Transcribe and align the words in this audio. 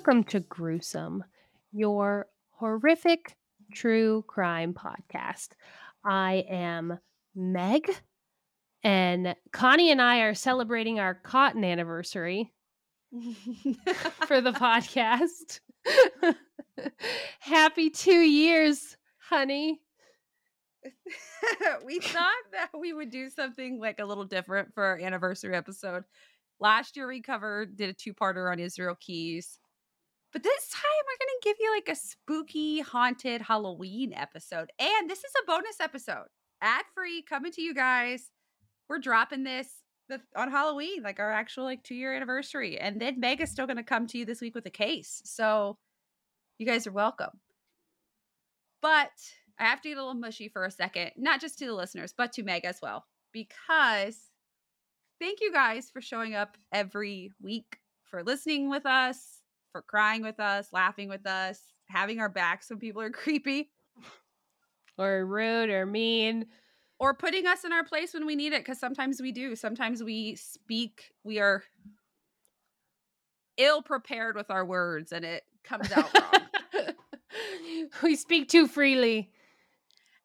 Welcome 0.00 0.24
to 0.24 0.40
Gruesome, 0.40 1.24
your 1.72 2.26
horrific 2.52 3.36
true 3.74 4.24
crime 4.26 4.72
podcast. 4.72 5.48
I 6.02 6.46
am 6.48 6.98
Meg, 7.34 7.94
and 8.82 9.36
Connie 9.52 9.90
and 9.90 10.00
I 10.00 10.20
are 10.20 10.32
celebrating 10.32 10.98
our 10.98 11.16
cotton 11.16 11.64
anniversary 11.64 12.50
for 14.26 14.40
the 14.40 14.52
podcast. 14.52 15.60
Happy 17.40 17.90
two 17.90 18.22
years, 18.22 18.96
honey. 19.18 19.82
we 21.84 22.00
thought 22.00 22.32
that 22.52 22.70
we 22.80 22.94
would 22.94 23.10
do 23.10 23.28
something 23.28 23.78
like 23.78 23.98
a 24.00 24.06
little 24.06 24.24
different 24.24 24.72
for 24.72 24.82
our 24.82 24.98
anniversary 24.98 25.54
episode. 25.54 26.04
Last 26.58 26.96
year 26.96 27.06
we 27.06 27.20
covered 27.20 27.76
did 27.76 27.90
a 27.90 27.92
two-parter 27.92 28.50
on 28.50 28.58
Israel 28.58 28.96
Keyes. 28.98 29.58
But 30.32 30.42
this 30.42 30.68
time 30.68 30.82
we're 31.06 31.26
going 31.26 31.40
to 31.40 31.48
give 31.48 31.56
you 31.60 31.74
like 31.74 31.88
a 31.88 31.94
spooky 31.94 32.80
haunted 32.80 33.42
Halloween 33.42 34.12
episode. 34.14 34.70
And 34.78 35.10
this 35.10 35.18
is 35.18 35.32
a 35.42 35.46
bonus 35.46 35.80
episode. 35.80 36.26
Ad-free 36.62 37.22
coming 37.22 37.52
to 37.52 37.62
you 37.62 37.74
guys. 37.74 38.30
We're 38.88 38.98
dropping 38.98 39.44
this 39.44 39.68
the, 40.08 40.20
on 40.36 40.50
Halloween, 40.50 41.02
like 41.02 41.18
our 41.18 41.32
actual 41.32 41.64
like 41.64 41.82
2-year 41.82 42.14
anniversary. 42.14 42.78
And 42.78 43.00
then 43.00 43.18
Meg 43.18 43.40
is 43.40 43.50
still 43.50 43.66
going 43.66 43.76
to 43.76 43.82
come 43.82 44.06
to 44.08 44.18
you 44.18 44.24
this 44.24 44.40
week 44.40 44.54
with 44.54 44.66
a 44.66 44.70
case. 44.70 45.20
So 45.24 45.78
you 46.58 46.66
guys 46.66 46.86
are 46.86 46.92
welcome. 46.92 47.40
But 48.82 49.10
I 49.58 49.64
have 49.64 49.80
to 49.82 49.88
get 49.88 49.98
a 49.98 50.00
little 50.00 50.14
mushy 50.14 50.48
for 50.48 50.64
a 50.64 50.70
second, 50.70 51.10
not 51.16 51.40
just 51.40 51.58
to 51.58 51.66
the 51.66 51.74
listeners, 51.74 52.14
but 52.16 52.32
to 52.32 52.42
Meg 52.42 52.64
as 52.64 52.78
well, 52.80 53.04
because 53.32 54.16
thank 55.20 55.40
you 55.40 55.52
guys 55.52 55.90
for 55.90 56.00
showing 56.00 56.34
up 56.34 56.56
every 56.72 57.30
week, 57.42 57.78
for 58.04 58.22
listening 58.22 58.70
with 58.70 58.86
us, 58.86 59.39
for 59.72 59.82
crying 59.82 60.22
with 60.22 60.40
us, 60.40 60.68
laughing 60.72 61.08
with 61.08 61.26
us, 61.26 61.60
having 61.88 62.20
our 62.20 62.28
backs 62.28 62.70
when 62.70 62.78
people 62.78 63.02
are 63.02 63.10
creepy, 63.22 63.70
Or 64.98 65.24
rude 65.24 65.70
or 65.70 65.86
mean. 65.86 66.46
or 66.98 67.14
putting 67.14 67.46
us 67.46 67.64
in 67.64 67.72
our 67.72 67.84
place 67.84 68.12
when 68.14 68.26
we 68.26 68.36
need 68.36 68.52
it, 68.52 68.60
because 68.60 68.78
sometimes 68.78 69.20
we 69.22 69.32
do. 69.32 69.56
Sometimes 69.56 70.02
we 70.02 70.36
speak, 70.36 71.12
we 71.24 71.38
are 71.38 71.62
ill 73.56 73.82
prepared 73.82 74.36
with 74.36 74.50
our 74.50 74.64
words 74.64 75.12
and 75.12 75.24
it 75.24 75.42
comes 75.64 75.90
out 75.92 76.10
wrong. 76.14 76.92
we 78.02 78.16
speak 78.16 78.48
too 78.48 78.66
freely. 78.66 79.30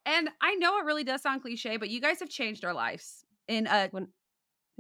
and 0.06 0.30
I 0.42 0.56
know 0.56 0.78
it 0.80 0.86
really 0.86 1.04
does 1.04 1.22
sound 1.22 1.42
cliche, 1.42 1.78
but 1.78 1.90
you 1.90 2.00
guys 2.02 2.20
have 2.20 2.30
changed 2.30 2.64
our 2.66 2.74
lives 2.74 3.26
in 3.48 3.68
a 3.68 3.90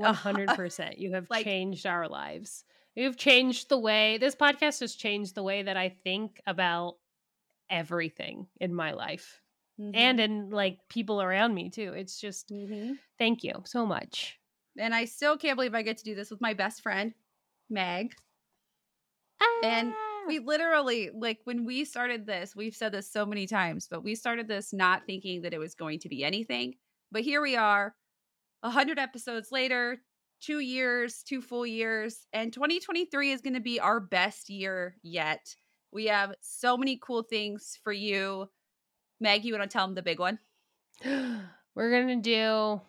Uh, 0.02 0.14
100%. 0.14 0.98
You 0.98 1.14
have 1.14 1.28
like- 1.30 1.44
changed 1.46 1.86
our 1.86 2.08
lives. 2.08 2.64
You've 2.96 3.18
changed 3.18 3.70
the 3.70 3.78
way 3.80 4.18
this 4.18 4.36
podcast 4.36 4.80
has 4.80 4.96
changed 4.96 5.36
the 5.36 5.44
way 5.44 5.64
that 5.64 5.76
I 5.78 5.90
think 5.90 6.42
about 6.48 6.96
everything 7.70 8.48
in 8.60 8.74
my 8.74 8.92
life 8.94 9.42
and 9.94 10.20
in 10.22 10.50
like 10.52 10.80
people 10.90 11.22
around 11.22 11.54
me 11.54 11.70
too. 11.70 11.92
It's 11.94 12.20
just 12.20 12.50
Mhm. 12.50 12.98
thank 13.20 13.44
you 13.44 13.62
so 13.66 13.86
much. 13.86 14.40
and 14.78 14.94
I 14.94 15.06
still 15.06 15.38
can't 15.38 15.56
believe 15.56 15.74
I 15.74 15.84
get 15.84 15.98
to 16.00 16.04
do 16.04 16.16
this 16.16 16.30
with 16.30 16.42
my 16.42 16.54
best 16.54 16.82
friend, 16.82 17.14
Meg. 17.70 18.14
And 19.64 19.94
Ah. 19.94 20.24
We 20.28 20.40
literally, 20.40 21.12
like, 21.12 21.40
when 21.44 21.66
we 21.66 21.86
started 21.86 22.26
this, 22.26 22.56
we've 22.56 22.76
said 22.76 22.92
this 22.92 23.12
so 23.12 23.26
many 23.28 23.46
times, 23.46 23.88
but 23.88 24.02
we 24.03 24.16
started 24.16 24.48
this 24.48 24.74
not 24.74 25.06
thinking 25.06 25.44
that 25.44 25.53
it 25.53 25.59
was 25.59 25.75
going 25.75 26.00
to 26.00 26.09
be 26.09 26.24
anything. 26.24 26.75
But 27.12 27.22
here 27.22 27.42
we 27.42 27.56
are, 27.56 27.96
a 28.64 28.69
100 28.69 28.98
episodes 28.98 29.52
later, 29.52 30.02
two 30.45 30.59
years, 30.59 31.23
two 31.23 31.41
full 31.41 31.66
years, 31.66 32.28
and 32.33 32.53
2023 32.53 33.31
is 33.31 33.41
going 33.41 33.53
to 33.53 33.59
be 33.59 33.79
our 33.79 34.00
best 34.00 34.50
year 34.50 34.95
yet. 35.01 35.56
We 35.91 36.06
have 36.06 36.33
so 36.41 36.78
many 36.78 37.00
cool 37.01 37.23
things 37.23 37.79
for 37.83 37.94
you. 37.94 38.50
Meg, 39.19 39.45
you 39.45 39.53
want 39.53 39.69
to 39.69 39.73
tell 39.73 39.88
them 39.88 39.95
the 39.95 40.01
big 40.01 40.19
one? 40.19 40.39
we're 41.75 41.91
gonna 41.91 42.22
do 42.22 42.79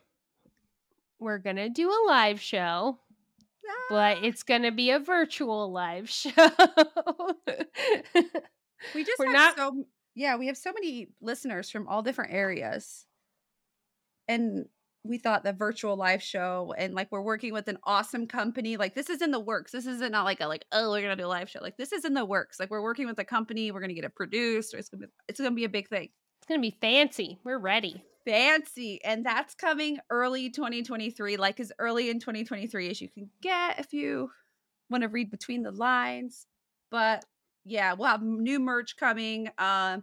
we're 1.18 1.38
gonna 1.38 1.68
do 1.68 1.90
a 1.90 2.06
live 2.06 2.40
show 2.40 2.96
but 3.90 4.18
ah. 4.18 4.20
it's 4.22 4.44
gonna 4.44 4.70
be 4.70 4.92
a 4.92 5.00
virtual 5.00 5.72
live 5.72 6.08
show 6.10 6.30
We 8.94 9.04
just 9.04 9.18
We're 9.18 9.32
not- 9.32 9.56
so 9.56 9.84
yeah, 10.14 10.36
we 10.36 10.46
have 10.46 10.56
so 10.56 10.72
many 10.72 11.08
listeners 11.20 11.70
from 11.70 11.86
all 11.88 12.02
different 12.02 12.32
areas. 12.32 13.04
And 14.28 14.66
we 15.08 15.18
thought 15.18 15.44
the 15.44 15.52
virtual 15.52 15.96
live 15.96 16.22
show 16.22 16.74
and 16.76 16.94
like 16.94 17.08
we're 17.10 17.22
working 17.22 17.52
with 17.52 17.68
an 17.68 17.78
awesome 17.84 18.26
company. 18.26 18.76
Like 18.76 18.94
this 18.94 19.10
is 19.10 19.22
in 19.22 19.30
the 19.30 19.40
works. 19.40 19.72
This 19.72 19.86
isn't 19.86 20.12
not 20.12 20.24
like 20.24 20.40
a 20.40 20.46
like, 20.46 20.64
oh, 20.72 20.90
we're 20.90 21.02
gonna 21.02 21.16
do 21.16 21.26
a 21.26 21.28
live 21.28 21.50
show. 21.50 21.60
Like 21.60 21.76
this 21.76 21.92
is 21.92 22.04
in 22.04 22.14
the 22.14 22.24
works. 22.24 22.60
Like 22.60 22.70
we're 22.70 22.82
working 22.82 23.06
with 23.06 23.18
a 23.18 23.24
company, 23.24 23.70
we're 23.70 23.80
gonna 23.80 23.94
get 23.94 24.04
it 24.04 24.14
produced, 24.14 24.74
or 24.74 24.78
it's 24.78 24.88
gonna 24.88 25.06
be 25.06 25.12
it's 25.28 25.40
gonna 25.40 25.54
be 25.54 25.64
a 25.64 25.68
big 25.68 25.88
thing. 25.88 26.08
it's 26.38 26.46
gonna 26.48 26.60
be 26.60 26.76
fancy 26.80 27.38
we're 27.44 27.58
ready 27.58 28.02
Fancy. 28.26 29.00
And 29.04 29.24
that's 29.24 29.54
coming 29.54 29.98
early 30.10 30.50
2023, 30.50 31.36
like 31.36 31.60
as 31.60 31.72
early 31.78 32.10
in 32.10 32.18
2023 32.18 32.90
as 32.90 33.00
you 33.00 33.08
can 33.08 33.30
get 33.40 33.78
if 33.78 33.92
you 33.92 34.30
want 34.90 35.02
to 35.02 35.08
read 35.08 35.30
between 35.30 35.62
the 35.62 35.70
lines. 35.70 36.46
But 36.90 37.24
yeah, 37.64 37.92
we'll 37.94 38.08
have 38.08 38.22
new 38.22 38.58
merch 38.58 38.96
coming. 38.96 39.48
Um, 39.58 40.02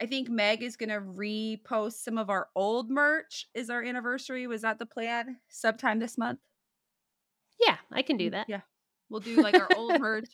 I 0.00 0.06
think 0.06 0.28
Meg 0.30 0.62
is 0.62 0.76
gonna 0.76 1.00
repost 1.00 2.02
some 2.04 2.16
of 2.18 2.30
our 2.30 2.48
old 2.54 2.90
merch. 2.90 3.46
Is 3.54 3.68
our 3.70 3.82
anniversary? 3.82 4.46
Was 4.46 4.62
that 4.62 4.78
the 4.78 4.86
plan? 4.86 5.36
Sometime 5.48 5.98
this 5.98 6.16
month? 6.18 6.38
yeah 7.60 7.76
i 7.92 8.00
can 8.00 8.16
do 8.16 8.28
Mm, 8.28 8.32
that 8.32 8.48
Yeah. 8.48 8.60
We'll 9.10 9.20
do 9.20 9.42
like 9.42 9.54
our 9.54 9.68
old 9.76 10.00
merch. 10.00 10.28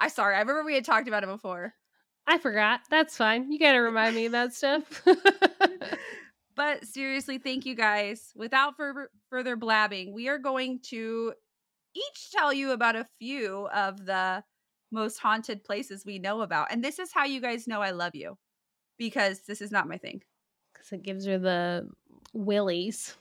I 0.00 0.08
sorry, 0.08 0.36
I 0.36 0.40
remember 0.40 0.64
we 0.64 0.74
had 0.74 0.84
talked 0.86 1.06
about 1.08 1.22
it 1.22 1.28
before. 1.28 1.74
i 2.26 2.38
forgot 2.38 2.80
that's 2.90 3.16
fine 3.16 3.50
you 3.52 3.58
gotta 3.58 3.80
remind 3.82 4.14
me 4.16 4.26
of 4.26 4.32
that 4.32 4.54
stuff 4.54 5.02
But 6.54 6.84
seriously, 6.86 7.38
thank 7.38 7.64
you 7.64 7.74
guys. 7.74 8.30
Without 8.36 8.76
further 8.76 9.10
further 9.30 9.56
blabbing, 9.56 10.12
we 10.12 10.28
are 10.28 10.36
going 10.38 10.80
to 10.90 11.32
each 11.94 12.30
tell 12.30 12.52
you 12.52 12.72
about 12.72 12.94
a 12.94 13.06
few 13.18 13.68
of 13.68 14.04
the 14.04 14.44
most 14.90 15.18
haunted 15.18 15.64
places 15.64 16.04
we 16.04 16.18
know 16.18 16.42
about. 16.42 16.70
And 16.70 16.84
this 16.84 16.98
is 16.98 17.10
how 17.12 17.24
you 17.24 17.40
guys 17.40 17.66
know 17.66 17.80
I 17.80 17.90
love 17.92 18.14
you 18.14 18.36
because 19.08 19.40
this 19.40 19.60
is 19.60 19.70
not 19.70 19.88
my 19.88 19.98
thing. 19.98 20.22
because 20.72 20.92
it 20.92 21.02
gives 21.02 21.24
her 21.26 21.38
the 21.38 21.88
willies 22.32 23.14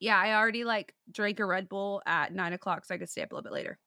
Yeah, 0.00 0.18
I 0.18 0.34
already 0.34 0.64
like 0.64 0.94
drank 1.10 1.38
a 1.40 1.46
Red 1.46 1.68
Bull 1.68 2.02
at 2.06 2.32
nine 2.34 2.52
o'clock 2.52 2.84
so 2.84 2.94
I 2.94 2.98
could 2.98 3.10
stay 3.10 3.22
up 3.22 3.32
a 3.32 3.34
little 3.34 3.44
bit 3.44 3.52
later. 3.52 3.78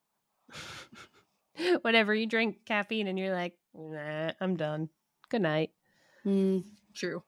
whatever 1.81 2.13
you 2.13 2.27
drink 2.27 2.57
caffeine 2.65 3.07
and 3.07 3.17
you're 3.17 3.33
like 3.33 3.53
nah 3.73 4.31
i'm 4.41 4.55
done 4.57 4.89
good 5.29 5.41
night 5.41 5.71
Mm, 6.25 6.63
True. 6.95 7.21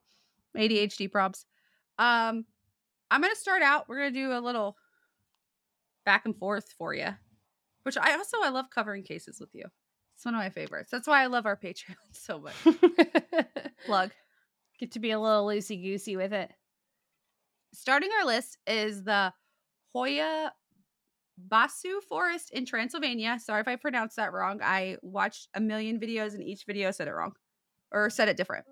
ADHD 0.58 1.12
props. 1.12 1.46
Um, 2.00 2.46
I'm 3.12 3.22
gonna 3.22 3.36
start 3.36 3.62
out. 3.62 3.88
We're 3.88 3.98
gonna 4.00 4.10
do 4.12 4.32
a 4.34 4.42
little 4.42 4.76
back 6.04 6.26
and 6.26 6.36
forth 6.36 6.74
for 6.80 6.96
you, 6.96 7.10
which 7.84 7.96
I 7.96 8.14
also 8.18 8.38
I 8.42 8.50
love 8.50 8.66
covering 8.74 9.04
cases 9.04 9.40
with 9.40 9.52
you. 9.54 9.66
It's 10.18 10.26
one 10.26 10.34
of 10.34 10.40
my 10.40 10.50
favorites. 10.50 10.90
That's 10.92 11.08
why 11.08 11.22
I 11.22 11.28
love 11.28 11.46
our 11.46 11.56
Patreon 11.56 11.96
so 12.12 12.40
much. 12.40 12.56
Plug. 13.86 14.12
get 14.80 14.92
to 14.94 15.00
be 15.00 15.12
a 15.12 15.20
little 15.20 15.46
loosey 15.46 15.82
goosey 15.82 16.18
with 16.18 16.34
it 16.34 16.52
Starting 17.72 18.10
our 18.20 18.26
list 18.26 18.58
is 18.66 19.04
the 19.04 19.32
Hoia 19.96 20.50
Baciu 21.48 22.02
Forest 22.10 22.50
in 22.52 22.66
Transylvania. 22.66 23.38
Sorry 23.40 23.62
if 23.62 23.68
I 23.68 23.76
pronounced 23.76 24.16
that 24.16 24.34
wrong. 24.34 24.60
I 24.64 24.98
watched 25.04 25.50
a 25.54 25.60
million 25.60 26.00
videos 26.00 26.34
and 26.34 26.44
each 26.44 26.66
video 26.66 26.90
said 26.90 27.08
it 27.08 27.14
wrong 27.14 27.34
or 27.92 28.10
said 28.10 28.30
it 28.30 28.38
different. 28.38 28.66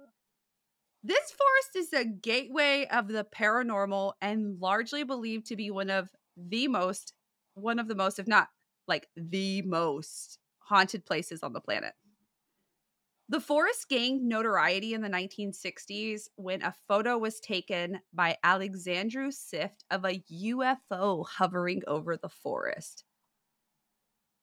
This 1.04 1.32
forest 1.32 1.76
is 1.76 1.94
a 1.94 2.06
gateway 2.06 2.88
of 2.92 3.08
the 3.08 3.24
paranormal 3.24 4.14
and 4.22 4.60
largely 4.60 5.04
believed 5.04 5.46
to 5.48 5.56
be 5.56 5.70
one 5.70 5.92
of 5.92 6.10
the 6.36 6.68
most, 6.68 7.14
one 7.54 7.78
of 7.78 7.88
the 7.88 7.94
most, 7.96 8.18
if 8.18 8.28
not 8.28 8.48
like 8.88 9.08
the 9.16 9.62
most 9.62 10.40
haunted 10.66 11.06
places 11.06 11.44
on 11.44 11.54
the 11.54 11.62
planet. 11.62 11.94
The 13.28 13.40
forest 13.40 13.90
gained 13.90 14.28
notoriety 14.28 14.94
in 14.94 15.02
the 15.02 15.10
1960s 15.10 16.28
when 16.36 16.62
a 16.62 16.76
photo 16.88 17.18
was 17.18 17.40
taken 17.40 18.02
by 18.14 18.38
Alexandru 18.44 19.32
Sift 19.32 19.84
of 19.90 20.06
a 20.06 20.22
UFO 20.32 21.26
hovering 21.28 21.82
over 21.88 22.18
the 22.18 22.30
forest. 22.30 23.04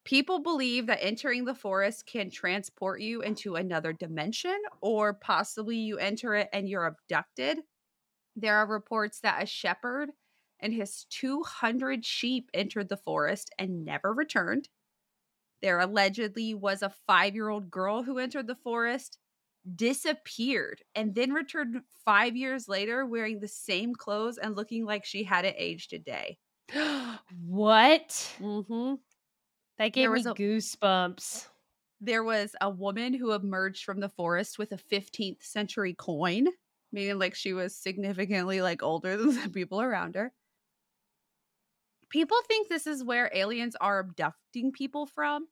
People 0.05 0.41
believe 0.41 0.89
that 0.89 0.99
entering 1.01 1.45
the 1.45 1.55
forest 1.55 2.07
can 2.07 2.29
transport 2.29 3.01
you 3.01 3.23
into 3.23 3.55
another 3.55 3.93
dimension, 3.93 4.57
or 4.81 5.15
possibly 5.15 5.77
you 5.77 5.99
enter 5.99 6.35
it 6.35 6.49
and 6.53 6.69
you're 6.69 6.87
abducted. 6.87 7.61
There 8.35 8.57
are 8.57 8.67
reports 8.67 9.21
that 9.21 9.41
a 9.41 9.47
shepherd 9.47 10.11
and 10.59 10.75
his 10.75 11.07
200 11.11 12.05
sheep 12.05 12.51
entered 12.53 12.89
the 12.89 12.97
forest 12.97 13.53
and 13.61 13.85
never 13.85 14.13
returned. 14.13 14.69
There 15.63 15.79
allegedly 15.79 16.55
was 16.55 16.83
a 16.83 16.93
five 17.07 17.35
year 17.35 17.49
old 17.49 17.71
girl 17.71 18.03
who 18.03 18.19
entered 18.19 18.49
the 18.49 18.57
forest, 18.57 19.19
disappeared, 19.77 20.83
and 20.95 21.15
then 21.15 21.33
returned 21.33 21.83
five 22.05 22.37
years 22.37 22.69
later 22.69 23.07
wearing 23.07 23.39
the 23.39 23.49
same 23.49 23.95
clothes 23.95 24.39
and 24.39 24.57
looking 24.57 24.85
like 24.85 25.05
she 25.05 25.23
hadn't 25.23 25.55
aged 25.57 25.93
a 25.93 25.99
day. 26.01 26.39
what? 27.47 28.09
Mm-hmm. 28.41 28.95
That 29.79 29.93
gave 29.93 30.11
me 30.11 30.21
a- 30.21 30.35
goosebumps. 30.35 31.47
there 32.01 32.25
was 32.25 32.57
a 32.61 32.69
woman 32.69 33.15
who 33.15 33.33
emerged 33.33 33.85
from 33.85 34.01
the 34.01 34.09
forest 34.09 34.59
with 34.59 34.73
a 34.73 34.77
15th 34.77 35.43
century 35.45 35.95
coin, 35.95 36.49
meaning 36.91 37.19
like 37.19 37.35
she 37.37 37.53
was 37.53 37.77
significantly 37.77 38.61
like 38.63 38.83
older 38.83 39.17
than 39.19 39.41
the 39.41 39.49
people 39.49 39.81
around 39.81 40.17
her. 40.17 40.33
People 42.09 42.37
think 42.47 42.69
this 42.69 42.87
is 42.87 43.03
where 43.03 43.31
aliens 43.33 43.75
are 43.81 44.01
abducting 44.01 44.73
people 44.73 45.07
from. 45.07 45.47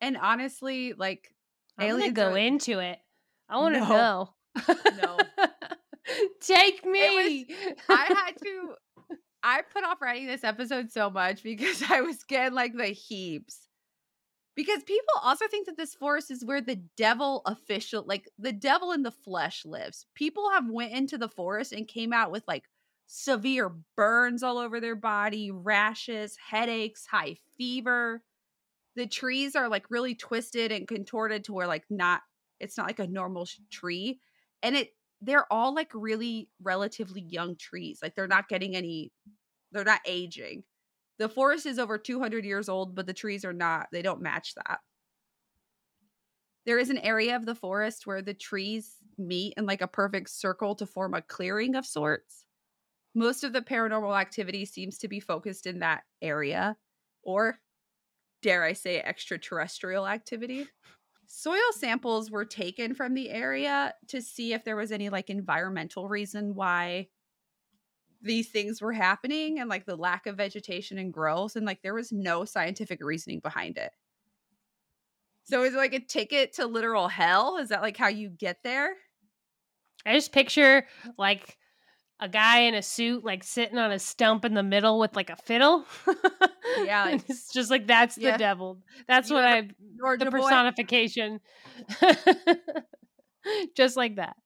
And 0.00 0.16
honestly, 0.16 0.92
like 0.92 1.32
I'm 1.78 1.90
gonna 1.98 2.10
go 2.12 2.32
are, 2.32 2.38
into 2.38 2.78
it. 2.78 2.98
I 3.48 3.58
want 3.58 3.74
to 3.74 3.80
No. 3.80 3.88
know. 3.88 4.34
No. 4.96 5.18
Take 6.40 6.84
me. 6.84 7.46
I 7.88 8.04
had 8.04 8.32
to 8.42 8.74
I 9.42 9.62
put 9.72 9.84
off 9.84 10.02
writing 10.02 10.26
this 10.26 10.44
episode 10.44 10.90
so 10.90 11.08
much 11.10 11.42
because 11.42 11.82
I 11.90 12.00
was 12.00 12.24
getting 12.24 12.54
like 12.54 12.76
the 12.76 12.86
heaps. 12.86 13.68
Because 14.54 14.82
people 14.84 15.12
also 15.22 15.46
think 15.48 15.66
that 15.66 15.76
this 15.76 15.94
forest 15.94 16.30
is 16.30 16.44
where 16.44 16.62
the 16.62 16.80
devil 16.96 17.42
official 17.44 18.04
like 18.06 18.28
the 18.38 18.52
devil 18.52 18.92
in 18.92 19.02
the 19.02 19.10
flesh 19.10 19.64
lives. 19.64 20.06
People 20.14 20.50
have 20.50 20.68
went 20.70 20.92
into 20.92 21.18
the 21.18 21.28
forest 21.28 21.72
and 21.72 21.86
came 21.86 22.12
out 22.12 22.30
with 22.30 22.42
like 22.48 22.64
severe 23.06 23.70
burns 23.96 24.42
all 24.42 24.58
over 24.58 24.80
their 24.80 24.96
body, 24.96 25.50
rashes, 25.50 26.36
headaches, 26.50 27.06
high 27.06 27.36
fever. 27.58 28.22
The 28.96 29.06
trees 29.06 29.54
are 29.54 29.68
like 29.68 29.90
really 29.90 30.14
twisted 30.14 30.72
and 30.72 30.88
contorted 30.88 31.44
to 31.44 31.52
where 31.52 31.66
like 31.66 31.84
not 31.90 32.22
it's 32.58 32.76
not 32.76 32.86
like 32.86 32.98
a 32.98 33.06
normal 33.06 33.46
tree 33.70 34.20
and 34.62 34.74
it 34.76 34.90
they're 35.20 35.50
all 35.52 35.74
like 35.74 35.90
really 35.94 36.48
relatively 36.62 37.22
young 37.22 37.56
trees. 37.56 38.00
Like 38.02 38.14
they're 38.14 38.26
not 38.26 38.48
getting 38.48 38.76
any 38.76 39.12
they're 39.72 39.84
not 39.84 40.00
aging. 40.06 40.64
The 41.18 41.28
forest 41.28 41.66
is 41.66 41.78
over 41.78 41.98
200 41.98 42.44
years 42.44 42.68
old, 42.68 42.94
but 42.94 43.06
the 43.06 43.14
trees 43.14 43.44
are 43.44 43.52
not. 43.52 43.88
They 43.90 44.02
don't 44.02 44.20
match 44.20 44.54
that. 44.54 44.80
There 46.66 46.78
is 46.78 46.90
an 46.90 46.98
area 46.98 47.36
of 47.36 47.46
the 47.46 47.54
forest 47.54 48.06
where 48.06 48.22
the 48.22 48.34
trees 48.34 48.96
meet 49.16 49.54
in 49.56 49.66
like 49.66 49.82
a 49.82 49.86
perfect 49.86 50.30
circle 50.30 50.74
to 50.74 50.86
form 50.86 51.14
a 51.14 51.22
clearing 51.22 51.74
of 51.74 51.86
sorts. 51.86 52.44
Most 53.14 53.44
of 53.44 53.52
the 53.52 53.62
paranormal 53.62 54.18
activity 54.18 54.66
seems 54.66 54.98
to 54.98 55.08
be 55.08 55.20
focused 55.20 55.66
in 55.66 55.78
that 55.78 56.02
area, 56.20 56.76
or 57.22 57.58
dare 58.46 58.62
I 58.62 58.74
say, 58.74 59.00
extraterrestrial 59.00 60.06
activity. 60.06 60.68
Soil 61.26 61.72
samples 61.72 62.30
were 62.30 62.44
taken 62.44 62.94
from 62.94 63.12
the 63.12 63.28
area 63.28 63.92
to 64.06 64.22
see 64.22 64.52
if 64.52 64.62
there 64.62 64.76
was 64.76 64.92
any 64.92 65.08
like 65.08 65.30
environmental 65.30 66.08
reason 66.08 66.54
why 66.54 67.08
these 68.22 68.48
things 68.48 68.80
were 68.80 68.92
happening 68.92 69.58
and 69.58 69.68
like 69.68 69.84
the 69.84 69.96
lack 69.96 70.28
of 70.28 70.36
vegetation 70.36 70.96
and 70.96 71.12
growth 71.12 71.56
and 71.56 71.66
like 71.66 71.82
there 71.82 71.92
was 71.92 72.12
no 72.12 72.44
scientific 72.44 73.02
reasoning 73.02 73.40
behind 73.40 73.78
it. 73.78 73.90
So 75.42 75.64
is 75.64 75.74
it 75.74 75.78
like 75.78 75.94
a 75.94 75.98
ticket 75.98 76.52
to 76.54 76.66
literal 76.66 77.08
hell? 77.08 77.56
Is 77.56 77.70
that 77.70 77.82
like 77.82 77.96
how 77.96 78.08
you 78.08 78.30
get 78.30 78.62
there? 78.62 78.94
I 80.06 80.12
just 80.12 80.30
picture 80.30 80.86
like 81.18 81.58
a 82.20 82.28
guy 82.28 82.60
in 82.60 82.74
a 82.74 82.82
suit, 82.82 83.24
like 83.24 83.44
sitting 83.44 83.78
on 83.78 83.92
a 83.92 83.98
stump 83.98 84.44
in 84.44 84.54
the 84.54 84.62
middle 84.62 84.98
with 84.98 85.14
like 85.16 85.30
a 85.30 85.36
fiddle. 85.36 85.84
Yeah, 86.84 87.08
And 87.08 87.24
it's 87.28 87.52
just 87.52 87.70
like 87.70 87.86
that's 87.86 88.18
yeah. 88.18 88.32
the 88.32 88.38
devil. 88.38 88.78
That's 89.06 89.30
You 89.30 89.36
what 89.36 89.44
I 89.44 89.68
Georgia 89.98 90.24
the 90.24 90.30
personification. 90.30 91.40
just 93.76 93.96
like 93.96 94.16
that. 94.16 94.36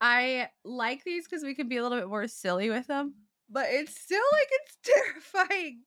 I 0.00 0.48
like 0.64 1.02
these 1.04 1.26
because 1.26 1.42
we 1.42 1.54
can 1.54 1.68
be 1.68 1.76
a 1.76 1.82
little 1.82 1.98
bit 1.98 2.08
more 2.08 2.28
silly 2.28 2.70
with 2.70 2.86
them, 2.86 3.14
but 3.50 3.66
it's 3.68 4.00
still 4.00 4.22
like 4.32 4.48
it's 4.50 4.78
terrifying. 5.42 5.82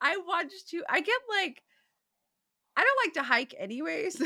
I 0.00 0.16
watched 0.16 0.68
to 0.70 0.82
I 0.88 1.00
get 1.00 1.20
like 1.28 1.62
I 2.76 2.82
don't 2.82 3.06
like 3.06 3.14
to 3.14 3.22
hike 3.22 3.54
anyways. 3.58 4.20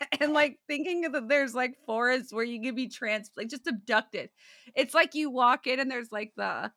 and 0.20 0.32
like 0.32 0.58
thinking 0.66 1.02
that 1.02 1.28
there's 1.28 1.54
like 1.54 1.76
forests 1.86 2.32
where 2.32 2.44
you 2.44 2.60
can 2.60 2.74
be 2.74 2.88
trans 2.88 3.30
like 3.36 3.48
just 3.48 3.66
abducted. 3.66 4.30
It's 4.74 4.94
like 4.94 5.14
you 5.14 5.30
walk 5.30 5.66
in 5.66 5.80
and 5.80 5.90
there's 5.90 6.12
like 6.12 6.32
the 6.36 6.72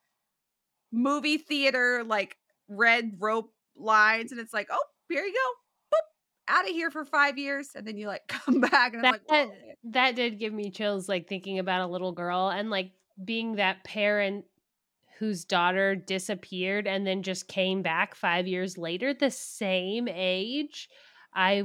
movie 0.92 1.38
theater 1.38 2.04
like 2.06 2.38
red 2.68 3.13
rope 3.19 3.54
lines 3.75 4.31
and 4.31 4.39
it's 4.39 4.54
like, 4.54 4.68
oh, 4.71 4.83
here 5.10 5.24
you 5.24 5.33
go. 5.33 5.98
Boop, 5.98 6.56
out 6.56 6.66
of 6.66 6.71
here 6.71 6.92
for 6.92 7.06
five 7.06 7.38
years. 7.38 7.69
And 7.75 7.88
then 7.88 7.98
you 7.98 8.07
like 8.07 8.24
come 8.27 8.62
back 8.62 8.94
and 8.94 9.06
I'm 9.06 9.13
That, 9.13 9.21
like, 9.30 9.50
"Whoa." 9.50 9.51
that 9.92 10.16
did 10.16 10.39
give 10.39 10.54
me 10.54 10.71
chills 10.71 11.07
like 11.10 11.27
thinking 11.27 11.60
about 11.60 11.81
a 11.81 11.92
little 11.92 12.12
girl 12.12 12.50
and 12.50 12.69
like 12.69 12.92
being 13.24 13.56
that 13.56 13.83
parent 13.83 14.45
whose 15.18 15.44
daughter 15.44 15.95
disappeared 15.95 16.88
and 16.88 17.06
then 17.06 17.24
just 17.24 17.48
came 17.50 17.81
back 17.81 18.16
5 18.16 18.48
years 18.48 18.77
later 18.77 19.13
the 19.13 19.30
same 19.30 20.07
age 20.10 20.89
i 21.33 21.63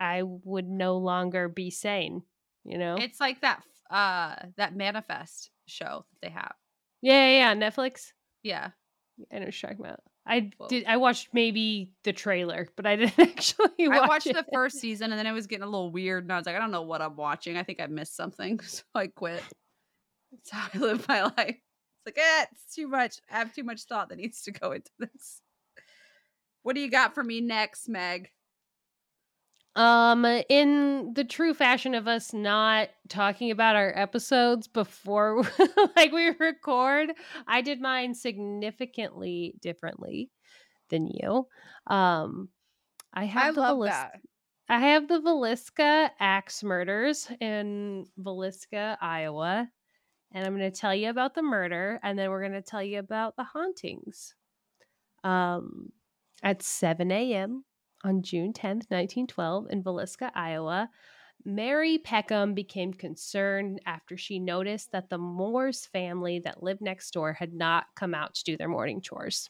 i 0.00 0.22
would 0.24 0.66
no 0.68 0.96
longer 0.96 1.48
be 1.48 1.70
sane 1.70 2.22
you 2.64 2.78
know 2.78 2.96
It's 2.96 3.20
like 3.20 3.40
that 3.42 3.62
uh 3.90 4.34
that 4.56 4.74
manifest 4.74 5.50
show 5.66 6.04
that 6.10 6.26
they 6.26 6.32
have. 6.32 6.54
yeah 7.02 7.28
yeah, 7.28 7.54
yeah 7.54 7.54
netflix 7.70 8.12
Yeah. 8.42 8.70
i 9.32 9.38
know 9.38 9.44
what 9.46 9.54
talking 9.60 9.80
about 9.80 10.00
i 10.26 10.50
Whoa. 10.58 10.68
did 10.68 10.84
i 10.86 10.96
watched 10.96 11.28
maybe 11.32 11.92
the 12.04 12.12
trailer 12.12 12.68
but 12.76 12.86
i 12.86 12.96
didn't 12.96 13.18
actually 13.18 13.88
watch 13.88 13.98
I 14.02 14.06
watched 14.08 14.26
it. 14.26 14.34
the 14.36 14.46
first 14.52 14.78
season 14.78 15.10
and 15.12 15.18
then 15.18 15.26
it 15.26 15.32
was 15.32 15.46
getting 15.46 15.62
a 15.64 15.66
little 15.70 15.90
weird 15.92 16.24
and 16.24 16.32
I 16.32 16.36
was 16.36 16.46
like, 16.46 16.56
I 16.56 16.58
don't 16.58 16.70
know 16.70 16.82
what 16.82 17.00
I'm 17.02 17.16
watching. 17.16 17.56
I 17.56 17.62
think 17.62 17.80
I 17.80 17.86
missed 17.86 18.16
something. 18.16 18.58
So 18.64 18.82
I 18.94 19.06
quit. 19.08 19.42
That's 20.32 20.50
how 20.50 20.68
I 20.74 20.78
live 20.78 21.08
my 21.08 21.22
life. 21.36 21.56
It's 21.56 22.06
like, 22.06 22.18
eh, 22.18 22.44
it's 22.52 22.74
too 22.74 22.86
much. 22.88 23.16
I 23.30 23.38
have 23.38 23.54
too 23.54 23.64
much 23.64 23.82
thought 23.84 24.08
that 24.10 24.18
needs 24.18 24.42
to 24.42 24.52
go 24.52 24.72
into 24.72 24.90
this. 24.98 25.40
What 26.62 26.74
do 26.74 26.80
you 26.80 26.90
got 26.90 27.14
for 27.14 27.24
me 27.24 27.40
next, 27.40 27.88
Meg? 27.88 28.28
Um, 29.76 30.24
in 30.48 31.12
the 31.14 31.24
true 31.24 31.54
fashion 31.54 31.94
of 31.94 32.08
us 32.08 32.32
not 32.32 32.88
talking 33.08 33.52
about 33.52 33.76
our 33.76 33.96
episodes 33.96 34.66
before 34.66 35.44
like 35.96 36.12
we 36.12 36.30
record, 36.40 37.12
I 37.46 37.60
did 37.60 37.80
mine 37.80 38.14
significantly 38.14 39.54
differently 39.60 40.30
than 40.88 41.06
you. 41.06 41.46
Um, 41.86 42.48
I 43.14 43.24
have 43.24 43.54
the 43.54 43.60
Velis- 43.62 44.10
I 44.68 44.78
have 44.78 45.08
the 45.08 45.20
Villisca 45.20 46.10
axe 46.18 46.62
murders 46.62 47.28
in 47.40 48.06
Villisca, 48.18 48.96
Iowa, 49.00 49.68
and 50.32 50.46
I'm 50.46 50.56
going 50.56 50.70
to 50.70 50.76
tell 50.76 50.94
you 50.94 51.10
about 51.10 51.34
the 51.34 51.42
murder, 51.42 51.98
and 52.02 52.18
then 52.18 52.30
we're 52.30 52.40
going 52.40 52.52
to 52.52 52.62
tell 52.62 52.82
you 52.82 52.98
about 52.98 53.36
the 53.36 53.44
hauntings. 53.44 54.34
Um, 55.22 55.90
at 56.42 56.62
7 56.62 57.10
a.m. 57.10 57.64
on 58.04 58.22
June 58.22 58.52
10th, 58.52 58.90
1912, 58.90 59.66
in 59.70 59.82
Villisca, 59.82 60.30
Iowa, 60.34 60.88
Mary 61.44 61.98
Peckham 61.98 62.52
became 62.52 62.92
concerned 62.92 63.80
after 63.86 64.16
she 64.16 64.38
noticed 64.38 64.92
that 64.92 65.08
the 65.08 65.18
Moores 65.18 65.86
family 65.86 66.38
that 66.40 66.62
lived 66.62 66.82
next 66.82 67.12
door 67.12 67.32
had 67.32 67.54
not 67.54 67.86
come 67.96 68.14
out 68.14 68.34
to 68.34 68.44
do 68.44 68.56
their 68.56 68.68
morning 68.68 69.00
chores. 69.00 69.48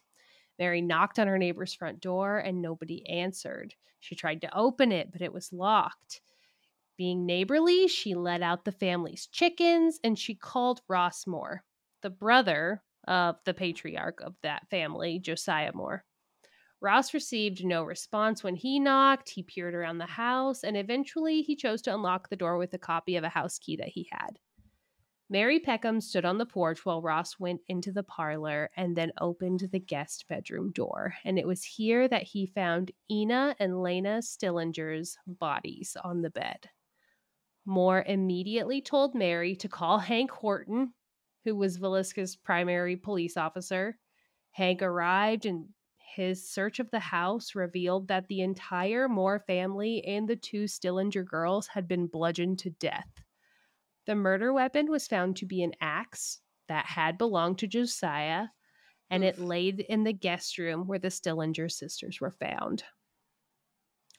Mary 0.59 0.81
knocked 0.81 1.19
on 1.19 1.27
her 1.27 1.39
neighbor's 1.39 1.75
front 1.75 2.01
door 2.01 2.39
and 2.39 2.63
nobody 2.63 3.09
answered. 3.09 3.75
She 3.99 4.15
tried 4.15 4.41
to 4.43 4.57
open 4.57 4.93
it, 4.93 5.11
but 5.11 5.23
it 5.23 5.33
was 5.33 5.53
locked. 5.53 6.21
Being 6.97 7.27
neighborly, 7.27 7.89
she 7.89 8.15
let 8.15 8.43
out 8.43 8.65
the 8.65 8.73
family's 8.73 9.27
chickens 9.27 9.99
and 10.05 10.19
she 10.19 10.35
called 10.35 10.83
Ross 10.87 11.27
Moore, 11.27 11.65
the 12.03 12.11
brother 12.11 12.83
of 13.09 13.37
the 13.45 13.55
patriarch 13.55 14.21
of 14.21 14.37
that 14.43 14.69
family, 14.71 15.19
Josiah 15.19 15.73
Moore. 15.75 16.05
Ross 16.81 17.13
received 17.13 17.65
no 17.65 17.85
response 17.85 18.43
when 18.43 18.57
he 18.57 18.81
knocked. 18.81 19.29
He 19.29 19.43
peered 19.43 19.75
around 19.75 19.99
the 19.99 20.07
house 20.07 20.65
and 20.65 20.77
eventually 20.77 21.43
he 21.43 21.55
chose 21.55 21.83
to 21.83 21.95
unlock 21.95 22.29
the 22.29 22.37
door 22.37 22.57
with 22.57 22.73
a 22.73 22.79
copy 22.79 23.17
of 23.17 23.25
a 23.25 23.29
house 23.29 23.59
key 23.59 23.77
that 23.77 23.89
he 23.89 24.09
had. 24.11 24.39
Mary 25.29 25.61
Peckham 25.61 26.01
stood 26.01 26.25
on 26.25 26.39
the 26.39 26.47
porch 26.47 26.85
while 26.85 27.03
Ross 27.03 27.39
went 27.39 27.61
into 27.69 27.93
the 27.93 28.03
parlor 28.03 28.69
and 28.77 28.97
then 28.97 29.13
opened 29.21 29.69
the 29.71 29.79
guest 29.79 30.27
bedroom 30.29 30.73
door. 30.73 31.15
And 31.25 31.39
it 31.39 31.47
was 31.47 31.63
here 31.63 32.09
that 32.09 32.25
he 32.25 32.47
found 32.47 32.91
Ina 33.09 33.55
and 33.61 33.81
Lena 33.81 34.23
Stillinger's 34.23 35.17
bodies 35.27 35.97
on 36.03 36.23
the 36.23 36.31
bed. 36.31 36.69
Moore 37.65 38.05
immediately 38.09 38.81
told 38.81 39.15
Mary 39.15 39.55
to 39.55 39.69
call 39.69 39.99
Hank 39.99 40.33
Horton, 40.33 40.95
who 41.45 41.55
was 41.55 41.79
Villisca's 41.79 42.35
primary 42.35 42.97
police 42.97 43.37
officer. 43.37 43.99
Hank 44.51 44.83
arrived 44.83 45.47
and 45.47 45.69
his 46.15 46.49
search 46.49 46.81
of 46.81 46.91
the 46.91 47.01
house 47.01 47.55
revealed 47.55 48.09
that 48.09 48.29
the 48.29 48.41
entire 48.41 49.09
Moore 49.09 49.39
family 49.47 50.05
and 50.05 50.29
the 50.29 50.37
two 50.37 50.65
Stillinger 50.65 51.25
girls 51.25 51.69
had 51.69 51.87
been 51.87 52.07
bludgeoned 52.07 52.59
to 52.61 52.71
death. 52.71 53.09
The 54.07 54.15
murder 54.15 54.53
weapon 54.53 54.91
was 54.91 55.07
found 55.07 55.37
to 55.37 55.47
be 55.47 55.63
an 55.63 55.73
axe 55.81 56.41
that 56.69 56.87
had 56.87 57.19
belonged 57.19 57.59
to 57.59 57.67
Josiah, 57.67 58.47
and 59.11 59.23
it 59.23 59.39
Oof. 59.39 59.45
laid 59.45 59.81
in 59.81 60.05
the 60.05 60.13
guest 60.13 60.59
room 60.59 60.87
where 60.87 60.99
the 60.99 61.11
Stillinger 61.11 61.69
sisters 61.69 62.21
were 62.21 62.31
found. 62.31 62.83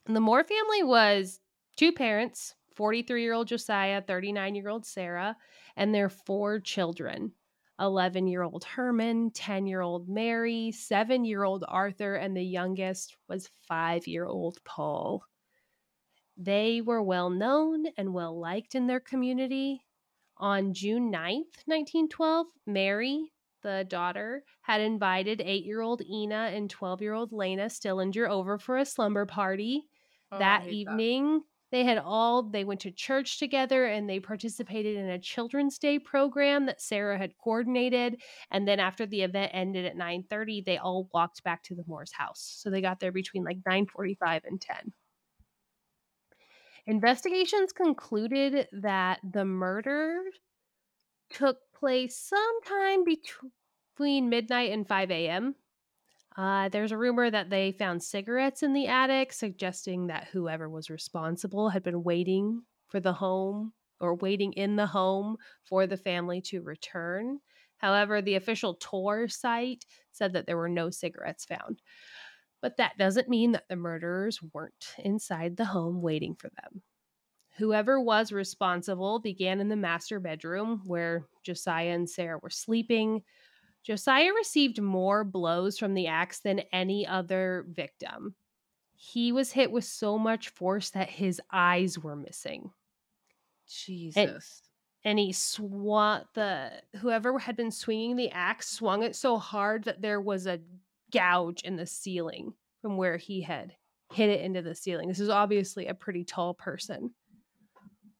And 0.06 0.16
the 0.16 0.22
Moore 0.22 0.44
family 0.44 0.84
was 0.84 1.40
two 1.78 1.92
parents 1.92 2.56
43 2.76 3.22
year 3.22 3.34
old 3.34 3.48
Josiah, 3.48 4.02
39 4.02 4.56
year 4.56 4.70
old 4.70 4.86
Sarah, 4.86 5.36
and 5.76 5.94
their 5.94 6.10
four 6.10 6.60
children 6.60 7.34
11 7.82 8.28
year 8.28 8.44
old 8.44 8.64
Herman, 8.64 9.32
10 9.32 9.68
year 9.68 9.82
old 9.82 10.08
Mary, 10.08 10.72
7 10.72 11.26
year 11.26 11.44
old 11.44 11.66
Arthur, 11.68 12.16
and 12.16 12.38
the 12.38 12.44
youngest 12.46 13.18
was 13.28 13.50
5 13.68 14.08
year 14.08 14.26
old 14.26 14.64
Paul. 14.64 15.26
They 16.38 16.82
were 16.82 17.02
well 17.02 17.30
known 17.30 17.88
and 17.98 18.14
well 18.14 18.38
liked 18.38 18.76
in 18.76 18.88
their 18.88 19.00
community. 19.00 19.86
On 20.38 20.74
June 20.74 21.10
9th, 21.12 22.08
1912, 22.08 22.48
Mary, 22.66 23.34
the 23.62 23.86
daughter, 23.88 24.44
had 24.62 24.82
invited 24.82 25.42
eight 25.42 25.64
year 25.66 25.82
old 25.82 26.02
Ina 26.02 26.52
and 26.54 26.70
12 26.70 27.02
year 27.02 27.14
old 27.14 27.32
Lena 27.32 27.70
Stillinger 27.70 28.28
over 28.28 28.58
for 28.58 28.78
a 28.78 28.86
slumber 28.86 29.26
party. 29.26 29.88
Oh, 30.32 30.38
that 30.40 30.68
evening, 30.68 31.44
they 31.72 31.84
had 31.84 31.98
all 31.98 32.44
they 32.44 32.64
went 32.64 32.82
to 32.82 32.92
church 32.92 33.40
together 33.40 33.86
and 33.86 34.10
they 34.10 34.20
participated 34.20 34.98
in 34.98 35.10
a 35.10 35.20
children's 35.20 35.78
day 35.78 35.98
program 35.98 36.66
that 36.66 36.82
sarah 36.82 37.18
had 37.18 37.38
coordinated 37.38 38.22
and 38.52 38.68
then 38.68 38.80
after 38.80 39.06
the 39.06 39.22
event 39.22 39.52
ended 39.54 39.86
at 39.86 39.96
9.30 39.96 40.66
they 40.66 40.78
all 40.78 41.10
walked 41.14 41.44
back 41.44 41.64
to 41.64 41.76
the 41.76 41.84
moore's 41.88 42.12
house. 42.12 42.58
So 42.60 42.70
they 42.70 42.82
got 42.82 43.00
there 43.00 43.12
between 43.12 43.44
like 43.44 43.60
9.45 43.62 44.42
and 44.46 44.62
10 44.62 44.94
investigations 46.88 47.72
concluded 47.72 48.68
that 48.72 49.20
the 49.24 49.46
murder 49.46 50.20
took 51.30 51.58
place 51.74 52.18
sometime 52.18 53.04
between 53.04 54.30
midnight 54.30 54.72
and 54.72 54.88
5 54.88 55.12
a.m 55.12 55.56
uh, 56.38 56.70
there's 56.70 56.92
a 56.92 56.98
rumor 56.98 57.30
that 57.30 57.50
they 57.50 57.72
found 57.72 58.02
cigarettes 58.02 58.64
in 58.64 58.74
the 58.74 58.88
attic, 58.88 59.34
suggesting 59.34 60.08
that 60.08 60.28
whoever 60.32 60.70
was 60.70 60.90
responsible 60.90 61.70
had 61.70 61.84
been 61.84 62.04
waiting 62.04 62.62
for 62.88 63.00
the 63.00 63.14
home 63.14 63.74
or 64.00 64.16
waiting 64.16 64.54
in 64.54 64.76
the 64.76 64.88
home 64.88 65.38
for 65.64 65.86
the 65.88 65.98
family 65.98 66.42
to 66.42 66.62
return. 66.62 67.40
However, 67.78 68.22
the 68.22 68.36
official 68.36 68.76
tour 68.76 69.28
site 69.28 69.86
said 70.12 70.34
that 70.34 70.46
there 70.46 70.58
were 70.58 70.70
no 70.70 70.90
cigarettes 70.90 71.46
found. 71.46 71.82
But 72.62 72.78
that 72.78 72.98
doesn't 72.98 73.30
mean 73.30 73.54
that 73.54 73.68
the 73.68 73.76
murderers 73.76 74.40
weren't 74.54 74.94
inside 75.00 75.58
the 75.58 75.66
home 75.66 76.02
waiting 76.02 76.36
for 76.36 76.50
them. 76.50 76.84
Whoever 77.58 78.00
was 78.00 78.32
responsible 78.32 79.20
began 79.20 79.60
in 79.60 79.68
the 79.68 79.76
master 79.76 80.20
bedroom 80.20 80.82
where 80.86 81.26
Josiah 81.44 81.94
and 81.94 82.10
Sarah 82.10 82.40
were 82.42 82.50
sleeping, 82.50 83.24
Josiah 83.84 84.32
received 84.34 84.82
more 84.82 85.24
blows 85.24 85.78
from 85.78 85.94
the 85.94 86.08
axe 86.08 86.40
than 86.40 86.62
any 86.72 87.06
other 87.06 87.66
victim. 87.70 88.36
He 88.96 89.32
was 89.32 89.52
hit 89.52 89.72
with 89.72 89.86
so 89.86 90.18
much 90.18 90.50
force 90.50 90.92
that 90.92 91.10
his 91.10 91.42
eyes 91.52 91.98
were 91.98 92.16
missing. 92.16 92.72
Jesus. 93.68 94.62
And, 95.04 95.12
and 95.12 95.20
he 95.20 95.32
swung 95.32 96.22
the 96.36 96.72
whoever 96.98 97.40
had 97.40 97.56
been 97.56 97.72
swinging 97.72 98.16
the 98.16 98.30
axe 98.30 98.70
swung 98.70 99.02
it 99.02 99.16
so 99.16 99.38
hard 99.38 99.86
that 99.86 100.02
there 100.02 100.22
was 100.22 100.46
a 100.46 100.60
gouge 101.12 101.64
in 101.64 101.76
the 101.76 101.88
ceiling 101.88 102.54
from 102.82 102.98
where 102.98 103.18
he 103.18 103.42
had 103.42 103.74
hit 104.12 104.30
it 104.30 104.42
into 104.42 104.62
the 104.62 104.76
ceiling. 104.76 105.08
This 105.08 105.20
is 105.20 105.30
obviously 105.30 105.88
a 105.88 105.94
pretty 105.94 106.24
tall 106.24 106.54
person. 106.54 107.12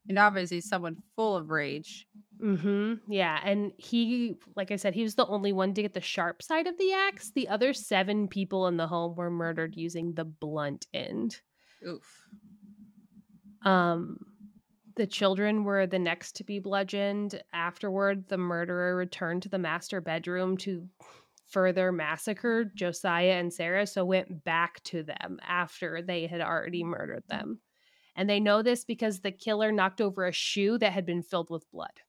And 0.10 0.18
obviously 0.18 0.62
someone 0.62 0.98
full 1.16 1.38
of 1.38 1.52
rage. 1.52 2.08
Mm-hmm. 2.42 3.12
Yeah. 3.12 3.40
And 3.44 3.72
he, 3.78 4.36
like 4.56 4.72
I 4.72 4.76
said, 4.76 4.96
he 4.96 5.04
was 5.04 5.16
the 5.16 5.28
only 5.28 5.54
one 5.54 5.74
to 5.74 5.82
get 5.82 5.94
the 5.94 6.02
sharp 6.02 6.42
side 6.42 6.68
of 6.68 6.78
the 6.78 6.94
axe. 6.94 7.32
The 7.32 7.48
other 7.48 7.74
seven 7.74 8.28
people 8.28 8.68
in 8.68 8.78
the 8.78 8.88
home 8.88 9.16
were 9.16 9.30
murdered 9.30 9.76
using 9.76 10.14
the 10.14 10.26
blunt 10.26 10.88
end. 10.94 11.40
Oof. 11.88 12.28
Um, 13.64 14.18
the 14.96 15.06
children 15.08 15.64
were 15.64 15.86
the 15.86 16.00
next 16.00 16.36
to 16.38 16.44
be 16.44 16.60
bludgeoned. 16.60 17.42
Afterward, 17.54 18.28
the 18.28 18.38
murderer 18.38 18.96
returned 18.96 19.44
to 19.44 19.50
the 19.50 19.60
master 19.60 20.02
bedroom 20.02 20.58
to 20.58 20.88
further 21.48 21.92
massacre 21.92 22.66
Josiah 22.76 23.34
and 23.34 23.54
Sarah, 23.54 23.86
so 23.86 24.06
went 24.06 24.44
back 24.44 24.82
to 24.86 25.04
them 25.04 25.38
after 25.48 26.02
they 26.02 26.26
had 26.26 26.42
already 26.42 26.84
murdered 26.84 27.24
them. 27.28 27.60
And 28.16 28.30
they 28.30 28.40
know 28.40 28.62
this 28.62 28.84
because 28.84 29.20
the 29.20 29.32
killer 29.32 29.72
knocked 29.72 30.02
over 30.02 30.26
a 30.26 30.32
shoe 30.32 30.78
that 30.80 30.94
had 30.94 31.06
been 31.06 31.24
filled 31.24 31.50
with 31.50 31.70
blood. 31.72 32.02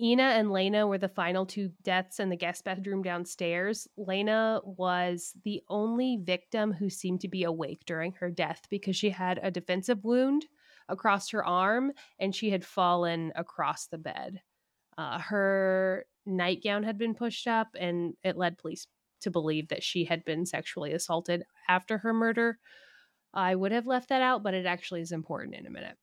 Ina 0.00 0.22
and 0.22 0.52
Lena 0.52 0.86
were 0.86 0.98
the 0.98 1.08
final 1.08 1.46
two 1.46 1.70
deaths 1.82 2.20
in 2.20 2.28
the 2.28 2.36
guest 2.36 2.64
bedroom 2.64 3.02
downstairs. 3.02 3.88
Lena 3.96 4.60
was 4.64 5.32
the 5.44 5.62
only 5.68 6.18
victim 6.22 6.72
who 6.72 6.90
seemed 6.90 7.22
to 7.22 7.28
be 7.28 7.44
awake 7.44 7.80
during 7.86 8.12
her 8.12 8.30
death 8.30 8.62
because 8.68 8.94
she 8.94 9.10
had 9.10 9.40
a 9.42 9.50
defensive 9.50 10.04
wound 10.04 10.46
across 10.88 11.30
her 11.30 11.44
arm 11.44 11.92
and 12.18 12.34
she 12.34 12.50
had 12.50 12.64
fallen 12.64 13.32
across 13.36 13.86
the 13.86 13.98
bed. 13.98 14.42
Uh, 14.98 15.18
her 15.18 16.06
nightgown 16.24 16.82
had 16.82 16.98
been 16.98 17.14
pushed 17.14 17.46
up, 17.46 17.68
and 17.78 18.14
it 18.22 18.36
led 18.36 18.58
police 18.58 18.86
to 19.20 19.30
believe 19.30 19.68
that 19.68 19.82
she 19.82 20.04
had 20.04 20.24
been 20.24 20.46
sexually 20.46 20.92
assaulted 20.92 21.44
after 21.68 21.98
her 21.98 22.12
murder. 22.12 22.58
I 23.34 23.54
would 23.54 23.72
have 23.72 23.86
left 23.86 24.08
that 24.08 24.22
out, 24.22 24.42
but 24.42 24.54
it 24.54 24.66
actually 24.66 25.02
is 25.02 25.12
important 25.12 25.54
in 25.54 25.66
a 25.66 25.70
minute. 25.70 25.98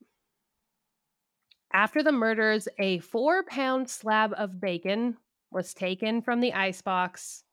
After 1.73 2.03
the 2.03 2.11
murders, 2.11 2.67
a 2.77 2.99
four 2.99 3.43
pound 3.43 3.89
slab 3.89 4.33
of 4.37 4.61
bacon 4.61 5.17
was 5.51 5.73
taken 5.73 6.21
from 6.21 6.39
the 6.39 6.53
icebox 6.53 7.43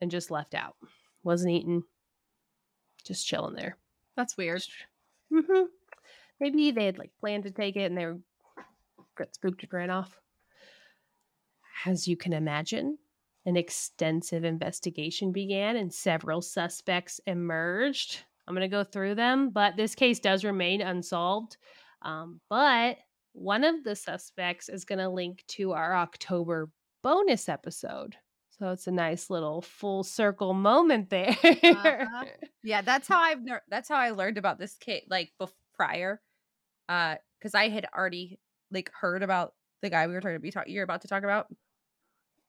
and 0.00 0.10
just 0.10 0.30
left 0.30 0.54
out. 0.54 0.76
Wasn't 1.22 1.52
eaten, 1.52 1.84
just 3.04 3.26
chilling 3.26 3.54
there. 3.54 3.76
That's 4.16 4.36
weird. 4.36 4.62
Mm-hmm. 5.32 5.64
Maybe 6.40 6.70
they 6.70 6.86
had 6.86 6.98
like 6.98 7.10
planned 7.20 7.44
to 7.44 7.50
take 7.50 7.76
it 7.76 7.84
and 7.84 7.98
they 7.98 8.06
were 8.06 8.18
got 9.16 9.34
spooked 9.34 9.62
and 9.62 9.72
ran 9.72 9.90
off. 9.90 10.18
As 11.84 12.08
you 12.08 12.16
can 12.16 12.32
imagine, 12.32 12.98
an 13.44 13.56
extensive 13.56 14.44
investigation 14.44 15.32
began 15.32 15.76
and 15.76 15.92
several 15.92 16.40
suspects 16.40 17.20
emerged. 17.26 18.22
I'm 18.46 18.54
going 18.54 18.68
to 18.68 18.74
go 18.74 18.84
through 18.84 19.16
them, 19.16 19.50
but 19.50 19.76
this 19.76 19.94
case 19.94 20.20
does 20.20 20.44
remain 20.44 20.80
unsolved. 20.80 21.56
Um, 22.02 22.40
but 22.48 22.98
one 23.38 23.64
of 23.64 23.84
the 23.84 23.94
suspects 23.96 24.68
is 24.68 24.84
going 24.84 24.98
to 24.98 25.08
link 25.08 25.44
to 25.48 25.72
our 25.72 25.94
October 25.96 26.70
bonus 27.02 27.48
episode. 27.48 28.16
So 28.58 28.70
it's 28.70 28.86
a 28.88 28.90
nice 28.92 29.30
little 29.30 29.62
full 29.62 30.02
circle 30.02 30.52
moment 30.54 31.10
there. 31.10 31.36
uh-huh. 31.40 32.24
Yeah, 32.64 32.82
that's 32.82 33.06
how 33.06 33.20
I've 33.20 33.42
ner- 33.42 33.62
that's 33.68 33.88
how 33.88 33.96
I 33.96 34.10
learned 34.10 34.36
about 34.38 34.58
this 34.58 34.76
case 34.76 35.04
like 35.08 35.32
bef- 35.40 35.52
prior 35.74 36.20
uh 36.88 37.16
cuz 37.40 37.54
I 37.54 37.68
had 37.68 37.86
already 37.96 38.40
like 38.72 38.90
heard 38.92 39.22
about 39.22 39.54
the 39.80 39.90
guy 39.90 40.06
we 40.08 40.12
were 40.14 40.20
talking 40.20 40.34
to 40.36 40.40
be 40.40 40.50
talk- 40.50 40.68
you're 40.68 40.82
about 40.82 41.02
to 41.02 41.08
talk 41.08 41.22
about 41.22 41.46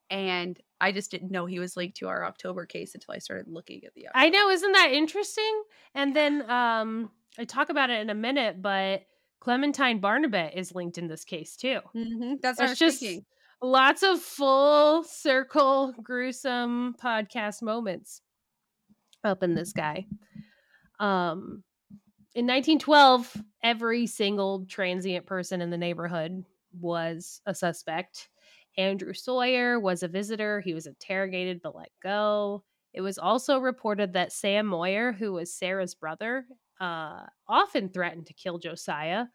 and 0.09 0.59
I 0.81 0.91
just 0.91 1.11
didn't 1.11 1.31
know 1.31 1.45
he 1.45 1.59
was 1.59 1.77
linked 1.77 1.97
to 1.97 2.07
our 2.07 2.25
October 2.25 2.65
case 2.65 2.95
until 2.95 3.13
I 3.13 3.19
started 3.19 3.47
looking 3.47 3.83
at 3.85 3.93
the 3.93 4.07
October. 4.07 4.25
I 4.25 4.29
know, 4.29 4.49
isn't 4.49 4.71
that 4.71 4.91
interesting? 4.91 5.63
And 5.93 6.15
then 6.15 6.49
um 6.49 7.11
I 7.37 7.45
talk 7.45 7.69
about 7.69 7.89
it 7.91 7.99
in 8.01 8.09
a 8.09 8.15
minute, 8.15 8.61
but 8.61 9.03
Clementine 9.39 9.99
Barnabet 9.99 10.53
is 10.55 10.75
linked 10.75 10.97
in 10.97 11.07
this 11.07 11.23
case 11.23 11.55
too. 11.55 11.79
Mm-hmm. 11.95 12.35
That's 12.41 12.59
what 12.59 12.77
just 12.77 12.99
thinking. 12.99 13.25
lots 13.61 14.03
of 14.03 14.19
full 14.19 15.03
circle 15.03 15.93
gruesome 16.03 16.95
podcast 17.01 17.61
moments 17.61 18.21
up 19.23 19.43
in 19.43 19.55
this 19.55 19.73
guy. 19.73 20.05
Um, 20.99 21.63
in 22.35 22.45
1912, 22.45 23.41
every 23.63 24.07
single 24.07 24.65
transient 24.67 25.25
person 25.25 25.61
in 25.61 25.69
the 25.69 25.77
neighborhood 25.77 26.43
was 26.79 27.41
a 27.45 27.55
suspect. 27.55 28.29
Andrew 28.77 29.13
Sawyer 29.13 29.79
was 29.79 30.03
a 30.03 30.07
visitor. 30.07 30.61
He 30.61 30.73
was 30.73 30.85
interrogated 30.85 31.61
but 31.61 31.75
let 31.75 31.89
go. 32.03 32.63
It 32.93 33.01
was 33.01 33.17
also 33.17 33.59
reported 33.59 34.13
that 34.13 34.31
Sam 34.31 34.65
Moyer, 34.65 35.11
who 35.11 35.33
was 35.33 35.53
Sarah's 35.53 35.95
brother, 35.95 36.45
uh, 36.79 37.25
often 37.47 37.89
threatened 37.89 38.27
to 38.27 38.33
kill 38.33 38.57
Josiah, 38.57 39.25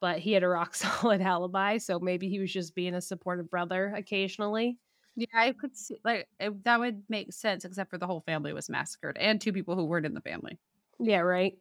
but 0.00 0.18
he 0.18 0.32
had 0.32 0.42
a 0.42 0.48
rock 0.48 0.74
solid 0.74 1.20
alibi. 1.20 1.78
So 1.78 1.98
maybe 1.98 2.28
he 2.28 2.38
was 2.38 2.52
just 2.52 2.74
being 2.74 2.94
a 2.94 3.00
supportive 3.00 3.50
brother 3.50 3.92
occasionally. 3.96 4.78
Yeah, 5.16 5.26
I 5.34 5.52
could 5.52 5.76
see 5.76 5.98
like 6.04 6.28
it, 6.38 6.62
that 6.64 6.78
would 6.78 7.02
make 7.08 7.32
sense, 7.32 7.64
except 7.64 7.90
for 7.90 7.96
the 7.96 8.06
whole 8.06 8.20
family 8.20 8.52
was 8.52 8.68
massacred 8.68 9.16
and 9.18 9.40
two 9.40 9.52
people 9.52 9.74
who 9.74 9.86
weren't 9.86 10.04
in 10.04 10.12
the 10.12 10.20
family. 10.20 10.58
Yeah, 10.98 11.20
right. 11.20 11.54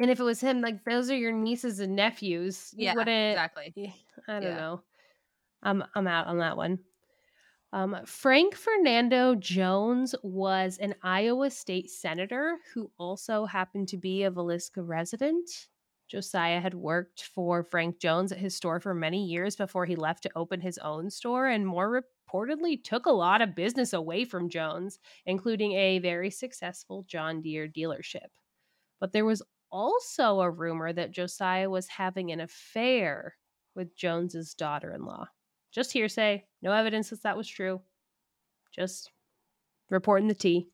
And 0.00 0.10
if 0.10 0.18
it 0.18 0.24
was 0.24 0.40
him, 0.40 0.62
like 0.62 0.84
those 0.84 1.10
are 1.10 1.16
your 1.16 1.30
nieces 1.30 1.78
and 1.78 1.94
nephews. 1.94 2.74
You 2.74 2.86
yeah, 2.86 2.94
wouldn't 2.94 3.32
exactly. 3.32 3.94
I 4.26 4.32
don't 4.32 4.42
yeah. 4.42 4.56
know. 4.56 4.82
I'm 5.62 5.84
I'm 5.94 6.06
out 6.08 6.26
on 6.26 6.38
that 6.38 6.56
one. 6.56 6.78
Um, 7.72 7.96
Frank 8.04 8.56
Fernando 8.56 9.36
Jones 9.36 10.14
was 10.24 10.78
an 10.78 10.94
Iowa 11.02 11.50
state 11.50 11.88
senator 11.88 12.56
who 12.74 12.90
also 12.98 13.44
happened 13.46 13.88
to 13.88 13.96
be 13.96 14.24
a 14.24 14.30
Villisca 14.30 14.86
resident. 14.86 15.48
Josiah 16.08 16.58
had 16.58 16.74
worked 16.74 17.22
for 17.32 17.62
Frank 17.62 18.00
Jones 18.00 18.32
at 18.32 18.38
his 18.38 18.56
store 18.56 18.80
for 18.80 18.92
many 18.92 19.24
years 19.24 19.54
before 19.54 19.86
he 19.86 19.94
left 19.94 20.24
to 20.24 20.32
open 20.34 20.60
his 20.60 20.78
own 20.78 21.08
store, 21.10 21.46
and 21.46 21.64
more 21.64 22.02
reportedly 22.32 22.82
took 22.82 23.06
a 23.06 23.12
lot 23.12 23.40
of 23.40 23.54
business 23.54 23.92
away 23.92 24.24
from 24.24 24.48
Jones, 24.50 24.98
including 25.24 25.72
a 25.74 26.00
very 26.00 26.30
successful 26.30 27.04
John 27.06 27.40
Deere 27.40 27.68
dealership. 27.68 28.30
But 28.98 29.12
there 29.12 29.24
was 29.24 29.44
also 29.70 30.40
a 30.40 30.50
rumor 30.50 30.92
that 30.92 31.12
Josiah 31.12 31.70
was 31.70 31.86
having 31.86 32.32
an 32.32 32.40
affair 32.40 33.36
with 33.76 33.94
Jones's 33.94 34.54
daughter-in-law. 34.54 35.28
Just 35.72 35.92
hearsay, 35.92 36.44
no 36.62 36.72
evidence 36.72 37.10
that 37.10 37.22
that 37.22 37.36
was 37.36 37.48
true. 37.48 37.80
Just 38.74 39.10
reporting 39.90 40.28
the 40.28 40.34
tea. 40.34 40.68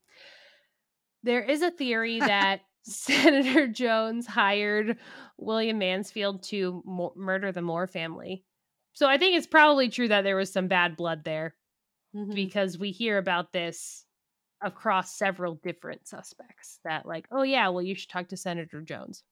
There 1.22 1.42
is 1.42 1.62
a 1.62 1.70
theory 1.70 2.18
that 2.20 2.60
Senator 2.82 3.66
Jones 3.66 4.26
hired 4.26 4.98
William 5.38 5.78
Mansfield 5.78 6.42
to 6.44 6.82
mo- 6.86 7.12
murder 7.16 7.52
the 7.52 7.62
Moore 7.62 7.86
family. 7.86 8.44
So 8.92 9.06
I 9.08 9.18
think 9.18 9.36
it's 9.36 9.46
probably 9.46 9.88
true 9.88 10.08
that 10.08 10.22
there 10.22 10.36
was 10.36 10.52
some 10.52 10.68
bad 10.68 10.96
blood 10.96 11.24
there 11.24 11.54
mm-hmm. 12.14 12.32
because 12.32 12.78
we 12.78 12.92
hear 12.92 13.18
about 13.18 13.52
this 13.52 14.04
across 14.62 15.18
several 15.18 15.60
different 15.62 16.06
suspects 16.06 16.78
that 16.84 17.04
like, 17.04 17.26
oh 17.30 17.42
yeah, 17.42 17.68
well 17.68 17.82
you 17.82 17.94
should 17.94 18.08
talk 18.08 18.28
to 18.28 18.36
Senator 18.36 18.80
Jones. 18.80 19.22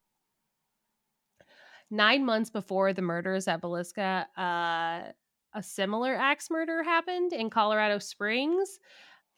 9 1.90 2.24
months 2.24 2.50
before 2.50 2.92
the 2.92 3.02
murders 3.02 3.46
at 3.46 3.62
Villisca, 3.62 4.26
uh 4.36 5.12
a 5.54 5.62
similar 5.62 6.14
axe 6.14 6.50
murder 6.50 6.82
happened 6.82 7.32
in 7.32 7.50
Colorado 7.50 7.98
Springs 7.98 8.78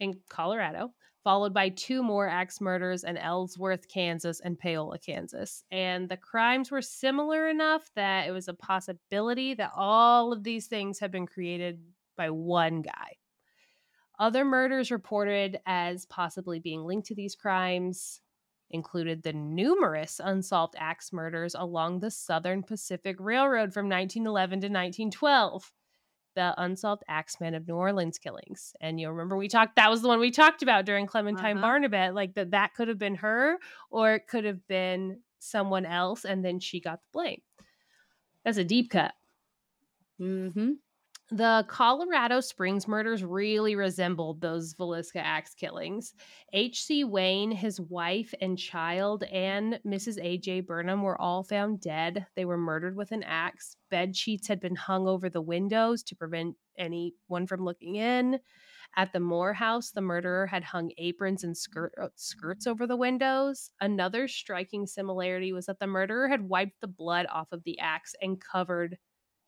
in 0.00 0.18
Colorado 0.28 0.92
followed 1.26 1.52
by 1.52 1.68
two 1.68 2.04
more 2.04 2.28
axe 2.28 2.61
murders 2.61 3.02
in 3.02 3.16
Ellsworth, 3.16 3.88
Kansas, 3.88 4.38
and 4.38 4.56
Paola, 4.56 4.96
Kansas. 4.96 5.64
And 5.73 6.08
the 6.08 6.16
crimes 6.16 6.70
were 6.70 6.80
similar 6.80 7.49
enough 7.49 7.90
that 7.96 8.28
it 8.28 8.30
was 8.30 8.46
a 8.46 8.54
possibility 8.54 9.52
that 9.54 9.73
all 9.75 10.32
of 10.32 10.44
these 10.44 10.68
things 10.68 11.00
had 11.00 11.11
been 11.11 11.26
created 11.26 11.80
by 12.16 12.30
one 12.30 12.80
guy. 12.80 13.16
Other 14.20 14.44
murders 14.44 14.92
reported 14.92 15.58
as 15.66 16.06
possibly 16.06 16.61
being 16.61 16.85
linked 16.85 17.08
to 17.08 17.16
these 17.16 17.35
crimes 17.35 18.20
included 18.70 19.25
the 19.25 19.32
numerous 19.32 20.20
unsolved 20.23 20.76
axe 20.78 21.12
murders 21.12 21.56
along 21.56 21.99
the 21.99 22.11
Southern 22.12 22.62
Pacific 22.62 23.16
Railroad 23.18 23.75
from 23.75 23.88
1911 23.88 24.61
to 24.61 24.66
1912 24.68 25.73
the 26.37 26.55
unsolved 26.59 27.02
Axemen 27.09 27.55
of 27.55 27.66
New 27.66 27.75
Orleans 27.75 28.19
killings. 28.19 28.75
And 28.81 29.00
you 29.00 29.09
remember 29.09 29.37
we 29.37 29.49
talked 29.49 29.75
that 29.76 29.90
was 29.90 30.02
the 30.02 30.09
one 30.09 30.21
we 30.21 30.31
talked 30.31 30.62
about 30.62 30.85
during 30.85 31.07
Clementine 31.07 31.57
uh-huh. 31.57 31.66
Barnabet, 31.66 32.14
like 32.14 32.35
that 32.35 32.52
that 32.52 32.75
could 32.75 32.87
have 32.87 32.99
been 32.99 33.16
her 33.16 33.59
or 33.90 34.14
it 34.14 34.28
could 34.28 34.45
have 34.45 34.64
been 34.69 35.19
someone 35.40 35.85
else 35.85 36.25
and 36.25 36.45
then 36.45 36.61
she 36.61 36.81
got 36.81 37.00
the 37.00 37.09
blame. 37.12 37.40
That's 38.45 38.59
a 38.59 38.64
deep 38.64 38.90
cut. 38.90 39.12
Mm-hmm. 40.21 40.73
The 41.33 41.64
Colorado 41.66 42.38
Springs 42.38 42.87
murders 42.87 43.25
really 43.25 43.75
resembled 43.75 44.40
those 44.40 44.75
Villisca 44.75 45.16
axe 45.16 45.54
killings. 45.54 46.14
H.C. 46.52 47.02
Wayne, 47.02 47.50
his 47.50 47.80
wife 47.80 48.33
and 48.40 48.56
child, 48.56 49.25
and 49.25 49.80
Mrs. 49.85 50.23
A.J. 50.23 50.61
Burnham 50.61 51.02
were 51.02 51.21
all 51.21 51.42
found 51.42 51.80
dead. 51.80 52.26
They 52.37 52.45
were 52.45 52.56
murdered 52.56 52.95
with 52.95 53.11
an 53.11 53.25
axe. 53.25 53.76
Bed 53.90 54.14
sheets 54.14 54.47
had 54.47 54.61
been 54.61 54.76
hung 54.76 55.09
over 55.09 55.28
the 55.28 55.42
windows 55.42 56.04
to 56.04 56.14
prevent 56.14 56.54
anyone 56.78 57.49
from 57.49 57.64
looking 57.64 57.97
in. 57.97 58.38
At 58.95 59.12
the 59.12 59.18
Moore 59.18 59.52
house, 59.52 59.90
the 59.90 60.00
murderer 60.00 60.47
had 60.47 60.62
hung 60.62 60.92
aprons 60.97 61.42
and 61.42 61.56
uh, 62.00 62.06
skirts 62.14 62.68
over 62.68 62.87
the 62.87 62.97
windows. 62.97 63.71
Another 63.80 64.28
striking 64.28 64.87
similarity 64.87 65.52
was 65.52 65.66
that 65.66 65.80
the 65.80 65.88
murderer 65.88 66.28
had 66.28 66.49
wiped 66.49 66.80
the 66.80 66.87
blood 66.87 67.26
off 67.33 67.49
of 67.50 67.64
the 67.64 67.80
axe 67.80 68.14
and 68.23 68.40
covered 68.40 68.97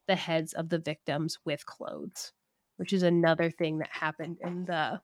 the 0.09 0.17
heads 0.17 0.53
of 0.55 0.69
the 0.69 0.79
victims 0.79 1.39
with 1.45 1.65
clothes, 1.67 2.33
which 2.77 2.93
is 2.93 3.05
another 3.05 3.51
thing 3.51 3.79
that 3.79 3.91
happened 3.93 4.39
in 4.43 4.65
the 4.65 5.01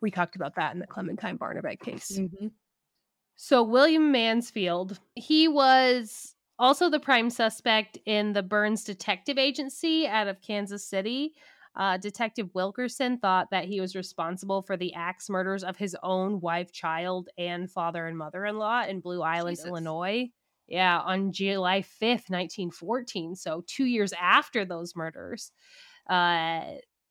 we 0.00 0.10
talked 0.10 0.36
about 0.36 0.54
that 0.56 0.74
in 0.74 0.80
the 0.80 0.86
Clementine 0.86 1.36
Barnabet 1.36 1.80
case. 1.80 2.18
Mm-hmm. 2.18 2.48
So 3.36 3.62
William 3.62 4.10
Mansfield, 4.12 4.98
he 5.14 5.48
was 5.48 6.34
also 6.58 6.90
the 6.90 7.00
prime 7.00 7.30
suspect 7.30 7.98
in 8.06 8.32
the 8.32 8.42
Burns 8.42 8.84
Detective 8.84 9.38
Agency 9.38 10.06
out 10.06 10.28
of 10.28 10.40
Kansas 10.40 10.84
City. 10.84 11.34
Uh, 11.76 11.96
Detective 11.96 12.48
Wilkerson 12.54 13.18
thought 13.18 13.48
that 13.50 13.66
he 13.66 13.80
was 13.80 13.94
responsible 13.94 14.62
for 14.62 14.76
the 14.76 14.92
axe 14.94 15.30
murders 15.30 15.62
of 15.62 15.76
his 15.76 15.96
own 16.02 16.40
wife, 16.40 16.72
child, 16.72 17.28
and 17.38 17.70
father 17.70 18.06
and 18.06 18.18
mother 18.18 18.44
in 18.46 18.58
law 18.58 18.84
in 18.84 19.00
Blue 19.00 19.22
Island, 19.22 19.56
Jesus. 19.56 19.68
Illinois. 19.68 20.28
Yeah, 20.68 21.00
on 21.00 21.32
July 21.32 21.80
5th, 21.80 22.28
1914. 22.30 23.34
So, 23.34 23.64
two 23.66 23.86
years 23.86 24.12
after 24.12 24.64
those 24.64 24.94
murders. 24.94 25.50
Uh, 26.08 26.60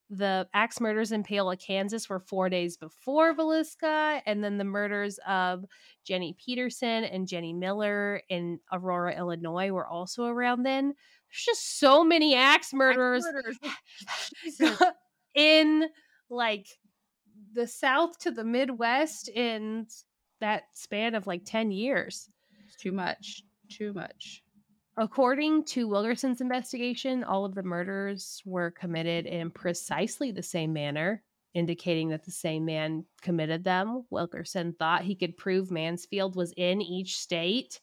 the 0.10 0.48
axe 0.54 0.80
murders 0.80 1.12
in 1.12 1.24
Paola, 1.24 1.58
Kansas 1.58 2.10
were 2.10 2.20
four 2.20 2.50
days 2.50 2.78
before 2.78 3.36
Villisca. 3.36 4.22
And 4.26 4.44
then 4.44 4.58
the 4.58 4.64
murders 4.64 5.20
of 5.28 5.66
Jenny 6.06 6.36
Peterson 6.44 7.04
and 7.04 7.28
Jenny 7.28 7.52
Miller 7.52 8.22
in 8.30 8.60
Aurora, 8.72 9.18
Illinois 9.18 9.72
were 9.72 9.88
also 9.88 10.26
around 10.26 10.64
then. 10.64 10.94
There's 11.30 11.46
just 11.46 11.80
so 11.80 12.04
many 12.04 12.36
axe 12.36 12.74
murderers, 12.74 13.26
axe 13.64 14.60
murderers. 14.60 14.94
in 15.36 15.90
like 16.30 16.68
the 17.54 17.68
South 17.68 18.18
to 18.20 18.32
the 18.32 18.46
Midwest 18.46 19.30
in 19.30 19.88
that 20.40 20.64
span 20.74 21.16
of 21.16 21.28
like 21.28 21.42
10 21.44 21.72
years. 21.72 22.30
It's 22.66 22.78
too 22.78 22.92
much 22.92 23.44
too 23.70 23.94
much. 23.94 24.44
According 24.98 25.66
to 25.66 25.88
Wilkerson's 25.88 26.42
investigation, 26.42 27.24
all 27.24 27.46
of 27.46 27.54
the 27.54 27.62
murders 27.62 28.42
were 28.46 28.72
committed 28.72 29.28
in 29.28 29.52
precisely 29.52 30.32
the 30.32 30.42
same 30.42 30.74
manner, 30.74 31.24
indicating 31.54 32.10
that 32.10 32.26
the 32.26 32.32
same 32.32 32.66
man 32.66 33.06
committed 33.22 33.64
them. 33.64 34.06
Wilkerson 34.10 34.74
thought 34.74 35.04
he 35.04 35.16
could 35.16 35.38
prove 35.38 35.70
Mansfield 35.70 36.36
was 36.36 36.52
in 36.58 36.82
each 36.82 37.20
state. 37.20 37.80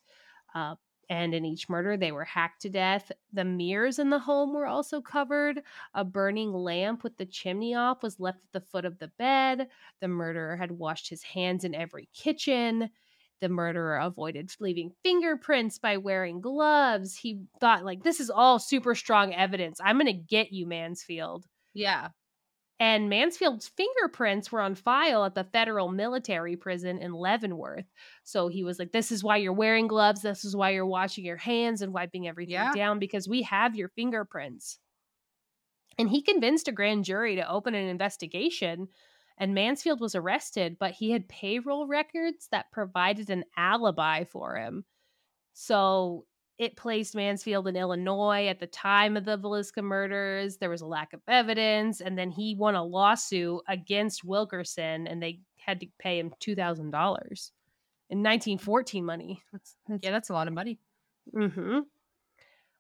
Uh, 0.57 0.75
and 1.09 1.35
in 1.35 1.45
each 1.45 1.69
murder, 1.69 1.97
they 1.97 2.11
were 2.11 2.25
hacked 2.25 2.63
to 2.63 2.71
death. 2.71 3.13
The 3.33 3.45
mirrors 3.45 3.99
in 3.99 4.11
the 4.11 4.19
home 4.19 4.53
were 4.53 4.67
also 4.67 5.01
covered. 5.01 5.63
A 5.95 6.05
burning 6.05 6.53
lamp 6.53 7.05
with 7.05 7.17
the 7.17 7.27
chimney 7.27 7.75
off 7.75 8.03
was 8.03 8.19
left 8.19 8.39
at 8.39 8.53
the 8.53 8.67
foot 8.67 8.85
of 8.85 8.99
the 8.99 9.09
bed. 9.19 9.69
The 10.01 10.09
murderer 10.09 10.57
had 10.57 10.73
washed 10.73 11.09
his 11.09 11.23
hands 11.23 11.65
in 11.65 11.75
every 11.75 12.09
kitchen 12.15 12.91
the 13.41 13.49
murderer 13.49 13.97
avoided 13.99 14.51
leaving 14.61 14.93
fingerprints 15.03 15.79
by 15.79 15.97
wearing 15.97 16.41
gloves. 16.41 17.17
He 17.17 17.43
thought, 17.61 17.85
like, 17.85 18.03
this 18.03 18.21
is 18.21 18.31
all 18.31 18.59
super 18.59 18.95
strong 18.95 19.35
evidence. 19.35 19.81
I'm 19.85 19.99
going 19.99 20.07
to 20.07 20.13
get 20.13 20.53
you, 20.53 20.67
Mansfield. 20.67 21.45
Yeah. 21.75 22.09
And 22.81 23.09
Mansfield's 23.09 23.71
fingerprints 23.77 24.51
were 24.51 24.61
on 24.61 24.75
file 24.75 25.25
at 25.25 25.35
the 25.35 25.45
federal 25.45 25.89
military 25.89 26.57
prison 26.57 26.99
in 26.99 27.13
Leavenworth. 27.13 27.87
So 28.25 28.49
he 28.49 28.65
was 28.65 28.79
like, 28.79 28.91
This 28.91 29.13
is 29.13 29.23
why 29.23 29.37
you're 29.37 29.53
wearing 29.53 29.87
gloves. 29.87 30.23
This 30.23 30.45
is 30.45 30.57
why 30.57 30.71
you're 30.71 30.87
washing 30.87 31.25
your 31.25 31.37
hands 31.37 31.83
and 31.83 31.95
wiping 31.95 32.27
everything 32.27 32.55
yeah. 32.55 32.73
down 32.75 32.99
because 32.99 33.29
we 33.29 33.43
have 33.43 33.77
your 33.77 33.91
fingerprints. 33.91 34.79
And 35.99 36.11
he 36.11 36.23
convinced 36.23 36.67
a 36.67 36.73
grand 36.73 37.05
jury 37.05 37.37
to 37.37 37.49
open 37.49 37.75
an 37.75 37.89
investigation 37.89 38.89
and 39.39 39.55
Mansfield 39.55 40.01
was 40.01 40.15
arrested, 40.15 40.77
but 40.79 40.93
he 40.93 41.11
had 41.11 41.29
payroll 41.29 41.87
records 41.87 42.49
that 42.51 42.71
provided 42.73 43.31
an 43.31 43.45
alibi 43.57 44.25
for 44.25 44.57
him. 44.57 44.85
So 45.53 46.27
it 46.59 46.77
placed 46.77 47.17
Mansfield 47.17 47.67
in 47.67 47.77
Illinois 47.77 48.47
at 48.47 48.61
the 48.61 48.67
time 48.69 49.17
of 49.17 49.25
the 49.25 49.37
Villisca 49.37 49.83
murders. 49.83 50.57
There 50.57 50.71
was 50.71 50.83
a 50.83 50.87
lack 50.87 51.13
of 51.13 51.21
evidence, 51.27 52.01
and 52.01 52.17
then 52.17 52.31
he 52.31 52.55
won 52.55 52.77
a 52.77 52.85
lawsuit 52.85 53.61
against 53.69 54.25
Wilkerson, 54.25 55.09
and 55.09 55.21
they 55.21 55.41
had 55.57 55.81
to 55.81 55.87
pay 55.99 56.19
him 56.19 56.33
two 56.39 56.55
thousand 56.55 56.91
dollars 56.91 57.51
in 58.11 58.19
1914 58.19 59.05
money. 59.05 59.43
That's, 59.51 59.77
that's, 59.89 60.05
yeah, 60.05 60.11
that's 60.13 60.31
a 60.31 60.35
lot 60.35 60.47
of 60.47 60.55
money. 60.55 60.79
Mm-hmm. 61.35 61.81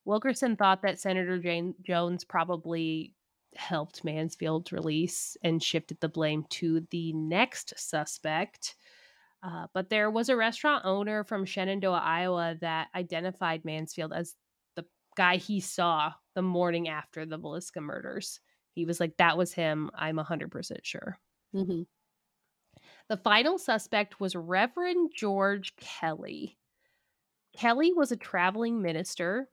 Wilkerson 0.05 0.57
thought 0.57 0.83
that 0.83 1.01
Senator 1.01 1.39
Jane 1.39 1.75
Jones 1.83 2.25
probably 2.25 3.13
helped 3.57 4.05
Mansfield 4.05 4.73
release 4.73 5.37
and 5.43 5.63
shifted 5.63 6.01
the 6.01 6.09
blame 6.09 6.45
to 6.51 6.87
the 6.91 7.13
next 7.13 7.75
suspect. 7.77 8.77
Uh, 9.43 9.67
but 9.75 9.91
there 9.91 10.11
was 10.11 10.29
a 10.29 10.37
restaurant 10.37 10.85
owner 10.85 11.23
from 11.25 11.45
Shenandoah, 11.45 12.03
Iowa, 12.03 12.57
that 12.61 12.89
identified 12.95 13.65
Mansfield 13.65 14.13
as 14.13 14.35
the 14.75 14.87
guy 15.17 15.37
he 15.37 15.61
saw 15.61 16.13
the 16.35 16.43
morning 16.43 16.89
after 16.89 17.27
the 17.27 17.39
Villisca 17.39 17.83
murders. 17.83 18.41
He 18.73 18.87
was 18.87 19.01
like, 19.01 19.17
that 19.19 19.37
was 19.37 19.53
him. 19.53 19.91
I'm 19.95 20.17
100% 20.17 20.79
sure. 20.83 21.19
Mm-hmm. 21.55 21.83
The 23.09 23.17
final 23.19 23.59
suspect 23.59 24.19
was 24.19 24.35
Reverend 24.35 25.13
George 25.15 25.77
Kelly. 25.77 26.59
Kelly 27.57 27.93
was 27.93 28.13
a 28.13 28.17
traveling 28.17 28.81
minister 28.83 29.49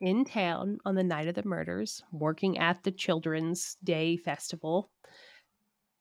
in 0.00 0.24
town 0.24 0.78
on 0.84 0.94
the 0.94 1.02
night 1.02 1.28
of 1.28 1.34
the 1.34 1.44
murders, 1.44 2.02
working 2.12 2.58
at 2.58 2.82
the 2.82 2.90
Children's 2.90 3.76
Day 3.82 4.16
Festival. 4.16 4.90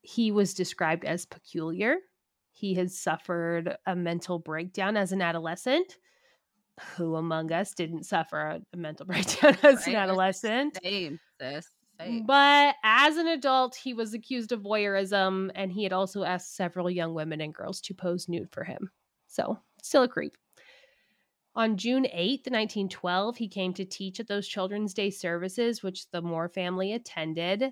He 0.01 0.31
was 0.31 0.53
described 0.53 1.05
as 1.05 1.25
peculiar. 1.25 1.97
He 2.51 2.73
had 2.73 2.91
suffered 2.91 3.77
a 3.85 3.95
mental 3.95 4.39
breakdown 4.39 4.97
as 4.97 5.11
an 5.11 5.21
adolescent. 5.21 5.97
Who 6.95 7.15
among 7.15 7.51
us 7.51 7.73
didn't 7.73 8.03
suffer 8.03 8.61
a, 8.73 8.77
mental 8.77 9.05
breakdown 9.07 9.57
as 9.63 9.77
right. 9.77 9.87
an 9.87 9.95
adolescent? 9.95 10.77
Same, 10.83 11.19
sis. 11.41 11.67
Same. 11.99 12.25
But 12.27 12.75
as 12.83 13.17
an 13.17 13.27
adult, 13.27 13.75
he 13.75 13.93
was 13.93 14.13
accused 14.13 14.51
of 14.51 14.61
voyeurism, 14.61 15.49
and 15.55 15.71
he 15.71 15.83
had 15.83 15.93
also 15.93 16.23
asked 16.23 16.55
several 16.55 16.89
young 16.89 17.15
women 17.15 17.41
and 17.41 17.53
girls 17.53 17.81
to 17.81 17.95
pose 17.95 18.29
nude 18.29 18.51
for 18.51 18.63
him. 18.63 18.91
So, 19.27 19.59
still 19.81 20.03
a 20.03 20.07
creep. 20.07 20.37
On 21.57 21.75
June 21.75 22.03
8th, 22.03 22.51
1912, 22.51 23.37
he 23.37 23.49
came 23.49 23.73
to 23.73 23.83
teach 23.83 24.19
at 24.19 24.27
those 24.27 24.47
Children's 24.47 24.93
Day 24.93 25.09
services, 25.09 25.81
which 25.81 26.07
the 26.11 26.21
Moore 26.21 26.49
family 26.49 26.93
attended. 26.93 27.71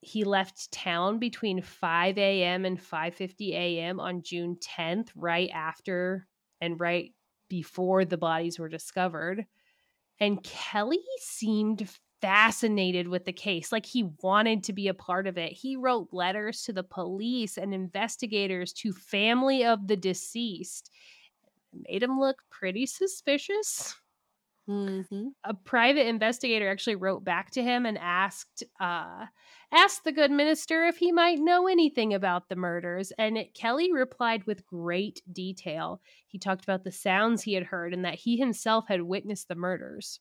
He 0.00 0.24
left 0.24 0.72
town 0.72 1.20
between 1.20 1.62
5 1.62 2.18
a.m. 2.18 2.64
and 2.64 2.76
5:50 2.80 3.52
a.m. 3.52 4.00
on 4.00 4.22
June 4.22 4.56
10th, 4.56 5.10
right 5.14 5.48
after 5.54 6.26
and 6.60 6.80
right 6.80 7.14
before 7.48 8.04
the 8.04 8.18
bodies 8.18 8.58
were 8.58 8.68
discovered. 8.68 9.46
And 10.18 10.42
Kelly 10.42 10.98
seemed 11.20 11.88
fascinated 12.20 13.06
with 13.06 13.24
the 13.24 13.32
case, 13.32 13.70
like 13.70 13.86
he 13.86 14.10
wanted 14.20 14.64
to 14.64 14.72
be 14.72 14.88
a 14.88 14.94
part 14.94 15.28
of 15.28 15.38
it. 15.38 15.52
He 15.52 15.76
wrote 15.76 16.08
letters 16.10 16.62
to 16.62 16.72
the 16.72 16.82
police 16.82 17.56
and 17.56 17.72
investigators 17.72 18.72
to 18.72 18.92
family 18.92 19.64
of 19.64 19.86
the 19.86 19.96
deceased. 19.96 20.90
Made 21.88 22.02
him 22.02 22.18
look 22.18 22.42
pretty 22.50 22.86
suspicious. 22.86 23.94
Mm-hmm. 24.68 25.28
A 25.44 25.54
private 25.54 26.08
investigator 26.08 26.68
actually 26.68 26.96
wrote 26.96 27.22
back 27.24 27.52
to 27.52 27.62
him 27.62 27.86
and 27.86 27.96
asked 27.98 28.64
uh, 28.80 29.26
asked 29.72 30.02
the 30.02 30.12
good 30.12 30.32
minister 30.32 30.84
if 30.86 30.96
he 30.96 31.12
might 31.12 31.38
know 31.38 31.68
anything 31.68 32.14
about 32.14 32.48
the 32.48 32.56
murders, 32.56 33.12
and 33.16 33.38
Kelly 33.54 33.92
replied 33.92 34.44
with 34.44 34.66
great 34.66 35.22
detail. 35.32 36.00
He 36.26 36.38
talked 36.38 36.64
about 36.64 36.82
the 36.82 36.90
sounds 36.90 37.42
he 37.42 37.54
had 37.54 37.64
heard 37.64 37.94
and 37.94 38.04
that 38.04 38.16
he 38.16 38.36
himself 38.36 38.86
had 38.88 39.02
witnessed 39.02 39.46
the 39.46 39.54
murders. 39.54 40.18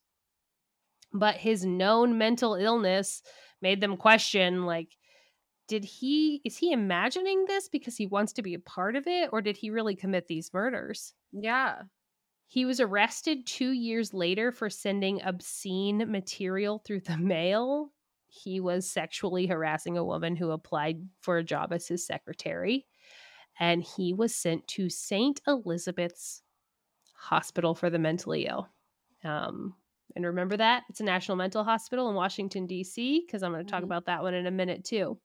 But 1.12 1.38
his 1.38 1.66
known 1.66 2.18
mental 2.18 2.56
illness 2.56 3.24
made 3.62 3.82
them 3.82 3.98
question 3.98 4.66
like 4.66 4.96
did 5.68 5.84
he 5.84 6.42
is 6.46 6.58
he 6.58 6.72
imagining 6.72 7.46
this 7.46 7.70
because 7.70 7.98
he 7.98 8.08
wants 8.08 8.34
to 8.34 8.42
be 8.44 8.54
a 8.54 8.60
part 8.60 8.96
of 8.96 9.08
it 9.08 9.30
or 9.34 9.42
did 9.42 9.58
he 9.58 9.70
really 9.70 9.96
commit 9.96 10.28
these 10.28 10.54
murders? 10.54 11.14
Yeah. 11.32 11.84
He 12.48 12.66
was 12.66 12.80
arrested 12.80 13.46
two 13.48 13.72
years 13.72 14.14
later 14.14 14.52
for 14.52 14.70
sending 14.70 15.22
obscene 15.24 16.10
material 16.12 16.80
through 16.80 17.02
the 17.02 17.18
mail. 17.18 17.92
He 18.28 18.60
was 18.60 18.90
sexually 18.90 19.48
harassing 19.48 19.98
a 19.98 20.04
woman 20.06 20.36
who 20.36 20.52
applied 20.52 21.10
for 21.22 21.38
a 21.38 21.44
job 21.44 21.74
as 21.74 21.88
his 21.88 22.06
secretary. 22.06 22.88
And 23.60 23.84
he 23.84 24.14
was 24.14 24.36
sent 24.36 24.68
to 24.70 24.90
St. 24.90 25.42
Elizabeth's 25.48 26.44
Hospital 27.16 27.76
for 27.76 27.90
the 27.90 28.00
Mentally 28.00 28.48
Ill. 28.48 28.70
Um, 29.24 29.76
and 30.16 30.26
remember 30.26 30.58
that? 30.58 30.84
It's 30.90 31.02
a 31.02 31.06
national 31.06 31.38
mental 31.38 31.64
hospital 31.64 32.10
in 32.10 32.16
Washington, 32.16 32.68
D.C., 32.68 33.24
because 33.26 33.44
I'm 33.44 33.54
going 33.54 33.66
to 33.66 33.72
talk 33.72 33.84
Mhm. 33.84 33.86
about 33.86 34.06
that 34.06 34.24
one 34.24 34.34
in 34.36 34.48
a 34.48 34.52
minute, 34.52 34.86
too. 34.86 35.20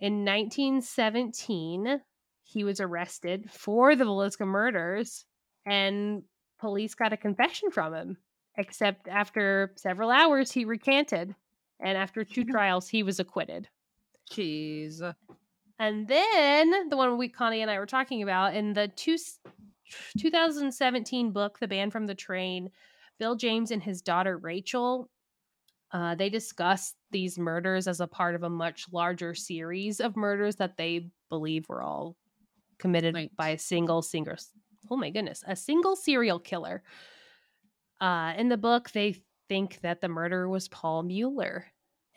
In 0.00 0.24
1917, 0.24 2.00
he 2.44 2.64
was 2.64 2.80
arrested 2.80 3.50
for 3.50 3.94
the 3.94 4.04
Villisca 4.04 4.46
murders 4.46 5.26
and 5.66 6.22
police 6.58 6.94
got 6.94 7.12
a 7.12 7.18
confession 7.18 7.70
from 7.70 7.94
him. 7.94 8.16
Except 8.56 9.08
after 9.08 9.72
several 9.76 10.10
hours, 10.10 10.50
he 10.50 10.64
recanted. 10.64 11.34
And 11.80 11.96
after 11.96 12.24
two 12.24 12.44
trials, 12.50 12.88
he 12.88 13.02
was 13.02 13.20
acquitted. 13.20 13.68
Jeez. 14.30 15.00
And 15.78 16.08
then 16.08 16.88
the 16.88 16.96
one 16.96 17.16
we 17.16 17.28
Connie 17.28 17.62
and 17.62 17.70
I 17.70 17.78
were 17.78 17.86
talking 17.86 18.22
about 18.22 18.54
in 18.54 18.72
the 18.72 18.88
two, 18.88 19.16
2017 20.18 21.30
book, 21.30 21.58
The 21.58 21.68
Man 21.68 21.90
from 21.90 22.06
the 22.06 22.14
Train, 22.14 22.70
Bill 23.18 23.36
James 23.36 23.70
and 23.70 23.82
his 23.82 24.02
daughter 24.02 24.36
Rachel, 24.38 25.08
uh, 25.92 26.14
they 26.14 26.30
discuss 26.30 26.94
these 27.10 27.38
murders 27.38 27.88
as 27.88 28.00
a 28.00 28.06
part 28.06 28.34
of 28.34 28.42
a 28.42 28.50
much 28.50 28.86
larger 28.92 29.34
series 29.34 30.00
of 30.00 30.16
murders 30.16 30.56
that 30.56 30.76
they 30.76 31.10
believe 31.28 31.68
were 31.68 31.82
all 31.82 32.16
committed 32.78 33.14
Right. 33.14 33.34
by 33.36 33.50
a 33.50 33.58
single 33.58 34.02
singer. 34.02 34.36
Oh 34.90 34.96
my 34.96 35.10
goodness, 35.10 35.44
a 35.46 35.56
single 35.56 35.96
serial 35.96 36.38
killer. 36.40 36.82
Uh, 38.00 38.34
in 38.36 38.48
the 38.48 38.56
book, 38.56 38.90
they 38.92 39.22
think 39.48 39.80
that 39.82 40.00
the 40.00 40.08
murderer 40.08 40.48
was 40.48 40.68
Paul 40.68 41.02
Mueller, 41.02 41.66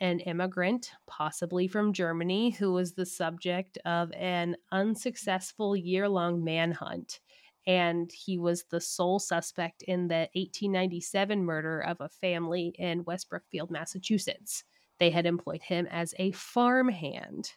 an 0.00 0.20
immigrant, 0.20 0.92
possibly 1.06 1.68
from 1.68 1.92
Germany, 1.92 2.50
who 2.50 2.72
was 2.72 2.94
the 2.94 3.06
subject 3.06 3.78
of 3.84 4.10
an 4.12 4.56
unsuccessful 4.72 5.76
year 5.76 6.08
long 6.08 6.42
manhunt. 6.42 7.20
And 7.66 8.12
he 8.12 8.38
was 8.38 8.64
the 8.64 8.80
sole 8.80 9.18
suspect 9.18 9.82
in 9.82 10.08
the 10.08 10.28
1897 10.34 11.44
murder 11.44 11.80
of 11.80 12.00
a 12.00 12.08
family 12.08 12.74
in 12.78 13.04
West 13.04 13.30
Brookfield, 13.30 13.70
Massachusetts. 13.70 14.64
They 14.98 15.10
had 15.10 15.26
employed 15.26 15.62
him 15.62 15.86
as 15.90 16.14
a 16.18 16.32
farmhand. 16.32 17.52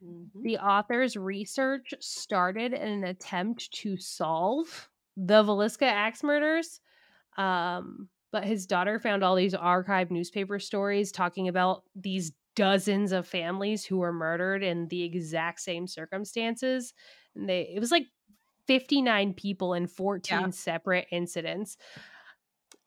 Mhm. 0.00 0.30
The 0.42 0.58
author's 0.58 1.16
research 1.16 1.92
started 2.00 2.72
in 2.72 2.88
an 2.88 3.04
attempt 3.04 3.70
to 3.72 3.96
solve 3.96 4.88
the 5.16 5.42
Villisca 5.42 5.82
axe 5.86 6.22
murders. 6.22 6.80
Um, 7.38 8.10
but 8.32 8.44
his 8.44 8.66
daughter 8.66 9.00
found 9.00 9.24
all 9.24 9.36
these 9.36 9.54
archived 9.54 10.10
newspaper 10.12 10.58
stories 10.58 11.12
talking 11.12 11.48
about 11.48 11.84
these 11.94 12.32
dozens 12.56 13.12
of 13.12 13.26
families 13.28 13.84
who 13.86 13.98
were 13.98 14.12
murdered 14.12 14.62
in 14.62 14.88
the 14.88 15.04
exact 15.04 15.60
same 15.60 15.86
circumstances. 15.86 16.94
And 17.34 17.48
they 17.48 17.62
it 17.74 17.80
was 17.80 17.90
like 17.92 18.06
59 18.70 19.34
people 19.34 19.74
in 19.74 19.88
14 19.88 20.52
separate 20.52 21.08
incidents. 21.10 21.76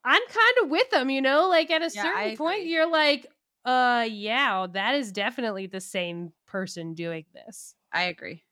I'm 0.04 0.22
kind 0.28 0.58
of 0.62 0.70
with 0.70 0.90
them, 0.90 1.10
you 1.10 1.22
know, 1.22 1.48
like 1.48 1.72
at 1.72 1.82
a 1.82 1.90
Yeah, 1.94 2.02
certain 2.02 2.34
point 2.34 2.66
you're 2.66 2.90
like, 2.90 3.28
uh 3.66 4.08
yeah, 4.10 4.68
that 4.72 4.96
is 4.96 5.12
definitely 5.12 5.68
the 5.68 5.80
same 5.82 6.34
person 6.46 6.94
doing 6.94 7.26
this. 7.34 7.76
I 7.94 8.04
agree. 8.04 8.44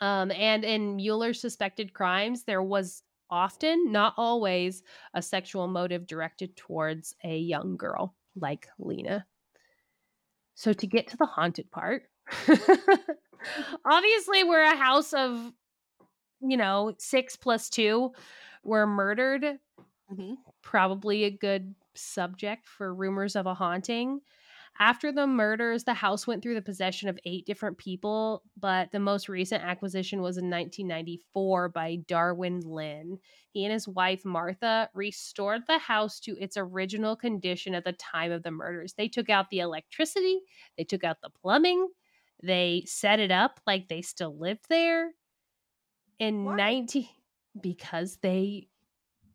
Um, 0.00 0.30
and 0.30 0.64
in 0.64 0.96
Mueller's 0.96 1.40
suspected 1.40 1.92
crimes, 1.92 2.44
there 2.44 2.62
was 2.62 3.02
often, 3.28 3.92
not 3.92 4.14
always, 4.16 4.82
a 5.14 5.22
sexual 5.22 5.68
motive 5.68 6.06
directed 6.06 6.56
towards 6.56 7.14
a 7.22 7.38
young 7.38 7.76
girl 7.76 8.16
like 8.34 8.68
Lena. 8.78 9.26
So 10.54 10.72
to 10.72 10.86
get 10.86 11.08
to 11.08 11.16
the 11.16 11.26
haunted 11.26 11.70
part, 11.72 12.08
obviously 13.84 14.44
we're 14.44 14.62
a 14.62 14.76
house 14.76 15.12
of, 15.12 15.52
you 16.40 16.56
know, 16.56 16.94
six 16.98 17.36
plus 17.36 17.68
two 17.70 18.12
were 18.64 18.86
murdered. 18.86 19.58
Mhm. 20.10 20.36
Probably 20.62 21.24
a 21.24 21.30
good 21.30 21.74
subject 21.94 22.68
for 22.68 22.94
rumors 22.94 23.34
of 23.34 23.46
a 23.46 23.54
haunting. 23.54 24.20
After 24.78 25.12
the 25.12 25.26
murders, 25.26 25.84
the 25.84 25.94
house 25.94 26.26
went 26.26 26.42
through 26.42 26.54
the 26.54 26.62
possession 26.62 27.08
of 27.10 27.18
eight 27.26 27.46
different 27.46 27.78
people, 27.78 28.44
but 28.56 28.90
the 28.92 29.00
most 29.00 29.28
recent 29.28 29.64
acquisition 29.64 30.22
was 30.22 30.38
in 30.38 30.48
1994 30.50 31.68
by 31.70 31.96
Darwin 32.08 32.60
Linn. 32.60 33.18
He 33.50 33.64
and 33.64 33.72
his 33.72 33.88
wife, 33.88 34.24
Martha, 34.24 34.90
restored 34.94 35.66
the 35.66 35.78
house 35.78 36.20
to 36.20 36.38
its 36.38 36.56
original 36.56 37.16
condition 37.16 37.74
at 37.74 37.84
the 37.84 37.92
time 37.94 38.32
of 38.32 38.42
the 38.44 38.50
murders. 38.52 38.94
They 38.94 39.08
took 39.08 39.28
out 39.30 39.50
the 39.50 39.60
electricity, 39.60 40.40
they 40.78 40.84
took 40.84 41.04
out 41.04 41.20
the 41.22 41.30
plumbing, 41.30 41.88
they 42.42 42.84
set 42.86 43.20
it 43.20 43.30
up 43.30 43.60
like 43.66 43.88
they 43.88 44.02
still 44.02 44.36
lived 44.38 44.66
there. 44.70 45.12
In 46.20 46.44
Why? 46.44 46.56
19 46.56 47.08
because 47.60 48.18
they 48.18 48.68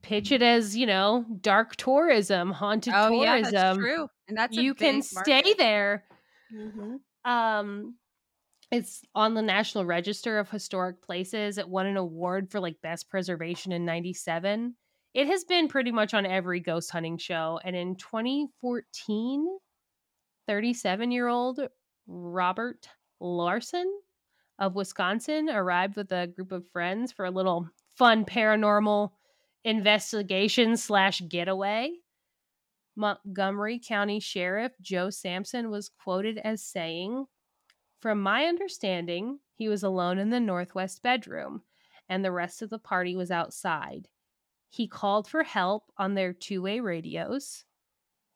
pitch 0.01 0.31
it 0.31 0.41
as, 0.41 0.77
you 0.77 0.85
know, 0.85 1.25
dark 1.41 1.75
tourism, 1.75 2.51
haunted 2.51 2.93
Oh 2.95 3.21
yeah, 3.21 3.41
tourism 3.41 3.51
that's 3.51 3.77
true. 3.77 4.07
And 4.27 4.37
that's 4.37 4.55
you 4.55 4.73
can 4.73 5.01
stay 5.01 5.41
market. 5.41 5.57
there. 5.57 6.05
Mhm. 6.53 6.99
Um, 7.25 7.95
it's 8.71 9.03
on 9.15 9.33
the 9.33 9.41
National 9.41 9.85
Register 9.85 10.39
of 10.39 10.49
Historic 10.49 11.01
Places. 11.01 11.57
It 11.57 11.67
won 11.67 11.87
an 11.87 11.97
award 11.97 12.51
for 12.51 12.59
like 12.59 12.81
best 12.81 13.09
preservation 13.09 13.71
in 13.71 13.83
97. 13.83 14.75
It 15.13 15.27
has 15.27 15.43
been 15.43 15.67
pretty 15.67 15.91
much 15.91 16.13
on 16.13 16.25
every 16.25 16.59
ghost 16.59 16.91
hunting 16.91 17.17
show. 17.17 17.59
And 17.63 17.75
in 17.75 17.95
2014, 17.95 19.57
37 20.47 21.11
year 21.11 21.27
old 21.27 21.59
Robert 22.07 22.87
Laursen 23.21 23.85
of 24.57 24.75
Wisconsin 24.75 25.49
arrived 25.49 25.95
with 25.95 26.11
a 26.11 26.27
group 26.27 26.51
of 26.51 26.67
friends 26.69 27.11
for 27.11 27.25
a 27.25 27.31
little 27.31 27.69
fun 27.95 28.25
paranormal 28.25 29.11
investigation 29.63 30.77
slash 30.77 31.21
getaway. 31.27 31.91
Montgomery 32.95 33.79
County 33.85 34.19
Sheriff 34.19 34.71
Joe 34.81 35.09
Sampson 35.09 35.69
was 35.69 35.89
quoted 35.89 36.37
as 36.37 36.63
saying, 36.63 37.25
From 37.99 38.21
my 38.21 38.45
understanding, 38.45 39.39
he 39.55 39.67
was 39.67 39.83
alone 39.83 40.17
in 40.17 40.29
the 40.29 40.39
northwest 40.39 41.01
bedroom, 41.01 41.63
and 42.07 42.23
the 42.23 42.31
rest 42.31 42.61
of 42.61 42.69
the 42.69 42.79
party 42.79 43.15
was 43.15 43.31
outside. 43.31 44.07
He 44.69 44.87
called 44.87 45.27
for 45.27 45.43
help 45.43 45.91
on 45.97 46.13
their 46.13 46.33
two 46.33 46.61
way 46.61 46.79
radios, 46.79 47.65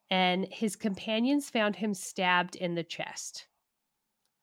and 0.09 0.47
his 0.51 0.75
companions 0.75 1.49
found 1.49 1.75
him 1.75 1.93
stabbed 1.93 2.55
in 2.55 2.75
the 2.75 2.83
chest, 2.83 3.47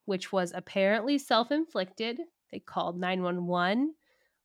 which 0.07 0.33
was 0.33 0.53
apparently 0.55 1.19
self 1.19 1.51
inflicted. 1.53 2.21
They 2.51 2.61
called 2.61 2.99
911. 2.99 3.95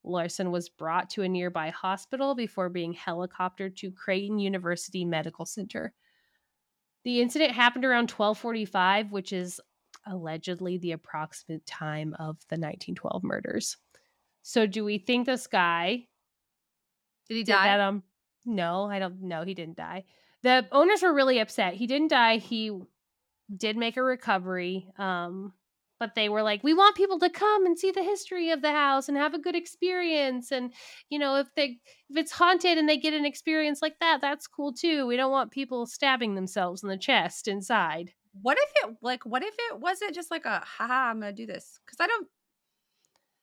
Laursen 0.06 0.52
was 0.52 0.68
brought 0.68 1.10
to 1.12 1.22
a 1.22 1.30
nearby 1.30 1.70
hospital 1.70 2.34
before 2.36 2.70
being 2.70 2.94
helicoptered 2.94 3.76
to 3.78 3.92
Creighton 3.92 4.40
University 4.40 5.06
Medical 5.06 5.46
Center. 5.46 5.94
The 7.04 7.22
incident 7.22 7.52
happened 7.52 7.86
around 7.86 8.10
1245, 8.12 9.12
which 9.12 9.32
is 9.34 9.62
allegedly 10.08 10.78
the 10.78 10.94
approximate 10.94 11.66
time 11.66 12.14
of 12.16 12.38
the 12.50 12.58
1912 12.58 13.24
murders. 13.24 13.78
So 14.42 14.66
do 14.66 14.84
we 14.84 14.98
think 14.98 15.26
this 15.28 15.46
guy 15.48 16.08
Did 17.28 17.36
he 17.38 17.44
did 17.44 17.52
die? 17.54 17.64
that 17.64 17.80
um 17.80 18.04
no, 18.46 18.86
I 18.86 18.98
don't 19.00 19.22
know, 19.22 19.44
he 19.44 19.54
didn't 19.54 19.78
die. 19.78 20.06
The 20.42 20.68
owners 20.72 21.04
were 21.04 21.14
really 21.14 21.40
upset. 21.40 21.76
He 21.76 21.86
didn't 21.86 22.08
die. 22.10 22.38
He 22.38 22.72
did 23.56 23.78
make 23.78 23.98
a 23.98 24.04
recovery. 24.04 24.88
Um 24.98 25.54
but 26.00 26.16
they 26.16 26.30
were 26.30 26.42
like 26.42 26.64
we 26.64 26.74
want 26.74 26.96
people 26.96 27.20
to 27.20 27.30
come 27.30 27.64
and 27.68 27.78
see 27.78 27.92
the 27.92 28.02
history 28.02 28.50
of 28.50 28.64
the 28.64 28.72
house 28.72 29.08
and 29.08 29.16
have 29.16 29.36
a 29.36 29.40
good 29.40 29.56
experience 29.56 30.52
and 30.52 30.74
you 31.10 31.20
know 31.20 31.36
if 31.36 31.48
they 31.56 31.78
if 32.10 32.18
it's 32.18 32.32
haunted 32.32 32.80
and 32.80 32.90
they 32.90 32.98
get 32.98 33.14
an 33.14 33.24
experience 33.24 33.84
like 33.84 34.00
that 34.00 34.20
that's 34.20 34.48
cool 34.48 34.74
too. 34.74 35.06
We 35.06 35.16
don't 35.16 35.32
want 35.32 35.52
people 35.52 35.86
stabbing 35.86 36.34
themselves 36.34 36.82
in 36.82 36.90
the 36.90 36.98
chest 36.98 37.48
inside. 37.48 38.12
What 38.42 38.58
if 38.60 38.90
it 38.90 38.96
like 39.02 39.26
what 39.26 39.44
if 39.44 39.54
it 39.70 39.80
wasn't 39.80 40.16
just 40.16 40.32
like 40.32 40.46
a 40.46 40.64
haha 40.66 41.12
i'm 41.12 41.20
gonna 41.20 41.34
do 41.34 41.46
this 41.46 41.80
because 41.86 41.98
i 42.00 42.08
don't 42.08 42.28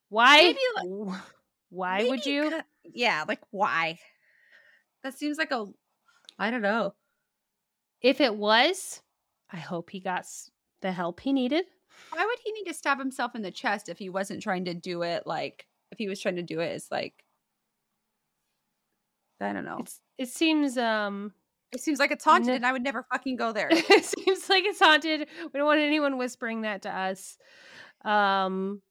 why 0.09 0.39
maybe 0.39 0.59
like, 0.77 1.21
why 1.71 2.09
would 2.09 2.25
you? 2.25 2.61
yeah 2.85 3.25
like 3.29 3.41
why? 3.51 3.99
That 5.05 5.17
seems 5.17 5.39
like 5.39 5.53
a 5.53 5.67
i 6.39 6.51
don't 6.51 6.63
know. 6.63 6.95
If 8.01 8.21
it 8.21 8.35
was 8.35 9.03
i 9.53 9.57
hope 9.57 9.91
he 9.91 10.01
got 10.01 10.27
the 10.81 10.93
help 10.93 11.21
he 11.21 11.33
needed 11.33 11.65
why 12.11 12.25
would 12.25 12.39
he 12.45 12.53
need 12.53 12.65
to 12.65 12.75
stab 12.75 12.99
himself 12.99 13.35
in 13.35 13.43
the 13.43 13.51
chest 13.51 13.89
if 13.89 13.99
he 13.99 14.09
wasn't 14.09 14.43
trying 14.43 14.65
to 14.65 14.75
do 14.75 15.03
it 15.03 15.27
like 15.27 15.67
if 15.91 15.99
he 15.99 16.09
was 16.09 16.21
trying 16.21 16.37
to 16.37 16.43
do 16.43 16.61
it 16.61 16.73
as 16.73 16.89
like 16.91 17.25
I 19.41 19.53
don't 19.53 19.65
know. 19.65 19.79
It's, 19.81 20.01
it 20.19 20.29
seems 20.29 20.77
um 20.77 21.33
it 21.73 21.81
seems 21.81 21.99
like 21.99 22.11
it's 22.11 22.25
haunted 22.25 22.55
and 22.55 22.67
I 22.67 22.73
would 22.73 22.83
never 22.83 23.05
fucking 23.13 23.37
go 23.37 23.53
there. 23.53 23.69
it 23.71 24.05
seems 24.05 24.49
like 24.49 24.65
it's 24.65 24.79
haunted. 24.79 25.29
We 25.53 25.59
don't 25.59 25.67
want 25.67 25.81
anyone 25.81 26.17
whispering 26.19 26.63
that 26.63 26.83
to 26.83 26.97
us. 26.97 27.37
Um 28.05 28.83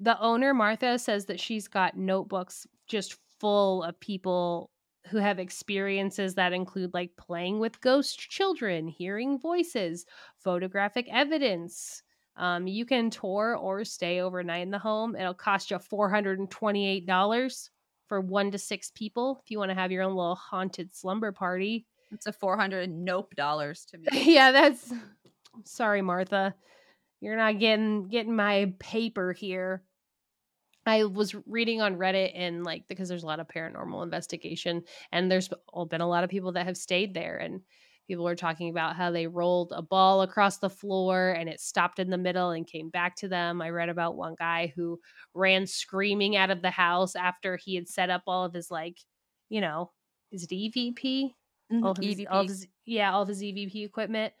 the 0.00 0.18
owner 0.20 0.52
Martha 0.52 0.98
says 0.98 1.26
that 1.26 1.40
she's 1.40 1.68
got 1.68 1.96
notebooks 1.96 2.66
just 2.86 3.16
full 3.40 3.82
of 3.82 3.98
people 4.00 4.70
who 5.08 5.18
have 5.18 5.38
experiences 5.38 6.34
that 6.34 6.52
include 6.52 6.94
like 6.94 7.10
playing 7.16 7.58
with 7.58 7.80
ghost 7.80 8.18
children, 8.18 8.88
hearing 8.88 9.38
voices, 9.38 10.06
photographic 10.38 11.08
evidence, 11.10 12.02
um, 12.36 12.66
you 12.66 12.86
can 12.86 13.10
tour 13.10 13.56
or 13.60 13.84
stay 13.84 14.20
overnight 14.20 14.62
in 14.62 14.70
the 14.70 14.78
home. 14.78 15.16
It'll 15.16 15.34
cost 15.34 15.70
you 15.70 15.76
$428 15.76 17.70
for 18.08 18.20
one 18.20 18.50
to 18.50 18.58
six 18.58 18.90
people 18.90 19.40
if 19.44 19.50
you 19.50 19.58
want 19.58 19.70
to 19.70 19.74
have 19.74 19.92
your 19.92 20.02
own 20.02 20.14
little 20.14 20.34
haunted 20.34 20.94
slumber 20.94 21.32
party. 21.32 21.86
It's 22.10 22.26
a 22.26 22.32
400 22.32 22.90
nope 22.90 23.34
dollars 23.34 23.84
to 23.86 23.98
me. 24.12 24.34
yeah, 24.34 24.52
that's 24.52 24.92
sorry, 25.64 26.02
Martha. 26.02 26.54
You're 27.20 27.36
not 27.36 27.58
getting 27.58 28.08
getting 28.08 28.34
my 28.36 28.72
paper 28.78 29.32
here. 29.32 29.82
I 30.84 31.04
was 31.04 31.34
reading 31.46 31.80
on 31.80 31.96
Reddit 31.96 32.32
and 32.34 32.64
like 32.64 32.84
because 32.88 33.08
there's 33.08 33.22
a 33.22 33.26
lot 33.26 33.40
of 33.40 33.48
paranormal 33.48 34.02
investigation 34.02 34.82
and 35.12 35.30
there's 35.30 35.48
been 35.48 36.00
a 36.00 36.08
lot 36.08 36.24
of 36.24 36.30
people 36.30 36.52
that 36.52 36.66
have 36.66 36.76
stayed 36.76 37.14
there 37.14 37.36
and 37.38 37.60
people 38.08 38.24
were 38.24 38.34
talking 38.34 38.68
about 38.68 38.96
how 38.96 39.10
they 39.10 39.26
rolled 39.26 39.72
a 39.74 39.82
ball 39.82 40.22
across 40.22 40.58
the 40.58 40.70
floor 40.70 41.30
and 41.30 41.48
it 41.48 41.60
stopped 41.60 41.98
in 41.98 42.10
the 42.10 42.18
middle 42.18 42.50
and 42.50 42.66
came 42.66 42.90
back 42.90 43.14
to 43.16 43.28
them. 43.28 43.62
I 43.62 43.70
read 43.70 43.88
about 43.88 44.16
one 44.16 44.34
guy 44.36 44.72
who 44.74 44.98
ran 45.34 45.66
screaming 45.66 46.36
out 46.36 46.50
of 46.50 46.62
the 46.62 46.70
house 46.70 47.14
after 47.14 47.56
he 47.56 47.74
had 47.76 47.88
set 47.88 48.10
up 48.10 48.22
all 48.26 48.44
of 48.44 48.52
his 48.52 48.70
like, 48.70 48.98
you 49.48 49.60
know, 49.60 49.92
is 50.32 50.44
it 50.44 50.50
EVP? 50.50 51.32
Mm-hmm. 51.72 51.84
All, 51.84 51.92
of 51.92 51.98
his, 51.98 52.26
all 52.28 52.40
of 52.40 52.48
his, 52.48 52.66
yeah, 52.84 53.12
all 53.12 53.22
of 53.22 53.28
his 53.28 53.40
EVP 53.40 53.84
equipment. 53.84 54.32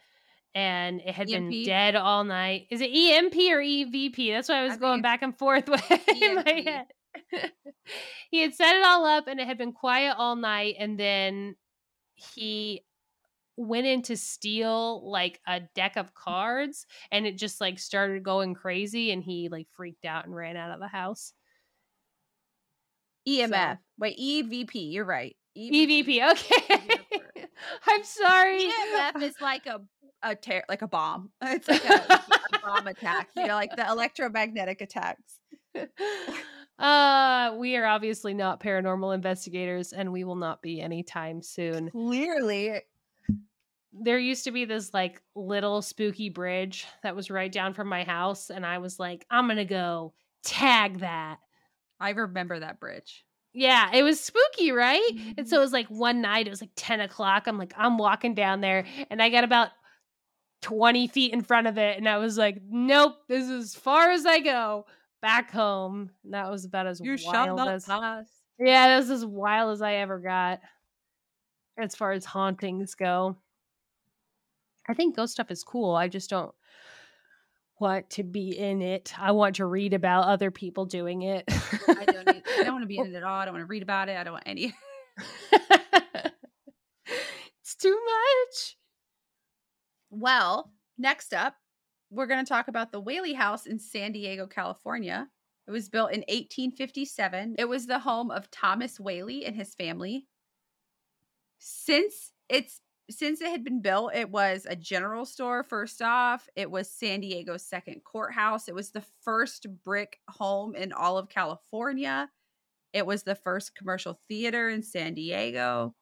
And 0.54 1.00
it 1.00 1.14
had 1.14 1.30
EMP? 1.30 1.50
been 1.50 1.64
dead 1.64 1.96
all 1.96 2.24
night. 2.24 2.66
Is 2.70 2.80
it 2.80 2.90
EMP 2.90 3.34
or 3.34 3.60
EVP? 3.62 4.32
That's 4.32 4.48
why 4.48 4.60
I 4.60 4.64
was 4.64 4.74
I 4.74 4.76
going 4.76 5.02
back 5.02 5.22
and 5.22 5.36
forth 5.36 5.68
with 5.68 6.08
in 6.08 6.34
my 6.36 6.62
head. 6.64 6.86
he 8.30 8.42
had 8.42 8.54
set 8.54 8.76
it 8.76 8.84
all 8.84 9.06
up 9.06 9.26
and 9.28 9.40
it 9.40 9.46
had 9.46 9.58
been 9.58 9.72
quiet 9.72 10.14
all 10.18 10.36
night. 10.36 10.76
And 10.78 10.98
then 10.98 11.56
he 12.14 12.84
went 13.56 13.86
in 13.86 14.02
to 14.02 14.16
steal 14.16 15.10
like 15.10 15.40
a 15.46 15.60
deck 15.74 15.96
of 15.96 16.14
cards 16.14 16.86
and 17.10 17.26
it 17.26 17.36
just 17.36 17.60
like 17.60 17.78
started 17.78 18.22
going 18.22 18.54
crazy 18.54 19.10
and 19.10 19.22
he 19.22 19.48
like 19.48 19.68
freaked 19.76 20.04
out 20.04 20.24
and 20.24 20.34
ran 20.34 20.56
out 20.56 20.70
of 20.70 20.80
the 20.80 20.88
house. 20.88 21.32
EMF. 23.28 23.74
So. 23.74 23.78
Wait, 23.98 24.18
EVP. 24.18 24.92
You're 24.92 25.04
right. 25.04 25.36
EVP. 25.56 26.04
EVP. 26.06 26.32
Okay. 26.32 27.46
I'm 27.86 28.04
sorry. 28.04 28.68
EMF 28.68 29.22
is 29.22 29.34
like 29.40 29.66
a 29.66 29.80
a 30.22 30.34
ter- 30.34 30.64
like 30.68 30.82
a 30.82 30.88
bomb. 30.88 31.30
It's 31.42 31.68
like 31.68 31.84
a, 31.84 32.22
a 32.54 32.58
bomb 32.64 32.86
attack. 32.86 33.30
You 33.36 33.46
know, 33.46 33.54
like 33.54 33.74
the 33.76 33.86
electromagnetic 33.88 34.80
attacks. 34.80 35.38
Uh, 36.78 37.54
we 37.58 37.76
are 37.76 37.84
obviously 37.84 38.34
not 38.34 38.58
paranormal 38.60 39.14
investigators, 39.14 39.92
and 39.92 40.10
we 40.10 40.24
will 40.24 40.34
not 40.34 40.62
be 40.62 40.80
anytime 40.80 41.40
soon. 41.40 41.90
Clearly, 41.90 42.80
there 43.92 44.18
used 44.18 44.44
to 44.44 44.50
be 44.50 44.64
this 44.64 44.92
like 44.94 45.20
little 45.34 45.82
spooky 45.82 46.30
bridge 46.30 46.86
that 47.02 47.14
was 47.14 47.30
right 47.30 47.52
down 47.52 47.74
from 47.74 47.88
my 47.88 48.04
house 48.04 48.50
and 48.50 48.64
i 48.64 48.78
was 48.78 48.98
like 48.98 49.26
i'm 49.30 49.46
gonna 49.46 49.64
go 49.64 50.12
tag 50.42 51.00
that 51.00 51.38
i 52.00 52.10
remember 52.10 52.58
that 52.58 52.80
bridge 52.80 53.24
yeah 53.52 53.90
it 53.92 54.02
was 54.02 54.18
spooky 54.18 54.72
right 54.72 55.02
mm-hmm. 55.12 55.32
and 55.36 55.48
so 55.48 55.58
it 55.58 55.60
was 55.60 55.72
like 55.72 55.88
one 55.88 56.22
night 56.22 56.46
it 56.46 56.50
was 56.50 56.62
like 56.62 56.70
10 56.74 57.00
o'clock 57.00 57.46
i'm 57.46 57.58
like 57.58 57.74
i'm 57.76 57.98
walking 57.98 58.34
down 58.34 58.60
there 58.60 58.86
and 59.10 59.22
i 59.22 59.28
got 59.28 59.44
about 59.44 59.68
20 60.62 61.08
feet 61.08 61.32
in 61.32 61.42
front 61.42 61.66
of 61.66 61.76
it 61.76 61.98
and 61.98 62.08
i 62.08 62.18
was 62.18 62.38
like 62.38 62.58
nope 62.68 63.16
this 63.28 63.44
is 63.48 63.64
as 63.64 63.74
far 63.74 64.10
as 64.10 64.24
i 64.24 64.38
go 64.38 64.86
back 65.20 65.50
home 65.50 66.10
and 66.24 66.34
that 66.34 66.50
was 66.50 66.64
about 66.64 66.86
as 66.86 67.00
you 67.00 67.16
wild 67.26 67.60
as 67.60 67.84
pass. 67.84 68.26
yeah 68.58 68.88
that 68.88 68.96
was 68.98 69.10
as 69.10 69.24
wild 69.26 69.72
as 69.72 69.82
i 69.82 69.94
ever 69.94 70.18
got 70.18 70.60
as 71.78 71.94
far 71.94 72.12
as 72.12 72.24
hauntings 72.24 72.94
go 72.94 73.36
I 74.88 74.94
think 74.94 75.16
ghost 75.16 75.34
stuff 75.34 75.50
is 75.50 75.62
cool. 75.62 75.94
I 75.94 76.08
just 76.08 76.30
don't 76.30 76.54
want 77.78 78.10
to 78.10 78.22
be 78.22 78.56
in 78.56 78.82
it. 78.82 79.12
I 79.18 79.32
want 79.32 79.56
to 79.56 79.66
read 79.66 79.94
about 79.94 80.24
other 80.24 80.50
people 80.50 80.86
doing 80.86 81.22
it. 81.22 81.44
I 81.48 82.04
don't 82.04 82.26
need, 82.26 82.42
I 82.58 82.62
don't 82.64 82.74
want 82.74 82.82
to 82.82 82.88
be 82.88 82.98
in 82.98 83.06
it 83.06 83.14
at 83.14 83.22
all. 83.22 83.38
I 83.38 83.44
don't 83.44 83.54
want 83.54 83.62
to 83.62 83.68
read 83.68 83.82
about 83.82 84.08
it. 84.08 84.16
I 84.16 84.24
don't 84.24 84.34
want 84.34 84.44
any. 84.46 84.74
it's 87.60 87.74
too 87.76 87.98
much. 88.04 88.76
Well, 90.12 90.70
next 90.98 91.32
up, 91.32 91.56
we're 92.10 92.26
going 92.26 92.44
to 92.44 92.48
talk 92.48 92.68
about 92.68 92.92
the 92.92 93.00
Whaley 93.00 93.32
House 93.32 93.64
in 93.64 93.78
San 93.78 94.12
Diego, 94.12 94.46
California. 94.46 95.28
It 95.66 95.70
was 95.70 95.88
built 95.88 96.10
in 96.12 96.20
1857. 96.20 97.54
It 97.58 97.66
was 97.66 97.86
the 97.86 97.98
home 97.98 98.30
of 98.30 98.50
Thomas 98.50 99.00
Whaley 99.00 99.46
and 99.46 99.56
his 99.56 99.74
family. 99.74 100.26
Since 101.58 102.32
its 102.50 102.82
since 103.10 103.40
it 103.40 103.50
had 103.50 103.64
been 103.64 103.80
built, 103.80 104.14
it 104.14 104.30
was 104.30 104.66
a 104.68 104.76
general 104.76 105.24
store, 105.24 105.64
first 105.64 106.02
off. 106.02 106.48
It 106.56 106.70
was 106.70 106.90
San 106.90 107.20
Diego's 107.20 107.64
second 107.64 108.04
courthouse. 108.04 108.68
It 108.68 108.74
was 108.74 108.90
the 108.90 109.04
first 109.22 109.66
brick 109.82 110.20
home 110.28 110.74
in 110.74 110.92
all 110.92 111.18
of 111.18 111.28
California. 111.28 112.30
It 112.92 113.06
was 113.06 113.22
the 113.22 113.34
first 113.34 113.74
commercial 113.74 114.20
theater 114.28 114.68
in 114.68 114.82
San 114.82 115.14
Diego. 115.14 115.94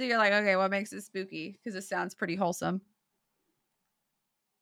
So 0.00 0.04
you're 0.06 0.16
like, 0.16 0.32
okay, 0.32 0.56
what 0.56 0.70
makes 0.70 0.94
it 0.94 1.02
spooky? 1.02 1.58
Because 1.62 1.76
it 1.76 1.86
sounds 1.86 2.14
pretty 2.14 2.34
wholesome. 2.34 2.80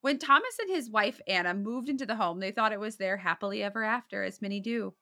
When 0.01 0.19
Thomas 0.19 0.59
and 0.61 0.69
his 0.69 0.91
wife 0.91 1.21
Anna 1.29 1.55
moved 1.55 1.89
into 1.89 2.07
the 2.07 2.17
home, 2.17 2.41
they 2.41 2.51
thought 2.51 2.73
it 2.73 2.81
was 2.81 2.97
their 2.97 3.17
happily 3.17 3.63
ever 3.63 3.85
after, 3.85 4.25
as 4.25 4.43
many 4.43 4.59
do. 4.59 4.95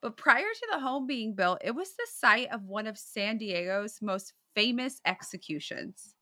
But 0.00 0.16
prior 0.16 0.46
to 0.50 0.68
the 0.72 0.80
home 0.80 1.06
being 1.06 1.34
built, 1.34 1.58
it 1.62 1.74
was 1.74 1.90
the 1.90 2.06
site 2.10 2.50
of 2.50 2.64
one 2.64 2.86
of 2.86 2.96
San 2.96 3.36
Diego's 3.36 4.00
most 4.00 4.32
famous 4.54 5.02
executions. 5.04 6.14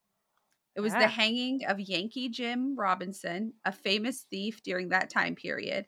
It 0.75 0.81
was 0.81 0.93
the 0.93 1.05
ah. 1.05 1.09
hanging 1.09 1.65
of 1.65 1.79
Yankee 1.79 2.31
Jim 2.31 2.75
Robinson, 2.77 3.53
a 3.65 3.71
famous 3.71 4.27
thief 4.29 4.65
during 4.65 4.89
that 4.89 5.11
time 5.11 5.37
period. 5.37 5.87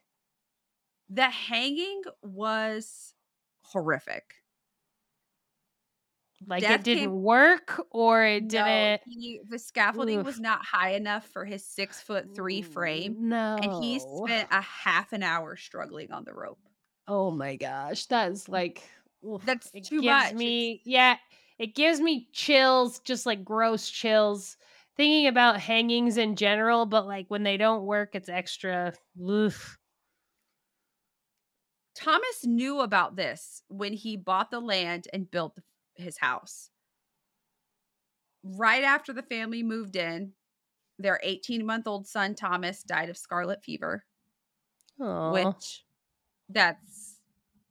The 1.09 1.29
hanging 1.29 2.03
was 2.21 3.13
horrific. 3.63 4.35
Like 6.47 6.61
Death 6.61 6.81
it 6.81 6.83
didn't 6.83 7.03
came, 7.03 7.21
work 7.21 7.81
or 7.91 8.23
it 8.23 8.47
didn't. 8.47 9.01
he, 9.05 9.41
the 9.47 9.59
scaffolding 9.59 10.19
Oof. 10.19 10.25
was 10.25 10.39
not 10.39 10.65
high 10.65 10.93
enough 10.93 11.27
for 11.27 11.45
his 11.45 11.63
six 11.65 12.01
foot 12.01 12.35
three 12.35 12.61
frame. 12.61 13.15
No. 13.29 13.57
And 13.61 13.83
he 13.83 13.99
spent 13.99 14.47
a 14.51 14.61
half 14.61 15.13
an 15.13 15.23
hour 15.23 15.55
struggling 15.55 16.11
on 16.11 16.23
the 16.23 16.33
rope. 16.33 16.59
Oh 17.07 17.31
my 17.31 17.55
gosh. 17.55 18.05
That's 18.05 18.49
like, 18.49 18.83
oof, 19.25 19.45
that's 19.45 19.71
too 19.83 20.01
much. 20.01 20.33
Me, 20.33 20.81
yeah 20.83 21.17
it 21.61 21.75
gives 21.75 22.01
me 22.01 22.27
chills, 22.33 22.97
just 23.01 23.27
like 23.27 23.45
gross 23.45 23.87
chills, 23.87 24.57
thinking 24.97 25.27
about 25.27 25.59
hangings 25.59 26.17
in 26.17 26.35
general, 26.35 26.87
but 26.87 27.05
like 27.05 27.27
when 27.27 27.43
they 27.43 27.55
don't 27.55 27.85
work, 27.85 28.15
it's 28.15 28.29
extra. 28.29 28.93
Oof. 29.21 29.77
Thomas 31.93 32.45
knew 32.45 32.79
about 32.79 33.15
this 33.15 33.61
when 33.67 33.93
he 33.93 34.17
bought 34.17 34.49
the 34.49 34.59
land 34.59 35.07
and 35.13 35.29
built 35.29 35.59
his 35.95 36.17
house. 36.17 36.71
Right 38.43 38.83
after 38.83 39.13
the 39.13 39.23
family 39.23 39.63
moved 39.63 39.95
in, 39.95 40.33
their 40.99 41.19
18 41.23 41.65
month 41.65 41.87
old 41.87 42.07
son, 42.07 42.35
Thomas, 42.35 42.83
died 42.83 43.09
of 43.09 43.17
scarlet 43.17 43.63
fever, 43.63 44.05
Aww. 44.99 45.53
which 45.53 45.85
that's 46.49 47.21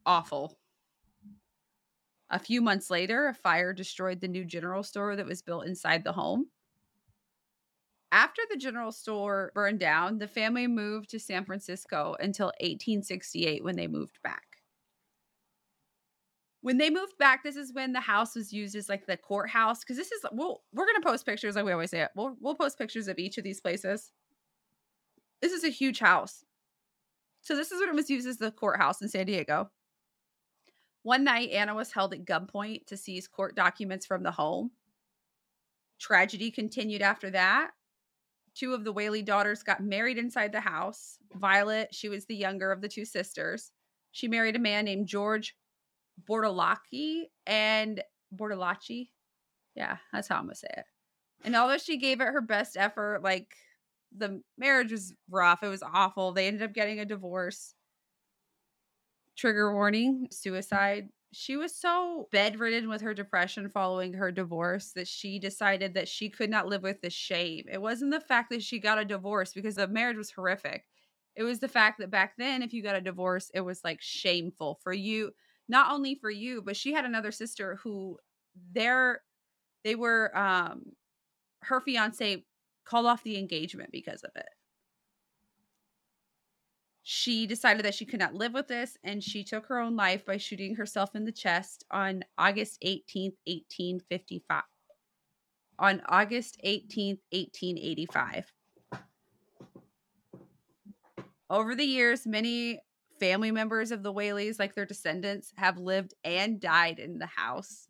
awful. 0.06 0.58
A 2.30 2.38
few 2.38 2.62
months 2.62 2.88
later, 2.90 3.26
a 3.28 3.34
fire 3.34 3.72
destroyed 3.74 4.20
the 4.20 4.28
new 4.28 4.44
general 4.44 4.82
store 4.82 5.16
that 5.16 5.26
was 5.26 5.42
built 5.42 5.66
inside 5.66 6.02
the 6.02 6.12
home. 6.14 6.50
After 8.12 8.42
the 8.48 8.56
general 8.56 8.92
store 8.92 9.50
burned 9.52 9.80
down, 9.80 10.18
the 10.18 10.28
family 10.28 10.68
moved 10.68 11.10
to 11.10 11.18
San 11.18 11.44
Francisco 11.44 12.14
until 12.20 12.52
1868 12.60 13.64
when 13.64 13.74
they 13.74 13.88
moved 13.88 14.22
back. 14.22 14.49
When 16.62 16.76
they 16.76 16.90
moved 16.90 17.16
back, 17.18 17.42
this 17.42 17.56
is 17.56 17.72
when 17.72 17.92
the 17.92 18.00
house 18.00 18.34
was 18.34 18.52
used 18.52 18.76
as 18.76 18.88
like 18.88 19.06
the 19.06 19.16
courthouse. 19.16 19.80
Because 19.80 19.96
this 19.96 20.12
is 20.12 20.22
we'll 20.32 20.62
we're 20.72 20.86
gonna 20.86 21.00
post 21.00 21.24
pictures 21.24 21.56
like 21.56 21.64
we 21.64 21.72
always 21.72 21.90
say. 21.90 22.02
It. 22.02 22.10
We'll 22.14 22.36
we'll 22.40 22.54
post 22.54 22.78
pictures 22.78 23.08
of 23.08 23.18
each 23.18 23.38
of 23.38 23.44
these 23.44 23.60
places. 23.60 24.12
This 25.40 25.52
is 25.52 25.64
a 25.64 25.70
huge 25.70 25.98
house. 25.98 26.44
So 27.40 27.56
this 27.56 27.72
is 27.72 27.80
when 27.80 27.88
it 27.88 27.94
was 27.94 28.10
used 28.10 28.28
as 28.28 28.36
the 28.36 28.50
courthouse 28.50 29.00
in 29.00 29.08
San 29.08 29.26
Diego. 29.26 29.70
One 31.02 31.24
night, 31.24 31.50
Anna 31.50 31.74
was 31.74 31.92
held 31.92 32.12
at 32.12 32.26
gunpoint 32.26 32.86
to 32.86 32.96
seize 32.96 33.26
court 33.26 33.56
documents 33.56 34.04
from 34.04 34.22
the 34.22 34.30
home. 34.30 34.70
Tragedy 35.98 36.50
continued 36.50 37.00
after 37.00 37.30
that. 37.30 37.70
Two 38.54 38.74
of 38.74 38.84
the 38.84 38.92
Whaley 38.92 39.22
daughters 39.22 39.62
got 39.62 39.82
married 39.82 40.18
inside 40.18 40.52
the 40.52 40.60
house. 40.60 41.18
Violet, 41.34 41.88
she 41.94 42.10
was 42.10 42.26
the 42.26 42.36
younger 42.36 42.70
of 42.70 42.82
the 42.82 42.88
two 42.88 43.06
sisters. 43.06 43.70
She 44.12 44.28
married 44.28 44.56
a 44.56 44.58
man 44.58 44.84
named 44.84 45.06
George 45.06 45.56
Bordolacci 46.28 47.24
and 47.46 48.02
Bordolacci. 48.34 49.10
Yeah, 49.74 49.98
that's 50.12 50.28
how 50.28 50.36
I'm 50.36 50.44
gonna 50.44 50.54
say 50.54 50.68
it. 50.76 50.86
And 51.44 51.56
although 51.56 51.78
she 51.78 51.96
gave 51.98 52.20
it 52.20 52.26
her 52.26 52.40
best 52.40 52.76
effort, 52.76 53.22
like 53.22 53.56
the 54.12 54.42
marriage 54.58 54.92
was 54.92 55.14
rough, 55.28 55.62
it 55.62 55.68
was 55.68 55.82
awful. 55.82 56.32
They 56.32 56.48
ended 56.48 56.62
up 56.62 56.72
getting 56.72 57.00
a 57.00 57.04
divorce. 57.04 57.74
Trigger 59.36 59.72
warning 59.72 60.28
suicide. 60.30 61.10
She 61.32 61.56
was 61.56 61.74
so 61.74 62.28
bedridden 62.32 62.88
with 62.88 63.00
her 63.02 63.14
depression 63.14 63.70
following 63.70 64.12
her 64.14 64.32
divorce 64.32 64.92
that 64.92 65.06
she 65.06 65.38
decided 65.38 65.94
that 65.94 66.08
she 66.08 66.28
could 66.28 66.50
not 66.50 66.66
live 66.66 66.82
with 66.82 67.00
the 67.00 67.10
shame. 67.10 67.66
It 67.70 67.80
wasn't 67.80 68.10
the 68.10 68.20
fact 68.20 68.50
that 68.50 68.62
she 68.62 68.80
got 68.80 68.98
a 68.98 69.04
divorce 69.04 69.52
because 69.54 69.76
the 69.76 69.86
marriage 69.86 70.16
was 70.16 70.32
horrific. 70.32 70.86
It 71.36 71.44
was 71.44 71.60
the 71.60 71.68
fact 71.68 71.98
that 72.00 72.10
back 72.10 72.34
then, 72.36 72.62
if 72.62 72.72
you 72.72 72.82
got 72.82 72.96
a 72.96 73.00
divorce, 73.00 73.50
it 73.54 73.60
was 73.60 73.84
like 73.84 74.00
shameful 74.02 74.80
for 74.82 74.92
you 74.92 75.32
not 75.70 75.92
only 75.92 76.16
for 76.16 76.30
you, 76.30 76.60
but 76.60 76.76
she 76.76 76.92
had 76.92 77.04
another 77.04 77.30
sister 77.30 77.78
who 77.82 78.18
their 78.72 79.22
they 79.84 79.94
were 79.94 80.36
um 80.36 80.82
her 81.62 81.80
fiance 81.80 82.44
called 82.84 83.06
off 83.06 83.22
the 83.22 83.38
engagement 83.38 83.90
because 83.92 84.22
of 84.22 84.32
it. 84.34 84.48
She 87.02 87.46
decided 87.46 87.84
that 87.84 87.94
she 87.94 88.04
could 88.04 88.18
not 88.20 88.34
live 88.34 88.52
with 88.52 88.68
this 88.68 88.96
and 89.04 89.22
she 89.22 89.44
took 89.44 89.66
her 89.66 89.78
own 89.78 89.96
life 89.96 90.26
by 90.26 90.36
shooting 90.36 90.74
herself 90.74 91.14
in 91.14 91.24
the 91.24 91.32
chest 91.32 91.84
on 91.90 92.24
August 92.36 92.80
18th, 92.84 93.36
1855. 93.46 94.62
On 95.78 96.02
August 96.08 96.58
18th, 96.64 97.20
1885. 97.30 98.52
Over 101.48 101.74
the 101.74 101.84
years, 101.84 102.26
many 102.26 102.80
family 103.20 103.52
members 103.52 103.92
of 103.92 104.02
the 104.02 104.12
Whaleys, 104.12 104.58
like 104.58 104.74
their 104.74 104.86
descendants, 104.86 105.52
have 105.56 105.78
lived 105.78 106.14
and 106.24 106.58
died 106.60 106.98
in 106.98 107.18
the 107.18 107.26
house. 107.26 107.88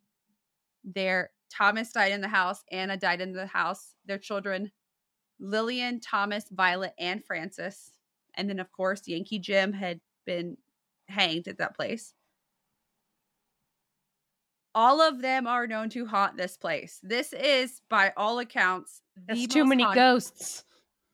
Their 0.84 1.30
Thomas 1.50 1.92
died 1.92 2.12
in 2.12 2.20
the 2.20 2.28
house, 2.28 2.62
Anna 2.70 2.96
died 2.96 3.20
in 3.20 3.32
the 3.32 3.46
house, 3.46 3.94
their 4.06 4.18
children, 4.18 4.70
Lillian, 5.38 6.00
Thomas, 6.00 6.44
Violet, 6.50 6.92
and 6.98 7.24
Francis. 7.24 7.92
And 8.34 8.48
then, 8.48 8.60
of 8.60 8.70
course, 8.70 9.08
Yankee 9.08 9.38
Jim 9.38 9.72
had 9.72 10.00
been 10.26 10.56
hanged 11.08 11.48
at 11.48 11.58
that 11.58 11.74
place. 11.74 12.14
All 14.74 15.00
of 15.00 15.20
them 15.20 15.48
are 15.48 15.66
known 15.66 15.88
to 15.90 16.06
haunt 16.06 16.36
this 16.36 16.56
place. 16.56 17.00
This 17.02 17.32
is, 17.32 17.82
by 17.90 18.12
all 18.16 18.38
accounts, 18.38 19.02
the 19.26 19.46
too 19.48 19.64
many 19.64 19.82
haunted, 19.82 20.00
ghosts. 20.00 20.64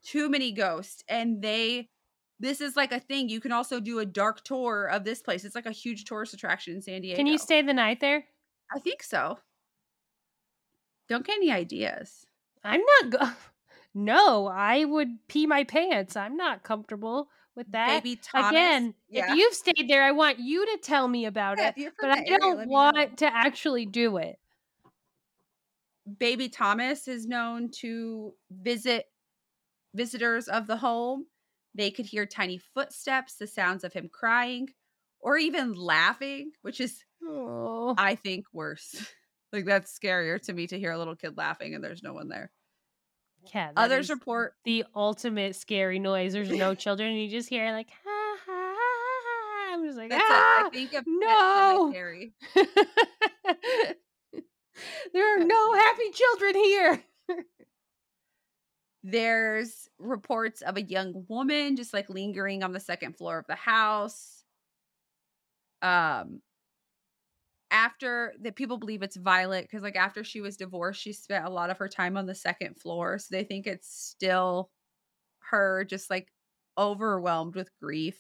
Too 0.05 0.29
many 0.29 0.53
ghosts. 0.53 1.03
And 1.09 1.41
they 1.41 1.89
this 2.39 2.61
is 2.61 2.77
like 2.77 2.93
a 2.93 3.01
thing. 3.01 3.29
You 3.29 3.41
can 3.41 3.53
also 3.53 3.81
do 3.81 3.99
a 3.99 4.07
dark 4.07 4.45
tour 4.45 4.87
of 4.87 5.05
this 5.05 5.23
place. 5.23 5.45
It's 5.45 5.55
like 5.55 5.67
a 5.67 5.73
huge 5.73 6.05
tourist 6.05 6.35
attraction 6.35 6.75
in 6.75 6.83
San 6.83 7.01
Diego. 7.01 7.17
Can 7.17 7.27
you 7.27 7.39
stay 7.39 7.63
the 7.63 7.73
night 7.73 8.01
there? 8.01 8.25
I 8.75 8.81
think 8.81 9.03
so. 9.03 9.39
Don't 11.09 11.25
get 11.25 11.37
any 11.37 11.51
ideas. 11.51 12.27
I'm 12.65 12.83
not 13.03 13.11
go- 13.11 13.33
No, 13.95 14.47
I 14.47 14.85
would 14.85 15.27
pee 15.27 15.47
my 15.47 15.65
pants. 15.65 16.17
I'm 16.17 16.37
not 16.37 16.63
comfortable 16.63 17.31
with 17.55 17.73
that. 17.73 18.03
Baby 18.03 18.21
Thomas. 18.23 18.51
Again, 18.51 18.95
yeah. 19.09 19.33
if 19.33 19.39
you've 19.39 19.55
stayed 19.55 19.89
there, 19.89 20.03
I 20.03 20.11
want 20.11 20.39
you 20.39 20.67
to 20.67 20.79
tell 20.83 21.09
me 21.09 21.25
about 21.25 21.57
yeah, 21.57 21.73
it. 21.75 21.93
But 21.99 22.11
I 22.11 22.19
area, 22.19 22.39
don't 22.39 22.69
want 22.69 23.17
to 23.19 23.35
actually 23.35 23.87
do 23.87 24.19
it. 24.19 24.37
Baby 26.19 26.51
Thomas 26.51 27.09
is 27.09 27.27
known 27.27 27.71
to 27.81 28.35
visit 28.51 29.07
visitors 29.95 30.47
of 30.47 30.67
the 30.67 30.77
home 30.77 31.25
they 31.77 31.91
could 31.91 32.07
hear 32.07 32.27
tiny 32.27 32.59
footsteps, 32.59 33.37
the 33.37 33.47
sounds 33.47 33.85
of 33.85 33.93
him 33.93 34.09
crying, 34.13 34.69
or 35.21 35.37
even 35.37 35.75
laughing, 35.75 36.53
which 36.63 36.81
is. 36.81 37.05
I 37.99 38.15
think, 38.15 38.47
worse. 38.53 38.95
like 39.53 39.65
that's 39.65 39.97
scarier 39.97 40.41
to 40.43 40.53
me 40.53 40.67
to 40.67 40.79
hear 40.79 40.93
a 40.93 40.99
little 40.99 41.17
kid 41.17 41.37
laughing 41.37 41.75
and 41.75 41.83
there's 41.83 42.03
no 42.03 42.13
one 42.13 42.29
there. 42.29 42.51
Yeah. 43.55 43.71
Others 43.77 44.11
report 44.11 44.55
the 44.65 44.85
ultimate 44.95 45.55
scary 45.57 45.99
noise. 45.99 46.33
There's 46.33 46.51
no 46.51 46.75
children, 46.83 47.11
and 47.11 47.21
you 47.21 47.29
just 47.29 47.49
hear 47.49 47.71
like, 47.73 47.89
ha, 48.05 48.37
ha, 48.45 48.75
ha. 48.75 49.75
I'm 49.75 49.85
just 49.85 49.99
like, 49.99 50.11
that's 50.11 50.25
ah, 50.27 50.67
I 50.67 50.71
think 50.71 50.95
of 50.95 51.05
no. 51.07 51.93
there 55.13 55.41
are 55.41 55.45
no 55.45 55.75
happy 55.75 56.11
children 56.13 56.55
here. 56.55 57.05
There's 59.09 59.89
reports 60.01 60.63
of 60.63 60.77
a 60.77 60.83
young 60.83 61.25
woman 61.29 61.77
just 61.77 61.95
like 61.95 62.11
lingering 62.11 62.65
on 62.65 62.73
the 62.73 62.81
second 62.81 63.17
floor 63.17 63.39
of 63.39 63.47
the 63.47 63.55
house. 63.55 64.43
Um, 65.81 66.43
after 67.71 68.35
that, 68.41 68.57
people 68.57 68.79
believe 68.79 69.05
it's 69.05 69.15
Violet 69.15 69.63
because, 69.63 69.85
like, 69.85 69.95
after 69.95 70.25
she 70.25 70.41
was 70.41 70.57
divorced, 70.57 71.01
she 71.01 71.13
spent 71.13 71.45
a 71.45 71.51
lot 71.51 71.71
of 71.71 71.79
her 71.79 71.87
time 71.87 72.17
on 72.17 72.27
the 72.27 72.35
second 72.35 72.81
floor. 72.81 73.21
So 73.21 73.29
they 73.31 73.45
think 73.45 73.69
it's 73.69 73.89
still 73.89 74.71
her, 75.51 75.85
just 75.85 76.11
like 76.11 76.27
overwhelmed 76.77 77.55
with 77.55 77.71
grief. 77.81 78.19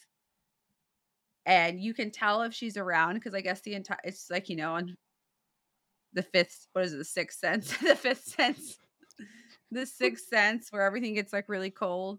And 1.46 1.80
you 1.80 1.94
can 1.94 2.12
tell 2.12 2.42
if 2.42 2.54
she's 2.54 2.76
around 2.76 3.14
because 3.14 3.34
I 3.34 3.40
guess 3.40 3.60
the 3.62 3.74
entire 3.74 3.98
it's 4.04 4.30
like, 4.30 4.48
you 4.48 4.54
know, 4.54 4.74
on 4.74 4.96
the 6.12 6.22
fifth, 6.22 6.68
what 6.74 6.84
is 6.84 6.94
it, 6.94 6.98
the 6.98 7.04
sixth 7.04 7.40
sense? 7.40 7.76
the 7.78 7.96
fifth 7.96 8.24
sense 8.26 8.78
the 9.76 9.86
sixth 9.86 10.26
sense 10.28 10.68
where 10.70 10.82
everything 10.82 11.14
gets 11.14 11.32
like 11.32 11.48
really 11.48 11.70
cold. 11.70 12.18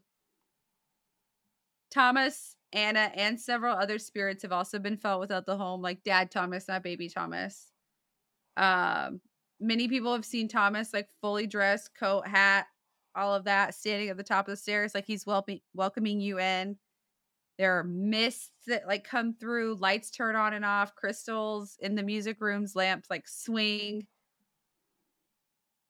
Thomas, 1.92 2.56
Anna, 2.74 3.12
and 3.16 3.40
several 3.40 3.76
other 3.76 3.98
spirits 3.98 4.44
have 4.44 4.52
also 4.52 4.80
been 4.80 4.98
felt 4.98 5.20
without 5.20 5.46
the 5.46 5.58
home, 5.58 5.82
like 5.82 6.04
Dad 6.04 6.32
Thomas, 6.32 6.68
not 6.68 6.84
Baby 6.84 7.10
Thomas. 7.10 7.72
Um, 8.58 9.22
many 9.60 9.88
people 9.88 10.14
have 10.14 10.26
seen 10.26 10.48
Thomas 10.48 10.94
like 10.94 11.08
fully 11.22 11.48
dressed, 11.48 11.92
coat, 11.98 12.28
hat, 12.28 12.68
all 13.16 13.34
of 13.34 13.46
that, 13.46 13.74
standing 13.74 14.10
at 14.10 14.18
the 14.18 14.24
top 14.24 14.48
of 14.48 14.52
the 14.52 14.58
stairs, 14.58 14.94
like 14.94 15.06
he's 15.06 15.26
welcoming 15.26 15.62
welcoming 15.74 16.20
you 16.20 16.40
in. 16.40 16.78
There 17.58 17.80
are 17.80 17.84
mists 17.84 18.52
that 18.68 18.88
like 18.88 19.04
come 19.04 19.34
through, 19.34 19.78
lights 19.80 20.12
turn 20.12 20.36
on 20.36 20.54
and 20.54 20.66
off, 20.66 20.94
crystals 20.96 21.78
in 21.80 21.96
the 21.96 22.04
music 22.04 22.38
rooms, 22.40 22.76
lamps 22.76 23.10
like 23.10 23.28
swing 23.28 24.06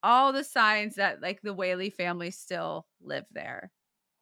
all 0.04 0.34
the 0.34 0.44
signs 0.44 0.96
that 0.96 1.22
like 1.22 1.42
the 1.42 1.54
Whaley 1.54 1.90
family 1.90 2.32
still 2.32 2.88
live 3.02 3.26
there. 3.32 3.72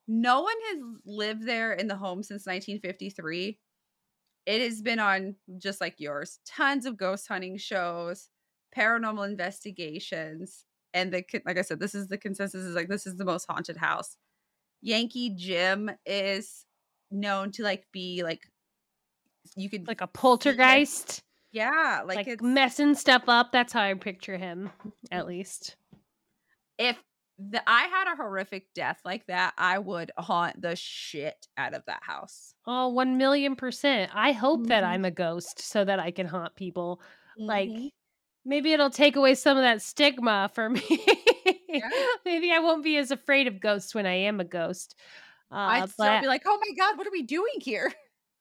No 0.07 0.41
one 0.41 0.55
has 0.69 0.78
lived 1.05 1.45
there 1.45 1.73
in 1.73 1.88
the 1.88 1.95
home 1.95 2.21
since 2.21 2.45
1953. 2.45 3.59
It 4.45 4.61
has 4.61 4.82
been 4.82 4.99
on 4.99 5.36
just 5.57 5.82
like 5.82 5.99
yours, 5.99 6.39
tons 6.45 6.86
of 6.86 6.97
ghost 6.97 7.28
hunting 7.28 7.57
shows, 7.57 8.30
paranormal 8.76 9.28
investigations, 9.28 10.65
and 10.93 11.11
the 11.11 11.23
like 11.45 11.57
I 11.57 11.61
said, 11.61 11.80
this 11.80 11.95
is 11.95 12.07
the 12.07 12.17
consensus 12.17 12.63
is 12.63 12.76
like 12.76 12.88
this 12.88 13.07
is 13.07 13.17
the 13.17 13.26
most 13.26 13.45
haunted 13.49 13.78
house. 13.78 14.17
Yankee 14.82 15.32
Jim 15.36 15.89
is 16.05 16.65
known 17.11 17.51
to 17.53 17.63
like 17.63 17.86
be 17.91 18.23
like 18.23 18.41
you 19.55 19.69
could 19.69 19.88
like 19.88 20.01
a 20.01 20.07
poltergeist. 20.07 21.21
Yeah, 21.55 22.01
like, 22.05 22.17
like 22.17 22.27
it's, 22.27 22.43
messing 22.43 22.95
stuff 22.95 23.23
up. 23.29 23.53
That's 23.53 23.71
how 23.71 23.81
I 23.81 23.93
picture 23.93 24.37
him, 24.37 24.71
at 25.09 25.25
least. 25.25 25.77
If 26.77 26.97
the, 27.39 27.63
I 27.65 27.83
had 27.83 28.11
a 28.11 28.17
horrific 28.17 28.73
death 28.73 28.99
like 29.05 29.25
that, 29.27 29.53
I 29.57 29.79
would 29.79 30.11
haunt 30.17 30.61
the 30.61 30.75
shit 30.75 31.47
out 31.57 31.73
of 31.73 31.83
that 31.87 32.03
house. 32.03 32.55
Oh, 32.67 32.89
one 32.89 33.17
million 33.17 33.55
percent. 33.55 34.11
I 34.13 34.33
hope 34.33 34.63
mm-hmm. 34.63 34.67
that 34.67 34.83
I'm 34.83 35.05
a 35.05 35.11
ghost 35.11 35.61
so 35.61 35.85
that 35.85 35.97
I 35.97 36.11
can 36.11 36.27
haunt 36.27 36.57
people. 36.57 36.99
Mm-hmm. 37.39 37.47
Like 37.47 37.93
maybe 38.43 38.73
it'll 38.73 38.89
take 38.89 39.15
away 39.15 39.33
some 39.33 39.55
of 39.55 39.63
that 39.63 39.81
stigma 39.81 40.51
for 40.53 40.69
me. 40.69 40.83
yeah. 41.69 41.89
Maybe 42.25 42.51
I 42.51 42.59
won't 42.59 42.83
be 42.83 42.97
as 42.97 43.11
afraid 43.11 43.47
of 43.47 43.61
ghosts 43.61 43.95
when 43.95 44.05
I 44.05 44.13
am 44.13 44.41
a 44.41 44.45
ghost. 44.45 44.95
Uh, 45.51 45.55
I'd 45.55 45.89
still 45.89 46.19
be 46.19 46.27
like, 46.27 46.43
oh 46.45 46.59
my 46.59 46.75
god, 46.77 46.97
what 46.97 47.07
are 47.07 47.11
we 47.11 47.23
doing 47.23 47.61
here? 47.61 47.93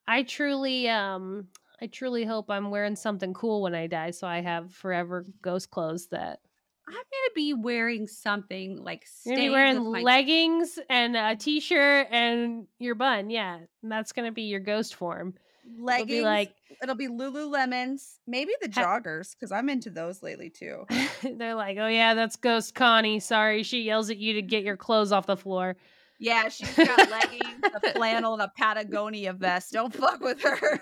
I 0.08 0.24
truly 0.24 0.88
um 0.88 1.46
I 1.80 1.86
truly 1.86 2.24
hope 2.24 2.50
I'm 2.50 2.70
wearing 2.70 2.96
something 2.96 3.34
cool 3.34 3.62
when 3.62 3.74
I 3.74 3.86
die, 3.86 4.10
so 4.10 4.26
I 4.26 4.40
have 4.40 4.72
forever 4.72 5.24
ghost 5.42 5.70
clothes 5.70 6.06
that 6.08 6.40
I'm 6.86 6.94
gonna 6.94 7.34
be 7.34 7.54
wearing 7.54 8.06
something 8.06 8.82
like 8.82 9.06
You're 9.24 9.36
gonna 9.36 9.48
be 9.48 9.50
wearing 9.50 9.92
my- 9.92 10.00
leggings 10.02 10.78
and 10.88 11.16
a 11.16 11.34
t-shirt 11.34 12.08
and 12.10 12.66
your 12.78 12.94
bun, 12.94 13.30
yeah. 13.30 13.58
And 13.82 13.92
that's 13.92 14.12
gonna 14.12 14.32
be 14.32 14.42
your 14.42 14.60
ghost 14.60 14.94
form. 14.94 15.34
Leggings, 15.78 16.10
it'll 16.10 16.20
be 16.20 16.24
like 16.24 16.54
it'll 16.82 16.94
be 16.94 17.08
Lululemons, 17.08 18.18
maybe 18.26 18.52
the 18.60 18.68
joggers 18.68 19.32
because 19.32 19.50
I'm 19.50 19.70
into 19.70 19.88
those 19.90 20.22
lately 20.22 20.50
too. 20.50 20.84
They're 21.22 21.54
like, 21.54 21.78
oh 21.78 21.86
yeah, 21.88 22.12
that's 22.14 22.36
Ghost 22.36 22.74
Connie. 22.74 23.18
Sorry, 23.20 23.62
she 23.62 23.80
yells 23.82 24.10
at 24.10 24.18
you 24.18 24.34
to 24.34 24.42
get 24.42 24.62
your 24.62 24.76
clothes 24.76 25.10
off 25.10 25.26
the 25.26 25.36
floor. 25.38 25.76
Yeah, 26.20 26.48
she's 26.48 26.72
got 26.76 27.10
leggings, 27.10 27.64
a 27.82 27.92
flannel, 27.94 28.34
and 28.34 28.42
a 28.42 28.52
Patagonia 28.56 29.32
vest. 29.32 29.72
Don't 29.72 29.92
fuck 29.92 30.20
with 30.20 30.40
her. 30.42 30.80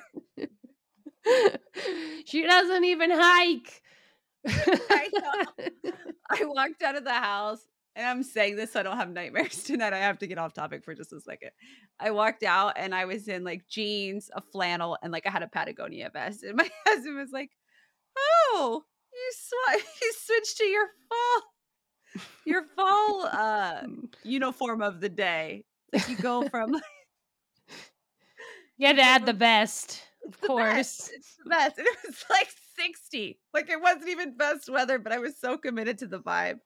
she 2.25 2.43
doesn't 2.43 2.85
even 2.85 3.11
hike. 3.13 3.83
I. 4.47 5.09
I 6.31 6.45
walked 6.47 6.83
out 6.83 6.97
of 6.97 7.05
the 7.05 7.13
house 7.13 7.61
and 7.95 8.07
I'm 8.07 8.23
saying 8.23 8.57
this 8.57 8.73
so 8.73 8.81
I 8.81 8.83
don't 8.83 8.97
have 8.97 9.11
nightmares 9.11 9.63
tonight. 9.65 9.93
I 9.93 9.99
have 9.99 10.19
to 10.21 10.27
get 10.27 10.39
off 10.39 10.55
topic 10.55 10.85
for 10.85 10.95
just 10.95 11.13
a 11.13 11.21
second. 11.21 11.51
I 12.01 12.11
walked 12.11 12.43
out 12.43 12.75
and 12.77 12.95
I 12.95 13.05
was 13.05 13.29
in 13.29 13.45
like 13.45 13.69
jeans, 13.69 14.31
a 14.35 14.41
flannel, 14.41 14.97
and 15.03 15.13
like 15.13 15.27
I 15.27 15.31
had 15.31 15.43
a 15.43 15.49
Patagonia 15.49 16.11
vest. 16.13 16.43
And 16.43 16.57
my 16.57 16.71
husband 16.87 17.17
was 17.17 17.31
like, 17.33 17.51
"Oh, 18.17 18.85
you 19.13 19.33
sw- 19.35 20.03
you 20.03 20.13
switched 20.19 20.57
to 20.59 20.65
your 20.65 20.87
fall, 21.09 21.43
your 22.47 22.65
fall 22.77 23.29
uh 23.33 23.83
uniform 24.23 24.83
of 24.83 25.01
the 25.01 25.09
day. 25.09 25.65
Like 25.93 26.09
you 26.09 26.17
go 26.17 26.49
from." 26.49 26.75
you 28.79 28.87
had 28.87 28.97
to 28.97 29.03
add 29.03 29.27
the 29.27 29.35
best, 29.35 30.03
of 30.27 30.41
course. 30.41 30.75
Best. 30.75 31.13
It's 31.15 31.37
the 31.37 31.51
best. 31.51 31.79
And 31.79 31.87
it 31.91 31.97
was 32.07 32.25
like 32.31 32.49
60. 32.77 33.39
Like 33.55 33.71
it 33.71 33.81
wasn't 33.81 34.09
even 34.09 34.37
best 34.37 34.69
weather, 34.69 34.99
but 34.99 35.13
I 35.13 35.19
was 35.19 35.39
so 35.39 35.57
committed 35.57 35.99
to 35.99 36.07
the 36.07 36.21
vibe. 36.21 36.59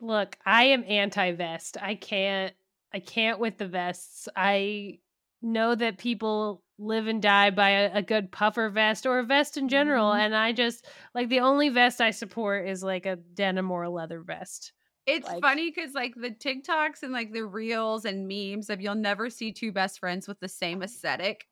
Look, 0.00 0.36
I 0.44 0.64
am 0.64 0.84
anti-vest. 0.86 1.76
I 1.80 1.94
can't 1.94 2.52
I 2.92 3.00
can't 3.00 3.40
with 3.40 3.58
the 3.58 3.66
vests. 3.66 4.28
I 4.36 5.00
know 5.42 5.74
that 5.74 5.98
people 5.98 6.62
live 6.78 7.06
and 7.06 7.22
die 7.22 7.50
by 7.50 7.70
a, 7.70 7.98
a 7.98 8.02
good 8.02 8.30
puffer 8.30 8.68
vest 8.68 9.06
or 9.06 9.18
a 9.18 9.24
vest 9.24 9.56
in 9.56 9.68
general 9.68 10.10
mm-hmm. 10.10 10.20
and 10.20 10.36
I 10.36 10.52
just 10.52 10.86
like 11.14 11.28
the 11.28 11.40
only 11.40 11.70
vest 11.70 12.00
I 12.00 12.10
support 12.10 12.68
is 12.68 12.82
like 12.82 13.06
a 13.06 13.16
denim 13.16 13.70
or 13.70 13.84
a 13.84 13.90
leather 13.90 14.20
vest. 14.20 14.72
It's 15.06 15.26
like, 15.26 15.40
funny 15.40 15.70
because 15.70 15.94
like 15.94 16.14
the 16.16 16.30
TikToks 16.30 17.02
and 17.02 17.12
like 17.12 17.32
the 17.32 17.44
reels 17.44 18.04
and 18.04 18.26
memes 18.28 18.70
of 18.70 18.80
you'll 18.80 18.96
never 18.96 19.30
see 19.30 19.52
two 19.52 19.72
best 19.72 20.00
friends 20.00 20.26
with 20.26 20.40
the 20.40 20.48
same 20.48 20.82
aesthetic. 20.82 21.46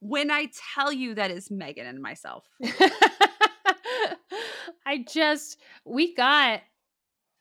When 0.00 0.30
I 0.30 0.48
tell 0.74 0.92
you 0.92 1.14
that 1.14 1.30
is 1.30 1.50
Megan 1.50 1.86
and 1.86 2.00
myself. 2.00 2.44
I 4.86 5.04
just 5.06 5.58
we 5.84 6.14
got 6.14 6.62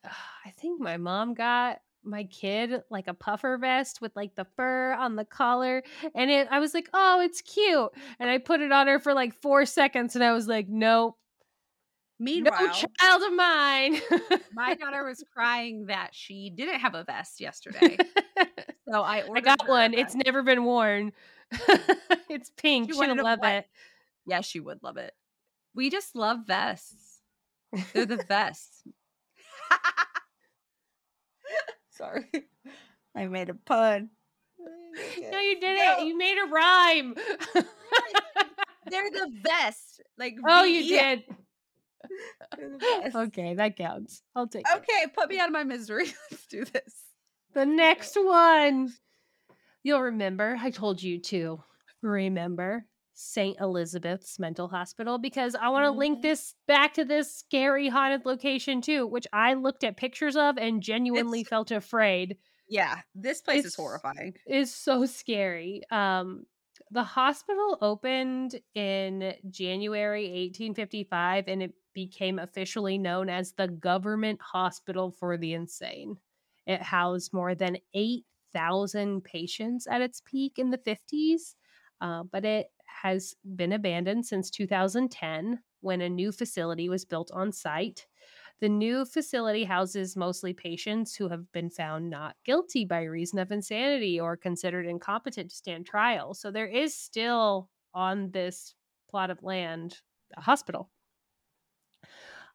I 0.03 0.49
think 0.51 0.81
my 0.81 0.97
mom 0.97 1.33
got 1.33 1.79
my 2.03 2.23
kid 2.25 2.81
like 2.89 3.07
a 3.07 3.13
puffer 3.13 3.57
vest 3.57 4.01
with 4.01 4.15
like 4.15 4.35
the 4.35 4.45
fur 4.55 4.93
on 4.93 5.15
the 5.15 5.25
collar 5.25 5.83
and 6.15 6.31
it 6.31 6.47
I 6.49 6.59
was 6.59 6.73
like, 6.73 6.89
"Oh, 6.93 7.21
it's 7.21 7.41
cute." 7.41 7.89
And 8.19 8.29
I 8.29 8.37
put 8.37 8.61
it 8.61 8.71
on 8.71 8.87
her 8.87 8.99
for 8.99 9.13
like 9.13 9.33
4 9.33 9.65
seconds 9.65 10.15
and 10.15 10.23
I 10.23 10.31
was 10.33 10.47
like, 10.47 10.67
"Nope." 10.67 11.17
Meanwhile, 12.19 12.65
no 12.65 12.71
child 12.99 13.23
of 13.23 13.33
mine. 13.33 14.01
my 14.53 14.73
daughter 14.73 15.05
was 15.05 15.23
crying 15.33 15.85
that 15.87 16.09
she 16.13 16.49
didn't 16.49 16.79
have 16.79 16.95
a 16.95 17.03
vest 17.03 17.39
yesterday. 17.39 17.97
so 18.89 19.01
I 19.03 19.23
I 19.33 19.41
got 19.41 19.67
one. 19.67 19.93
It's 19.93 20.15
never 20.15 20.41
been 20.41 20.63
worn. 20.63 21.11
it's 22.29 22.51
pink. 22.57 22.91
She 22.91 22.97
She'll 22.97 23.23
love 23.23 23.39
it. 23.43 23.65
Yeah, 24.25 24.41
she 24.41 24.59
would 24.59 24.83
love 24.83 24.97
it. 24.97 25.13
We 25.73 25.89
just 25.89 26.15
love 26.15 26.39
vests. 26.45 27.21
They're 27.93 28.05
the 28.05 28.23
best. 28.27 28.83
Sorry. 31.91 32.25
I 33.15 33.27
made 33.27 33.49
a 33.49 33.53
pun. 33.53 34.09
No, 34.59 35.39
you 35.39 35.59
didn't. 35.59 35.85
No. 35.85 35.99
You 36.05 36.17
made 36.17 36.37
a 36.37 36.47
rhyme. 36.47 37.15
They're 38.89 39.11
the 39.11 39.31
best. 39.43 40.01
Like 40.17 40.35
Oh, 40.47 40.63
you 40.63 40.87
did. 40.87 41.23
okay, 43.15 43.53
that 43.55 43.75
counts. 43.75 44.21
I'll 44.35 44.47
take 44.47 44.65
okay, 44.75 45.03
it. 45.03 45.13
put 45.13 45.29
me 45.29 45.39
out 45.39 45.47
of 45.47 45.53
my 45.53 45.63
misery. 45.63 46.07
Let's 46.31 46.45
do 46.47 46.65
this. 46.65 46.93
The 47.53 47.65
next 47.65 48.15
one. 48.15 48.93
You'll 49.87 50.01
remember. 50.01 50.57
I 50.59 50.69
told 50.69 51.01
you 51.01 51.17
to 51.21 51.63
remember. 52.01 52.83
St. 53.13 53.57
Elizabeth's 53.61 54.37
Mental 54.37 54.67
Hospital 54.67 55.17
because 55.17 55.55
I 55.55 55.69
want 55.69 55.85
to 55.85 55.91
mm-hmm. 55.91 55.99
link 55.99 56.21
this 56.21 56.55
back 56.67 56.93
to 56.95 57.05
this 57.05 57.33
scary 57.33 57.87
haunted 57.87 58.25
location 58.25 58.81
too, 58.81 59.07
which 59.07 59.25
I 59.31 59.53
looked 59.53 59.85
at 59.85 59.95
pictures 59.95 60.35
of 60.35 60.57
and 60.57 60.83
genuinely 60.83 61.39
it's, 61.39 61.49
felt 61.49 61.71
afraid. 61.71 62.35
Yeah, 62.67 62.99
this 63.15 63.39
place 63.39 63.59
it's, 63.59 63.67
is 63.67 63.75
horrifying. 63.75 64.33
Is 64.45 64.75
so 64.75 65.05
scary. 65.05 65.83
Um 65.89 66.43
the 66.91 67.03
hospital 67.03 67.77
opened 67.79 68.59
in 68.75 69.35
January 69.49 70.23
1855 70.23 71.47
and 71.47 71.63
it 71.63 71.73
became 71.93 72.39
officially 72.39 72.97
known 72.97 73.29
as 73.29 73.53
the 73.53 73.69
Government 73.69 74.41
Hospital 74.41 75.11
for 75.11 75.37
the 75.37 75.53
Insane. 75.53 76.17
It 76.65 76.81
housed 76.81 77.31
more 77.31 77.55
than 77.55 77.77
8,000 78.57 79.23
patients 79.23 79.87
at 79.87 80.01
its 80.01 80.21
peak 80.21 80.57
in 80.59 80.71
the 80.71 80.77
50s, 80.77 81.55
uh, 82.01 82.23
but 82.23 82.45
it 82.45 82.67
has 82.85 83.35
been 83.55 83.71
abandoned 83.71 84.25
since 84.25 84.49
2010 84.49 85.63
when 85.81 86.01
a 86.01 86.09
new 86.09 86.31
facility 86.31 86.89
was 86.89 87.05
built 87.05 87.29
on 87.31 87.51
site. 87.51 88.07
The 88.59 88.69
new 88.69 89.05
facility 89.05 89.63
houses 89.63 90.15
mostly 90.15 90.53
patients 90.53 91.15
who 91.15 91.29
have 91.29 91.51
been 91.51 91.69
found 91.69 92.09
not 92.09 92.35
guilty 92.43 92.85
by 92.85 93.03
reason 93.03 93.39
of 93.39 93.51
insanity 93.51 94.19
or 94.19 94.35
considered 94.35 94.85
incompetent 94.87 95.51
to 95.51 95.55
stand 95.55 95.85
trial. 95.85 96.33
So 96.33 96.51
there 96.51 96.67
is 96.67 96.95
still 96.95 97.69
on 97.93 98.31
this 98.31 98.75
plot 99.09 99.29
of 99.29 99.43
land 99.43 100.01
a 100.35 100.41
hospital. 100.41 100.91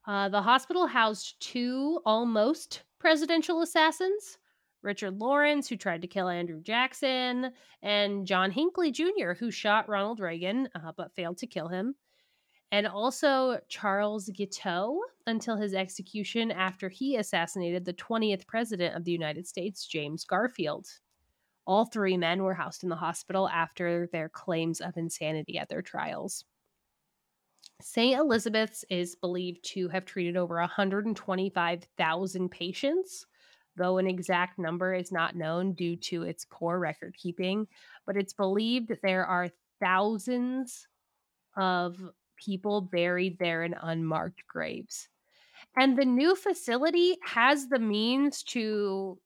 Uh, 0.06 0.28
the 0.28 0.42
hospital 0.42 0.86
housed 0.86 1.40
two 1.40 2.00
almost 2.04 2.82
presidential 2.98 3.62
assassins 3.62 4.38
Richard 4.82 5.18
Lawrence, 5.18 5.68
who 5.68 5.76
tried 5.76 6.02
to 6.02 6.08
kill 6.08 6.28
Andrew 6.28 6.60
Jackson, 6.60 7.52
and 7.82 8.26
John 8.26 8.50
Hinckley 8.50 8.90
Jr., 8.90 9.32
who 9.38 9.50
shot 9.50 9.88
Ronald 9.88 10.20
Reagan 10.20 10.68
uh, 10.74 10.92
but 10.96 11.14
failed 11.14 11.38
to 11.38 11.46
kill 11.46 11.68
him. 11.68 11.94
And 12.72 12.86
also 12.86 13.60
Charles 13.68 14.30
Guiteau 14.30 14.98
until 15.26 15.56
his 15.56 15.74
execution 15.74 16.50
after 16.50 16.88
he 16.88 17.16
assassinated 17.16 17.84
the 17.84 17.92
20th 17.92 18.46
president 18.46 18.96
of 18.96 19.04
the 19.04 19.12
United 19.12 19.46
States, 19.46 19.86
James 19.86 20.24
Garfield. 20.24 20.86
All 21.66 21.84
three 21.84 22.16
men 22.16 22.42
were 22.42 22.54
housed 22.54 22.82
in 22.82 22.88
the 22.88 22.96
hospital 22.96 23.48
after 23.48 24.08
their 24.10 24.28
claims 24.28 24.80
of 24.80 24.96
insanity 24.96 25.58
at 25.58 25.68
their 25.68 25.82
trials. 25.82 26.44
St. 27.80 28.18
Elizabeth's 28.18 28.84
is 28.90 29.16
believed 29.16 29.64
to 29.64 29.88
have 29.88 30.04
treated 30.04 30.36
over 30.36 30.56
125,000 30.56 32.48
patients 32.48 33.26
though 33.76 33.98
an 33.98 34.06
exact 34.06 34.58
number 34.58 34.94
is 34.94 35.12
not 35.12 35.36
known 35.36 35.72
due 35.72 35.96
to 35.96 36.22
its 36.22 36.46
poor 36.50 36.78
record 36.78 37.16
keeping. 37.16 37.66
But 38.06 38.16
it's 38.16 38.32
believed 38.32 38.88
that 38.88 39.02
there 39.02 39.24
are 39.26 39.50
thousands 39.80 40.86
of 41.56 41.96
people 42.36 42.80
buried 42.80 43.38
there 43.38 43.62
in 43.62 43.74
unmarked 43.74 44.46
graves. 44.46 45.08
And 45.76 45.96
the 45.96 46.04
new 46.04 46.34
facility 46.34 47.16
has 47.24 47.68
the 47.68 47.78
means 47.78 48.42
to, 48.44 49.18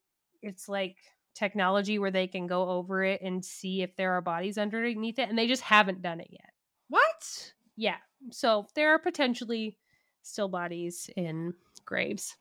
it's 0.43 0.69
like 0.69 0.97
technology 1.35 1.99
where 1.99 2.11
they 2.11 2.27
can 2.27 2.47
go 2.47 2.69
over 2.69 3.03
it 3.05 3.21
and 3.23 3.45
see 3.45 3.83
if 3.83 3.97
there 3.97 4.13
are 4.13 4.21
bodies 4.21 4.59
underneath 4.59 5.19
it. 5.19 5.29
And 5.29 5.39
they 5.39 5.47
just 5.47 5.63
haven't 5.63 6.03
done 6.03 6.21
it 6.21 6.29
yet. 6.31 6.51
What? 6.89 7.53
Yeah. 7.77 7.97
So 8.31 8.67
there 8.75 8.91
are 8.91 8.99
potentially 8.99 9.77
still 10.23 10.49
bodies 10.49 11.11
in 11.17 11.55
graves. 11.85 12.37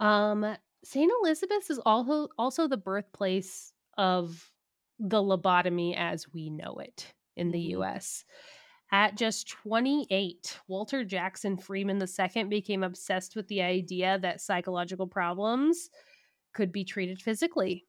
Um, 0.00 0.56
St. 0.84 1.10
Elizabeth's 1.22 1.70
is 1.70 1.80
also 1.86 2.28
also 2.38 2.68
the 2.68 2.76
birthplace 2.76 3.72
of 3.96 4.50
the 4.98 5.22
lobotomy 5.22 5.96
as 5.96 6.26
we 6.32 6.50
know 6.50 6.76
it 6.78 7.12
in 7.36 7.50
the 7.50 7.58
mm-hmm. 7.58 7.82
US. 7.82 8.24
At 8.92 9.16
just 9.16 9.48
28, 9.48 10.60
Walter 10.68 11.04
Jackson 11.04 11.56
Freeman 11.56 12.00
II 12.00 12.44
became 12.44 12.84
obsessed 12.84 13.34
with 13.34 13.48
the 13.48 13.62
idea 13.62 14.18
that 14.20 14.40
psychological 14.40 15.06
problems 15.06 15.90
could 16.52 16.70
be 16.70 16.84
treated 16.84 17.20
physically. 17.20 17.86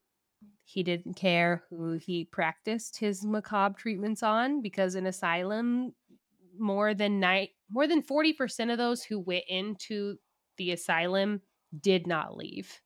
He 0.64 0.82
didn't 0.82 1.14
care 1.14 1.64
who 1.70 1.94
he 1.94 2.26
practiced 2.26 2.98
his 2.98 3.24
macabre 3.24 3.78
treatments 3.78 4.24
on 4.24 4.62
because 4.62 4.96
in 4.96 5.06
asylum 5.06 5.94
more 6.58 6.94
than 6.94 7.20
night 7.20 7.50
more 7.70 7.86
than 7.86 8.02
40% 8.02 8.72
of 8.72 8.78
those 8.78 9.04
who 9.04 9.20
went 9.20 9.44
into 9.48 10.16
the 10.58 10.72
asylum 10.72 11.42
did 11.82 12.08
not 12.08 12.38
leave. 12.38 12.82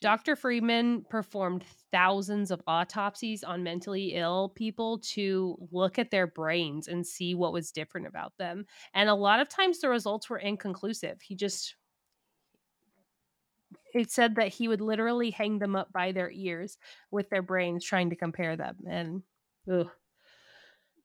Dr. 0.00 0.36
Freeman 0.36 1.04
performed 1.08 1.64
thousands 1.90 2.50
of 2.50 2.62
autopsies 2.66 3.42
on 3.42 3.62
mentally 3.62 4.14
ill 4.14 4.50
people 4.50 4.98
to 4.98 5.56
look 5.72 5.98
at 5.98 6.10
their 6.10 6.26
brains 6.26 6.88
and 6.88 7.06
see 7.06 7.34
what 7.34 7.52
was 7.52 7.72
different 7.72 8.06
about 8.06 8.32
them. 8.38 8.64
And 8.94 9.08
a 9.08 9.14
lot 9.14 9.40
of 9.40 9.48
times 9.48 9.80
the 9.80 9.88
results 9.88 10.30
were 10.30 10.38
inconclusive. 10.38 11.20
He 11.22 11.34
just 11.34 11.74
it 13.94 14.10
said 14.10 14.36
that 14.36 14.48
he 14.48 14.68
would 14.68 14.80
literally 14.80 15.30
hang 15.30 15.58
them 15.58 15.74
up 15.74 15.92
by 15.92 16.12
their 16.12 16.30
ears 16.30 16.78
with 17.10 17.30
their 17.30 17.42
brains 17.42 17.84
trying 17.84 18.10
to 18.10 18.16
compare 18.16 18.56
them 18.56 18.76
and 18.88 19.22
ugh. 19.70 19.88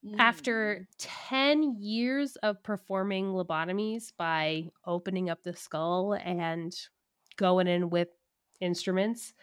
Mm. 0.06 0.16
After 0.20 0.88
10 0.98 1.78
years 1.80 2.36
of 2.38 2.62
performing 2.64 3.28
lobotomies 3.28 4.12
by 4.18 4.70
opening 4.86 5.30
up 5.30 5.44
the 5.44 5.56
skull 5.56 6.14
and 6.14 6.76
going 7.38 7.68
in 7.68 7.90
with 7.90 8.10
instruments, 8.60 9.34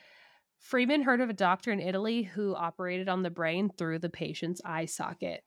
Freeman 0.58 1.02
heard 1.02 1.22
of 1.22 1.30
a 1.30 1.34
doctor 1.34 1.72
in 1.72 1.80
Italy 1.80 2.22
who 2.22 2.54
operated 2.54 3.08
on 3.08 3.22
the 3.22 3.30
brain 3.30 3.70
through 3.70 4.00
the 4.00 4.10
patient's 4.10 4.60
eye 4.64 4.84
socket 4.84 5.42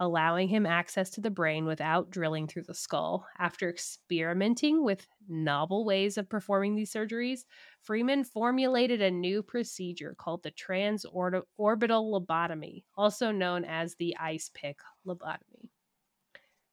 allowing 0.00 0.48
him 0.48 0.66
access 0.66 1.10
to 1.10 1.20
the 1.20 1.30
brain 1.30 1.64
without 1.64 2.10
drilling 2.10 2.46
through 2.46 2.62
the 2.62 2.74
skull. 2.74 3.26
After 3.38 3.68
experimenting 3.68 4.84
with 4.84 5.08
novel 5.28 5.84
ways 5.84 6.16
of 6.16 6.28
performing 6.28 6.76
these 6.76 6.92
surgeries, 6.92 7.44
Freeman 7.82 8.24
formulated 8.24 9.02
a 9.02 9.10
new 9.10 9.42
procedure 9.42 10.14
called 10.16 10.42
the 10.42 10.52
transorbital 10.52 11.44
lobotomy, 11.58 12.84
also 12.96 13.30
known 13.32 13.64
as 13.64 13.94
the 13.96 14.16
ice 14.18 14.50
pick 14.54 14.80
lobotomy. 15.06 15.70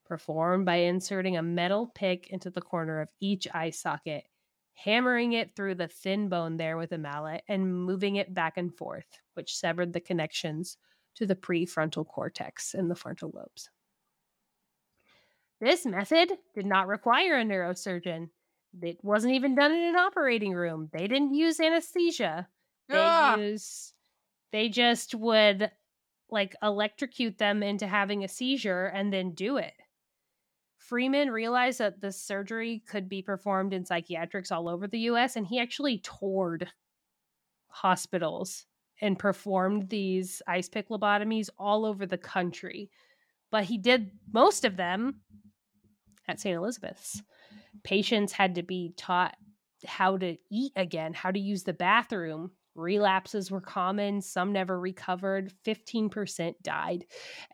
Performed 0.05 0.65
by 0.65 0.75
inserting 0.75 1.35
a 1.35 1.41
metal 1.41 1.87
pick 1.95 2.27
into 2.27 2.49
the 2.51 2.61
corner 2.61 3.01
of 3.01 3.09
each 3.19 3.47
eye 3.53 3.71
socket, 3.71 4.27
hammering 4.75 5.33
it 5.33 5.55
through 5.55 5.75
the 5.75 5.87
thin 5.87 6.29
bone 6.29 6.57
there 6.57 6.77
with 6.77 6.91
a 6.91 6.97
mallet, 6.97 7.43
and 7.47 7.83
moving 7.85 8.15
it 8.17 8.33
back 8.33 8.55
and 8.57 8.75
forth, 8.77 9.19
which 9.33 9.55
severed 9.55 9.93
the 9.93 9.99
connections 9.99 10.77
to 11.15 11.25
the 11.25 11.35
prefrontal 11.35 12.05
cortex 12.07 12.73
and 12.73 12.89
the 12.89 12.95
frontal 12.95 13.31
lobes. 13.33 13.69
This 15.61 15.85
method 15.85 16.31
did 16.53 16.65
not 16.65 16.87
require 16.87 17.39
a 17.39 17.43
neurosurgeon. 17.43 18.29
It 18.81 18.97
wasn't 19.01 19.35
even 19.35 19.55
done 19.55 19.71
in 19.71 19.81
an 19.81 19.95
operating 19.95 20.53
room. 20.53 20.89
They 20.91 21.07
didn't 21.07 21.33
use 21.33 21.59
anesthesia. 21.59 22.47
They 22.89 22.97
ah! 22.97 23.37
use 23.37 23.93
they 24.55 24.69
just 24.69 25.13
would 25.13 25.69
like 26.29 26.55
electrocute 26.63 27.37
them 27.37 27.61
into 27.61 27.87
having 27.87 28.23
a 28.23 28.27
seizure 28.29 28.85
and 28.85 29.11
then 29.11 29.33
do 29.33 29.57
it. 29.57 29.73
Freeman 30.77 31.29
realized 31.29 31.79
that 31.79 31.99
the 31.99 32.11
surgery 32.11 32.81
could 32.87 33.09
be 33.09 33.21
performed 33.21 33.73
in 33.73 33.85
psychiatrics 33.85 34.51
all 34.51 34.69
over 34.69 34.87
the 34.87 34.99
US 34.99 35.35
and 35.35 35.45
he 35.45 35.59
actually 35.59 35.97
toured 35.97 36.69
hospitals 37.67 38.65
and 39.01 39.19
performed 39.19 39.89
these 39.89 40.41
ice 40.47 40.69
pick 40.69 40.89
lobotomies 40.89 41.49
all 41.57 41.85
over 41.85 42.05
the 42.05 42.17
country. 42.17 42.89
But 43.51 43.65
he 43.65 43.77
did 43.77 44.11
most 44.31 44.65
of 44.65 44.77
them 44.77 45.21
at 46.27 46.39
St. 46.39 46.55
Elizabeth's. 46.55 47.21
Patients 47.83 48.31
had 48.31 48.55
to 48.55 48.63
be 48.63 48.93
taught 48.97 49.35
how 49.85 50.17
to 50.17 50.37
eat 50.51 50.71
again, 50.75 51.13
how 51.13 51.31
to 51.31 51.39
use 51.39 51.63
the 51.63 51.73
bathroom. 51.73 52.51
Relapses 52.75 53.51
were 53.51 53.61
common, 53.61 54.21
some 54.21 54.51
never 54.51 54.79
recovered, 54.79 55.53
15% 55.65 56.53
died. 56.61 57.05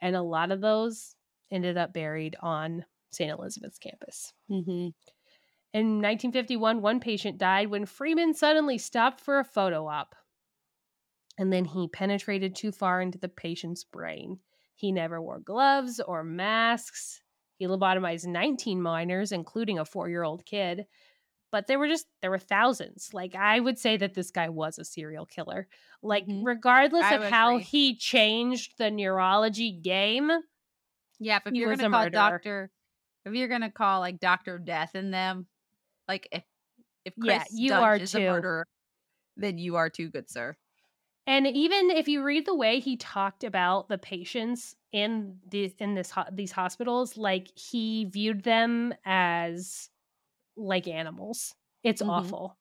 And 0.01 0.15
a 0.15 0.21
lot 0.21 0.51
of 0.51 0.61
those 0.61 1.15
ended 1.51 1.77
up 1.77 1.93
buried 1.93 2.35
on 2.41 2.85
St. 3.11 3.29
Elizabeth's 3.29 3.77
campus. 3.77 4.33
Mm-hmm. 4.49 4.89
In 5.73 6.01
1951, 6.01 6.81
one 6.81 6.99
patient 6.99 7.37
died 7.37 7.69
when 7.69 7.85
Freeman 7.85 8.33
suddenly 8.33 8.77
stopped 8.77 9.21
for 9.21 9.39
a 9.39 9.45
photo 9.45 9.87
op 9.87 10.15
and 11.41 11.51
then 11.51 11.65
he 11.65 11.87
penetrated 11.87 12.55
too 12.55 12.71
far 12.71 13.01
into 13.01 13.17
the 13.17 13.27
patient's 13.27 13.83
brain. 13.83 14.37
He 14.75 14.91
never 14.91 15.19
wore 15.19 15.39
gloves 15.39 15.99
or 15.99 16.23
masks. 16.23 17.19
He 17.55 17.65
lobotomized 17.65 18.27
19 18.27 18.79
minors, 18.79 19.31
including 19.31 19.79
a 19.79 19.85
four 19.85 20.07
year 20.07 20.21
old 20.21 20.45
kid. 20.45 20.85
But 21.51 21.65
there 21.65 21.79
were 21.79 21.87
just, 21.87 22.05
there 22.21 22.29
were 22.29 22.37
thousands. 22.37 23.09
Like, 23.11 23.33
I 23.33 23.59
would 23.59 23.79
say 23.79 23.97
that 23.97 24.13
this 24.13 24.29
guy 24.29 24.49
was 24.49 24.77
a 24.77 24.85
serial 24.85 25.25
killer. 25.25 25.67
Like, 26.03 26.27
mm-hmm. 26.27 26.45
regardless 26.45 27.05
I 27.05 27.15
of 27.15 27.23
how 27.23 27.55
agree. 27.55 27.63
he 27.63 27.97
changed 27.97 28.77
the 28.77 28.91
neurology 28.91 29.71
game. 29.71 30.29
Yeah, 31.19 31.39
if 31.43 31.53
you're 31.55 31.75
going 31.75 31.79
to 31.79 31.89
call 31.89 32.09
Doctor, 32.11 32.69
if 33.25 33.33
you're 33.33 33.47
going 33.47 33.61
to 33.61 33.71
call 33.71 33.99
like 34.01 34.19
Doctor 34.19 34.59
Death 34.59 34.93
in 34.93 35.09
them, 35.09 35.47
like 36.07 36.27
if, 36.31 36.43
if 37.03 37.15
Chris 37.19 37.33
yeah, 37.33 37.43
you 37.51 37.71
Duntsch 37.71 37.81
are 37.81 37.95
is 37.95 38.11
too. 38.11 38.19
a 38.19 38.31
murderer, 38.31 38.67
then 39.37 39.57
you 39.57 39.77
are 39.77 39.89
too 39.89 40.11
good, 40.11 40.29
sir. 40.29 40.55
And 41.28 41.45
even 41.47 41.91
if 41.91 42.07
you 42.07 42.24
read 42.24 42.45
the 42.45 42.55
way 42.55 42.80
he 42.80 42.97
talked 42.97 43.43
about 43.43 43.89
the 43.89 43.97
patients 43.97 44.76
in 44.91 45.38
these 45.49 45.74
in 45.80 45.93
this 45.93 46.11
these 46.32 46.51
hospitals, 46.51 47.15
like 47.15 47.47
he 47.55 48.05
viewed 48.05 48.43
them 48.43 48.93
as 49.05 49.89
like 50.57 50.88
animals. 50.88 51.53
It's 51.84 52.01
mm-hmm. 52.01 52.11
awful, 52.11 52.57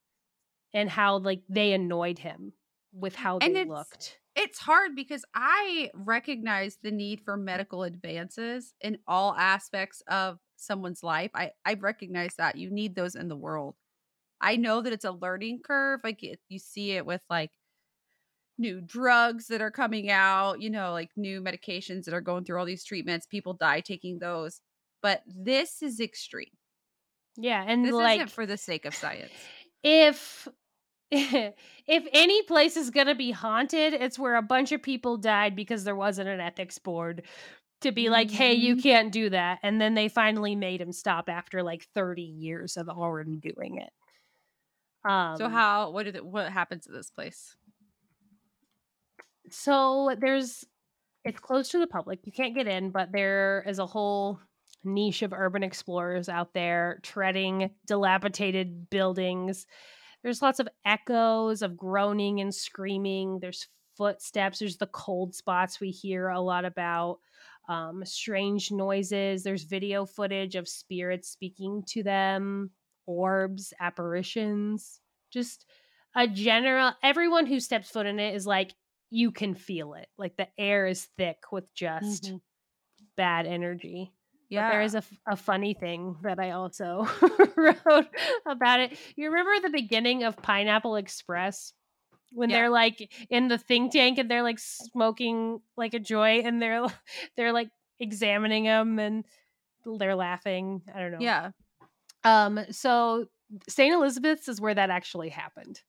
and 0.73 0.89
how 0.89 1.17
like 1.17 1.41
they 1.49 1.73
annoyed 1.73 2.19
him 2.19 2.53
with 2.93 3.15
how 3.15 3.39
and 3.39 3.55
they 3.55 3.65
looked. 3.65 4.19
It's 4.35 4.59
hard 4.59 4.95
because 4.95 5.25
I 5.35 5.91
recognize 5.93 6.77
the 6.81 6.91
need 6.91 7.21
for 7.21 7.35
medical 7.35 7.83
advances 7.83 8.73
in 8.79 8.97
all 9.07 9.35
aspects 9.35 10.01
of 10.07 10.37
someone's 10.55 11.03
life. 11.03 11.31
I 11.33 11.51
I 11.65 11.73
recognize 11.73 12.35
that 12.37 12.57
you 12.57 12.69
need 12.69 12.95
those 12.95 13.15
in 13.15 13.27
the 13.27 13.35
world. 13.35 13.75
I 14.39 14.55
know 14.55 14.81
that 14.81 14.93
it's 14.93 15.05
a 15.05 15.11
learning 15.11 15.61
curve. 15.63 16.01
Like 16.03 16.21
you 16.21 16.59
see 16.59 16.91
it 16.91 17.05
with 17.05 17.21
like 17.29 17.51
new 18.61 18.79
drugs 18.79 19.47
that 19.47 19.61
are 19.61 19.71
coming 19.71 20.09
out, 20.09 20.61
you 20.61 20.69
know, 20.69 20.91
like 20.91 21.09
new 21.17 21.41
medications 21.41 22.05
that 22.05 22.13
are 22.13 22.21
going 22.21 22.45
through 22.45 22.59
all 22.59 22.65
these 22.65 22.85
treatments. 22.85 23.25
People 23.25 23.53
die 23.53 23.81
taking 23.81 24.19
those. 24.19 24.61
But 25.01 25.23
this 25.25 25.81
is 25.81 25.99
extreme. 25.99 26.51
Yeah, 27.37 27.63
and 27.65 27.83
this 27.83 27.93
like 27.93 28.19
isn't 28.19 28.31
for 28.31 28.45
the 28.45 28.57
sake 28.57 28.85
of 28.85 28.93
science. 28.93 29.31
If 29.83 30.47
if 31.11 32.07
any 32.13 32.43
place 32.43 32.77
is 32.77 32.89
going 32.89 33.07
to 33.07 33.15
be 33.15 33.31
haunted, 33.31 33.93
it's 33.93 34.19
where 34.19 34.35
a 34.35 34.41
bunch 34.41 34.71
of 34.71 34.81
people 34.81 35.17
died 35.17 35.55
because 35.55 35.83
there 35.83 35.95
wasn't 35.95 36.29
an 36.29 36.39
ethics 36.39 36.77
board 36.77 37.23
to 37.81 37.91
be 37.91 38.09
like, 38.09 38.29
"Hey, 38.29 38.53
you 38.53 38.75
mm-hmm. 38.75 38.81
can't 38.81 39.11
do 39.11 39.29
that." 39.29 39.59
And 39.63 39.81
then 39.81 39.93
they 39.95 40.07
finally 40.07 40.55
made 40.55 40.81
him 40.81 40.91
stop 40.91 41.29
after 41.29 41.63
like 41.63 41.87
30 41.95 42.21
years 42.21 42.77
of 42.77 42.89
already 42.89 43.37
doing 43.37 43.77
it. 43.77 45.09
Um 45.09 45.35
So 45.37 45.49
how 45.49 45.91
what 45.91 46.03
did 46.03 46.15
it, 46.15 46.25
what 46.25 46.51
happens 46.51 46.85
to 46.85 46.91
this 46.91 47.09
place? 47.09 47.55
So 49.49 50.15
there's 50.19 50.65
it's 51.23 51.39
closed 51.39 51.71
to 51.71 51.79
the 51.79 51.87
public. 51.87 52.19
You 52.25 52.31
can't 52.31 52.55
get 52.55 52.67
in, 52.67 52.89
but 52.89 53.11
there 53.11 53.63
is 53.67 53.79
a 53.79 53.85
whole 53.85 54.39
niche 54.83 55.21
of 55.21 55.33
urban 55.33 55.63
explorers 55.63 56.29
out 56.29 56.53
there 56.53 56.99
treading 57.03 57.71
dilapidated 57.85 58.89
buildings. 58.89 59.67
There's 60.23 60.41
lots 60.41 60.59
of 60.59 60.67
echoes 60.85 61.61
of 61.61 61.77
groaning 61.77 62.41
and 62.41 62.53
screaming. 62.53 63.39
There's 63.39 63.67
footsteps. 63.97 64.59
There's 64.59 64.77
the 64.77 64.87
cold 64.87 65.35
spots 65.35 65.79
we 65.79 65.91
hear 65.91 66.29
a 66.29 66.39
lot 66.39 66.65
about. 66.65 67.19
Um, 67.69 68.03
strange 68.05 68.71
noises. 68.71 69.43
There's 69.43 69.63
video 69.63 70.05
footage 70.05 70.55
of 70.55 70.67
spirits 70.67 71.29
speaking 71.29 71.83
to 71.89 72.03
them, 72.03 72.71
orbs, 73.05 73.73
apparitions. 73.79 74.99
Just 75.31 75.65
a 76.15 76.27
general, 76.27 76.93
everyone 77.03 77.45
who 77.45 77.59
steps 77.59 77.89
foot 77.89 78.05
in 78.05 78.19
it 78.19 78.35
is 78.35 78.47
like, 78.47 78.73
you 79.11 79.29
can 79.31 79.53
feel 79.53 79.93
it. 79.93 80.07
Like 80.17 80.37
the 80.37 80.47
air 80.57 80.87
is 80.87 81.07
thick 81.17 81.37
with 81.51 81.71
just 81.75 82.23
mm-hmm. 82.23 82.37
bad 83.17 83.45
energy. 83.45 84.13
Yeah. 84.49 84.67
But 84.67 84.71
there 84.71 84.81
is 84.81 84.95
a, 84.95 85.03
a 85.27 85.35
funny 85.35 85.73
thing 85.73 86.15
that 86.23 86.39
I 86.39 86.51
also 86.51 87.07
wrote 87.55 88.07
about 88.45 88.79
it. 88.79 88.97
You 89.15 89.29
remember 89.29 89.61
the 89.61 89.73
beginning 89.73 90.23
of 90.23 90.37
Pineapple 90.37 90.95
Express? 90.95 91.73
When 92.33 92.49
yeah. 92.49 92.59
they're 92.59 92.69
like 92.69 93.11
in 93.29 93.49
the 93.49 93.57
think 93.57 93.91
tank 93.91 94.17
and 94.17 94.31
they're 94.31 94.41
like 94.41 94.59
smoking 94.59 95.59
like 95.75 95.93
a 95.93 95.99
joy 95.99 96.41
and 96.45 96.61
they're 96.61 96.85
they're 97.35 97.51
like 97.51 97.69
examining 97.99 98.63
them 98.63 98.99
and 98.99 99.25
they're 99.85 100.15
laughing. 100.15 100.81
I 100.95 100.99
don't 100.99 101.11
know. 101.11 101.17
Yeah. 101.19 101.49
Um 102.23 102.61
so 102.71 103.25
St. 103.67 103.93
Elizabeth's 103.93 104.47
is 104.47 104.61
where 104.61 104.73
that 104.73 104.89
actually 104.89 105.27
happened 105.27 105.81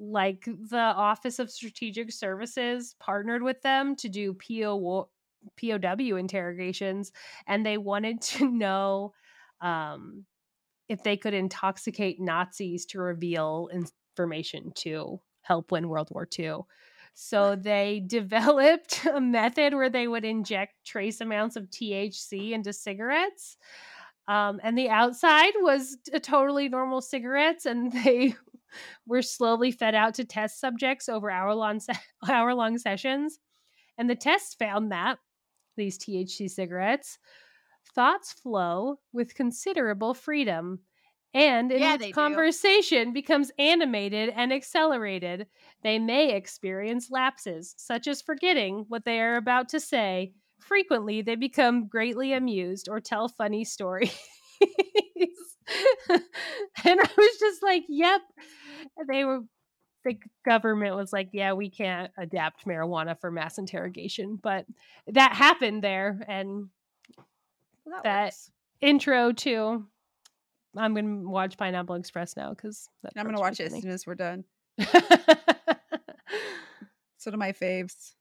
like 0.00 0.46
the 0.46 0.78
Office 0.78 1.38
of 1.38 1.50
Strategic 1.50 2.10
Services 2.10 2.96
partnered 2.98 3.42
with 3.42 3.60
them 3.60 3.94
to 3.96 4.08
do 4.08 4.34
PO 4.34 5.08
POW 5.60 6.16
interrogations, 6.16 7.12
and 7.46 7.64
they 7.64 7.78
wanted 7.78 8.20
to 8.22 8.50
know 8.50 9.12
um, 9.60 10.24
if 10.88 11.02
they 11.02 11.16
could 11.16 11.34
intoxicate 11.34 12.20
Nazis 12.20 12.86
to 12.86 12.98
reveal 12.98 13.68
information 13.72 14.72
to 14.76 15.20
help 15.42 15.70
win 15.70 15.88
World 15.88 16.08
War 16.10 16.26
II. 16.38 16.60
So 17.14 17.54
they 17.60 18.02
developed 18.06 19.06
a 19.12 19.20
method 19.20 19.74
where 19.74 19.90
they 19.90 20.08
would 20.08 20.24
inject 20.24 20.84
trace 20.84 21.20
amounts 21.20 21.56
of 21.56 21.70
THC 21.70 22.52
into 22.52 22.72
cigarettes. 22.72 23.56
Um, 24.28 24.60
and 24.62 24.78
the 24.78 24.90
outside 24.90 25.52
was 25.56 25.96
a 26.12 26.20
totally 26.20 26.68
normal 26.68 27.00
cigarettes, 27.00 27.66
and 27.66 27.92
they 27.92 28.34
were 29.06 29.22
slowly 29.22 29.70
fed 29.72 29.94
out 29.94 30.14
to 30.14 30.24
test 30.24 30.60
subjects 30.60 31.08
over 31.08 31.30
hour 31.30 31.54
long 31.54 31.80
se- 31.80 31.94
hour 32.28 32.54
long 32.54 32.78
sessions, 32.78 33.38
and 33.98 34.10
the 34.10 34.16
tests 34.16 34.54
found 34.54 34.92
that 34.92 35.18
these 35.76 35.98
THC 35.98 36.48
cigarettes 36.48 37.18
thoughts 37.94 38.32
flow 38.32 39.00
with 39.12 39.34
considerable 39.34 40.14
freedom. 40.14 40.80
And 41.32 41.70
in 41.70 41.82
Yeah, 41.82 41.96
they 41.96 42.12
do. 42.12 42.44
conversation 42.52 43.12
becomes 43.12 43.52
animated 43.58 44.30
and 44.30 44.52
accelerated, 44.52 45.46
they 45.82 45.98
may 45.98 46.34
experience 46.34 47.10
lapses, 47.10 47.74
such 47.78 48.08
as 48.08 48.20
forgetting 48.20 48.84
what 48.88 49.04
they 49.04 49.20
are 49.20 49.36
about 49.36 49.68
to 49.70 49.80
say. 49.80 50.34
Frequently, 50.58 51.22
they 51.22 51.36
become 51.36 51.86
greatly 51.86 52.32
amused 52.32 52.88
or 52.88 53.00
tell 53.00 53.28
funny 53.28 53.64
stories. 53.64 54.18
and 56.10 56.20
I 57.00 57.08
was 57.16 57.36
just 57.38 57.62
like, 57.62 57.84
yep. 57.88 58.20
They 59.08 59.24
were, 59.24 59.40
the 60.04 60.16
government 60.44 60.96
was 60.96 61.12
like, 61.12 61.28
yeah, 61.32 61.52
we 61.52 61.70
can't 61.70 62.10
adapt 62.18 62.66
marijuana 62.66 63.18
for 63.20 63.30
mass 63.30 63.58
interrogation. 63.58 64.38
But 64.42 64.66
that 65.08 65.32
happened 65.32 65.82
there. 65.84 66.20
And 66.26 66.68
Well, 67.84 68.00
That- 68.04 68.24
works. 68.26 68.50
intro 68.80 69.32
to, 69.32 69.86
I'm 70.76 70.94
going 70.94 71.22
to 71.22 71.28
watch 71.28 71.56
Pineapple 71.58 71.96
Express 71.96 72.36
now 72.36 72.50
because 72.50 72.88
I'm 73.16 73.26
gonna 73.26 73.40
watch 73.40 73.60
it 73.60 73.72
as 73.72 73.82
soon 73.82 73.90
as 73.90 74.06
we're 74.06 74.14
done. 74.14 74.44
one 74.78 74.88
of 77.34 77.38
my 77.38 77.52
faves. 77.52 78.14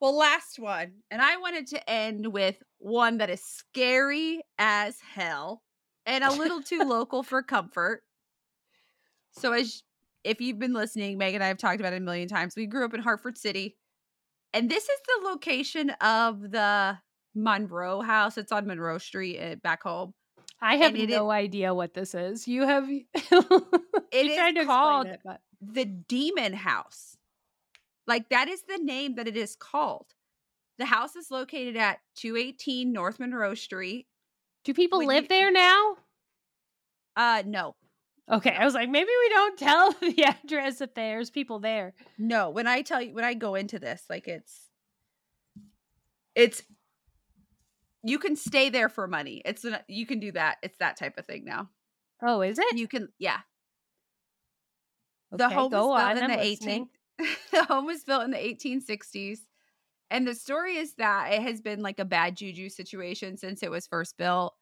Well, 0.00 0.16
last 0.16 0.58
one. 0.58 0.92
And 1.10 1.20
I 1.20 1.36
wanted 1.38 1.66
to 1.68 1.90
end 1.90 2.32
with 2.32 2.62
one 2.78 3.18
that 3.18 3.30
is 3.30 3.42
scary 3.42 4.42
as 4.58 4.96
hell 5.14 5.62
and 6.06 6.24
a 6.24 6.32
little 6.32 6.62
too 6.62 6.78
local 6.86 7.22
for 7.22 7.42
comfort. 7.42 8.02
So, 9.32 9.52
as 9.52 9.82
if 10.24 10.40
you've 10.40 10.58
been 10.58 10.72
listening, 10.72 11.18
Meg 11.18 11.34
and 11.34 11.44
I 11.44 11.48
have 11.48 11.58
talked 11.58 11.80
about 11.80 11.92
it 11.92 11.96
a 11.96 12.04
million 12.04 12.28
times. 12.28 12.54
We 12.56 12.66
grew 12.66 12.84
up 12.84 12.94
in 12.94 13.00
Hartford 13.00 13.38
City, 13.38 13.76
and 14.52 14.70
this 14.70 14.84
is 14.84 14.98
the 15.06 15.28
location 15.28 15.90
of 16.00 16.50
the 16.50 16.98
Monroe 17.34 18.00
House. 18.00 18.38
It's 18.38 18.52
on 18.52 18.66
Monroe 18.66 18.98
Street 18.98 19.38
uh, 19.40 19.54
back 19.56 19.82
home. 19.82 20.14
I 20.60 20.76
have 20.76 20.94
And 20.94 21.08
no 21.08 21.30
idea 21.30 21.72
what 21.72 21.94
this 21.94 22.14
is. 22.14 22.48
You 22.48 22.62
have. 22.62 22.88
it 22.90 23.06
is 24.12 24.66
called- 24.66 25.06
it, 25.06 25.20
the 25.60 25.84
Demon 25.84 26.52
House. 26.52 27.16
Like 28.06 28.30
that 28.30 28.48
is 28.48 28.62
the 28.62 28.78
name 28.78 29.16
that 29.16 29.28
it 29.28 29.36
is 29.36 29.54
called. 29.54 30.14
The 30.78 30.86
house 30.86 31.16
is 31.16 31.30
located 31.30 31.76
at 31.76 31.98
218 32.16 32.92
North 32.92 33.18
Monroe 33.18 33.54
Street. 33.54 34.06
do 34.64 34.72
people 34.72 35.04
live 35.04 35.24
you- 35.24 35.28
there 35.28 35.50
now? 35.50 35.96
Uh 37.16 37.42
no. 37.44 37.74
Okay, 38.30 38.54
I 38.54 38.64
was 38.64 38.74
like, 38.74 38.90
maybe 38.90 39.08
we 39.08 39.28
don't 39.30 39.58
tell 39.58 39.92
the 40.00 40.24
address 40.24 40.80
if 40.80 40.94
there's 40.94 41.30
people 41.30 41.58
there. 41.60 41.94
No, 42.18 42.50
when 42.50 42.66
I 42.66 42.82
tell 42.82 43.02
you 43.02 43.14
when 43.14 43.24
I 43.24 43.34
go 43.34 43.54
into 43.54 43.78
this, 43.78 44.04
like 44.08 44.28
it's 44.28 44.68
it's 46.34 46.62
you 48.04 48.18
can 48.18 48.36
stay 48.36 48.68
there 48.68 48.88
for 48.88 49.08
money. 49.08 49.42
It's 49.44 49.64
an, 49.64 49.78
you 49.88 50.06
can 50.06 50.20
do 50.20 50.30
that. 50.32 50.58
It's 50.62 50.78
that 50.78 50.96
type 50.96 51.18
of 51.18 51.26
thing 51.26 51.44
now. 51.44 51.70
Oh, 52.22 52.42
is 52.42 52.58
it? 52.58 52.76
You 52.76 52.86
can 52.86 53.08
yeah. 53.18 53.38
the 55.32 55.48
home 55.48 55.72
was 55.72 55.80
on. 55.80 56.14
built 56.14 56.24
in 56.24 56.30
I'm 56.30 56.38
the 56.38 56.44
18 56.44 56.88
the 57.52 57.64
home 57.64 57.86
was 57.86 58.04
built 58.04 58.24
in 58.24 58.30
the 58.30 58.38
1860s 58.38 59.38
and 60.10 60.26
the 60.26 60.34
story 60.34 60.76
is 60.76 60.94
that 60.94 61.32
it 61.32 61.42
has 61.42 61.60
been 61.60 61.82
like 61.82 61.98
a 61.98 62.04
bad 62.04 62.36
juju 62.36 62.68
situation 62.68 63.36
since 63.36 63.62
it 63.62 63.70
was 63.70 63.86
first 63.86 64.16
built. 64.16 64.54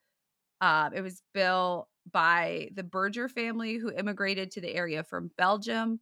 Um, 0.59 0.93
it 0.93 1.01
was 1.01 1.21
built 1.33 1.87
by 2.11 2.69
the 2.73 2.83
berger 2.83 3.29
family 3.29 3.75
who 3.75 3.91
immigrated 3.91 4.51
to 4.51 4.61
the 4.61 4.73
area 4.73 5.03
from 5.03 5.31
belgium. 5.37 5.99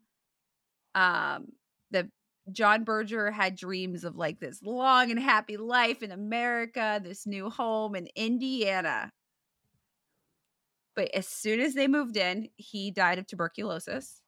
Um, 0.96 1.48
the 1.92 2.10
john 2.52 2.84
berger 2.84 3.32
had 3.32 3.56
dreams 3.56 4.04
of 4.04 4.16
like 4.16 4.40
this 4.40 4.62
long 4.62 5.10
and 5.10 5.20
happy 5.20 5.58
life 5.58 6.04
in 6.04 6.12
america 6.12 7.02
this 7.04 7.26
new 7.26 7.50
home 7.50 7.96
in 7.96 8.08
indiana. 8.16 9.12
But 10.96 11.14
as 11.14 11.28
soon 11.28 11.60
as 11.60 11.74
they 11.74 11.88
moved 11.88 12.18
in 12.18 12.50
he 12.56 12.92
died 12.92 13.20
of 13.20 13.28
tuberculosis 13.28 14.22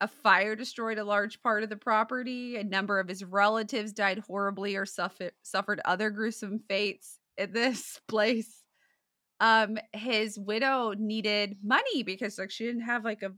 a 0.00 0.08
fire 0.08 0.54
destroyed 0.54 0.98
a 0.98 1.04
large 1.04 1.40
part 1.42 1.62
of 1.62 1.70
the 1.70 1.76
property. 1.76 2.56
A 2.56 2.64
number 2.64 3.00
of 3.00 3.08
his 3.08 3.24
relatives 3.24 3.92
died 3.92 4.18
horribly 4.18 4.76
or 4.76 4.84
suffered 4.84 5.32
suffered 5.42 5.80
other 5.84 6.10
gruesome 6.10 6.60
fates 6.68 7.18
at 7.38 7.52
this 7.52 8.00
place. 8.08 8.62
Um, 9.40 9.78
his 9.92 10.38
widow 10.38 10.94
needed 10.96 11.58
money 11.62 12.02
because 12.02 12.38
like 12.38 12.50
she 12.50 12.64
didn't 12.64 12.82
have 12.82 13.04
like 13.04 13.22
a, 13.22 13.32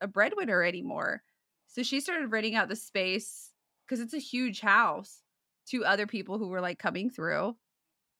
a 0.00 0.08
breadwinner 0.08 0.62
anymore. 0.62 1.22
So 1.68 1.82
she 1.82 2.00
started 2.00 2.32
renting 2.32 2.54
out 2.54 2.68
the 2.68 2.76
space 2.76 3.52
because 3.84 4.00
it's 4.00 4.14
a 4.14 4.18
huge 4.18 4.60
house 4.60 5.22
to 5.68 5.84
other 5.84 6.06
people 6.06 6.38
who 6.38 6.48
were 6.48 6.60
like 6.60 6.78
coming 6.78 7.10
through. 7.10 7.56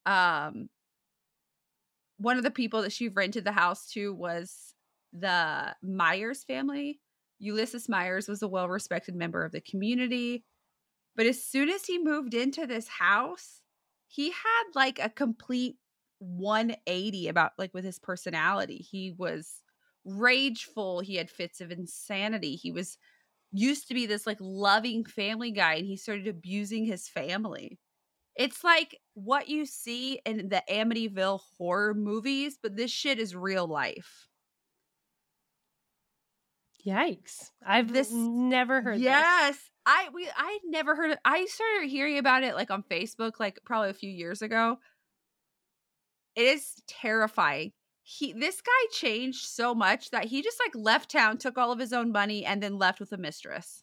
Um 0.06 0.68
one 2.18 2.38
of 2.38 2.44
the 2.44 2.50
people 2.50 2.82
that 2.82 2.92
she 2.92 3.08
rented 3.08 3.44
the 3.44 3.52
house 3.52 3.90
to 3.90 4.14
was 4.14 4.74
the 5.12 5.74
Myers 5.82 6.44
family. 6.44 7.00
Ulysses 7.38 7.88
Myers 7.88 8.28
was 8.28 8.42
a 8.42 8.48
well 8.48 8.68
respected 8.68 9.14
member 9.14 9.44
of 9.44 9.52
the 9.52 9.60
community. 9.60 10.44
But 11.14 11.26
as 11.26 11.42
soon 11.42 11.68
as 11.70 11.84
he 11.84 11.98
moved 11.98 12.34
into 12.34 12.66
this 12.66 12.88
house, 12.88 13.60
he 14.06 14.30
had 14.30 14.64
like 14.74 14.98
a 14.98 15.08
complete 15.08 15.76
180 16.18 17.28
about 17.28 17.52
like 17.58 17.72
with 17.74 17.84
his 17.84 17.98
personality. 17.98 18.76
He 18.76 19.14
was 19.16 19.62
rageful. 20.04 21.00
He 21.00 21.16
had 21.16 21.30
fits 21.30 21.60
of 21.60 21.70
insanity. 21.70 22.56
He 22.56 22.70
was 22.70 22.98
used 23.52 23.88
to 23.88 23.94
be 23.94 24.06
this 24.06 24.26
like 24.26 24.38
loving 24.40 25.04
family 25.04 25.50
guy 25.50 25.74
and 25.74 25.86
he 25.86 25.96
started 25.96 26.28
abusing 26.28 26.84
his 26.84 27.08
family. 27.08 27.78
It's 28.36 28.62
like 28.62 28.98
what 29.14 29.48
you 29.48 29.64
see 29.64 30.20
in 30.26 30.48
the 30.50 30.62
Amityville 30.70 31.40
horror 31.56 31.94
movies, 31.94 32.58
but 32.62 32.76
this 32.76 32.90
shit 32.90 33.18
is 33.18 33.34
real 33.34 33.66
life. 33.66 34.28
Yikes! 36.86 37.50
I've 37.66 37.92
This- 37.92 38.12
never 38.12 38.80
heard. 38.80 38.96
this. 38.98 39.02
yes 39.04 39.58
i 39.88 40.08
we 40.12 40.28
i 40.36 40.58
never 40.64 40.94
heard 40.96 41.10
it 41.12 41.18
i 41.24 41.44
started 41.46 41.88
hearing 41.88 42.18
about 42.18 42.42
it 42.42 42.54
like 42.56 42.70
on 42.72 42.82
facebook 42.82 43.38
like 43.38 43.58
probably 43.64 43.88
a 43.90 43.94
few 43.94 44.10
years 44.10 44.42
ago 44.42 44.78
it 46.34 46.42
is 46.42 46.74
terrifying 46.88 47.72
he 48.02 48.32
this 48.32 48.60
guy 48.60 48.70
changed 48.92 49.44
so 49.46 49.74
much 49.74 50.10
that 50.10 50.24
he 50.26 50.42
just 50.42 50.58
like 50.64 50.74
left 50.74 51.10
town 51.10 51.38
took 51.38 51.56
all 51.58 51.70
of 51.72 51.78
his 51.78 51.92
own 51.92 52.10
money 52.12 52.44
and 52.44 52.62
then 52.62 52.78
left 52.78 52.98
with 53.00 53.12
a 53.12 53.16
mistress 53.16 53.82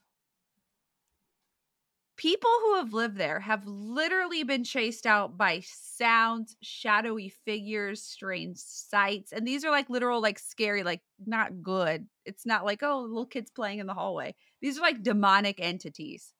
people 2.15 2.51
who 2.61 2.75
have 2.75 2.93
lived 2.93 3.17
there 3.17 3.39
have 3.39 3.65
literally 3.65 4.43
been 4.43 4.63
chased 4.63 5.05
out 5.05 5.37
by 5.37 5.61
sounds 5.65 6.55
shadowy 6.61 7.29
figures 7.29 8.03
strange 8.03 8.57
sights 8.57 9.31
and 9.31 9.47
these 9.47 9.65
are 9.65 9.71
like 9.71 9.89
literal 9.89 10.21
like 10.21 10.37
scary 10.37 10.83
like 10.83 11.01
not 11.25 11.63
good. 11.63 12.05
It's 12.25 12.45
not 12.45 12.65
like 12.65 12.83
oh 12.83 13.01
little 13.01 13.25
kids 13.25 13.51
playing 13.51 13.79
in 13.79 13.87
the 13.87 13.93
hallway. 13.93 14.35
These 14.61 14.77
are 14.77 14.81
like 14.81 15.01
demonic 15.03 15.59
entities. 15.59 16.33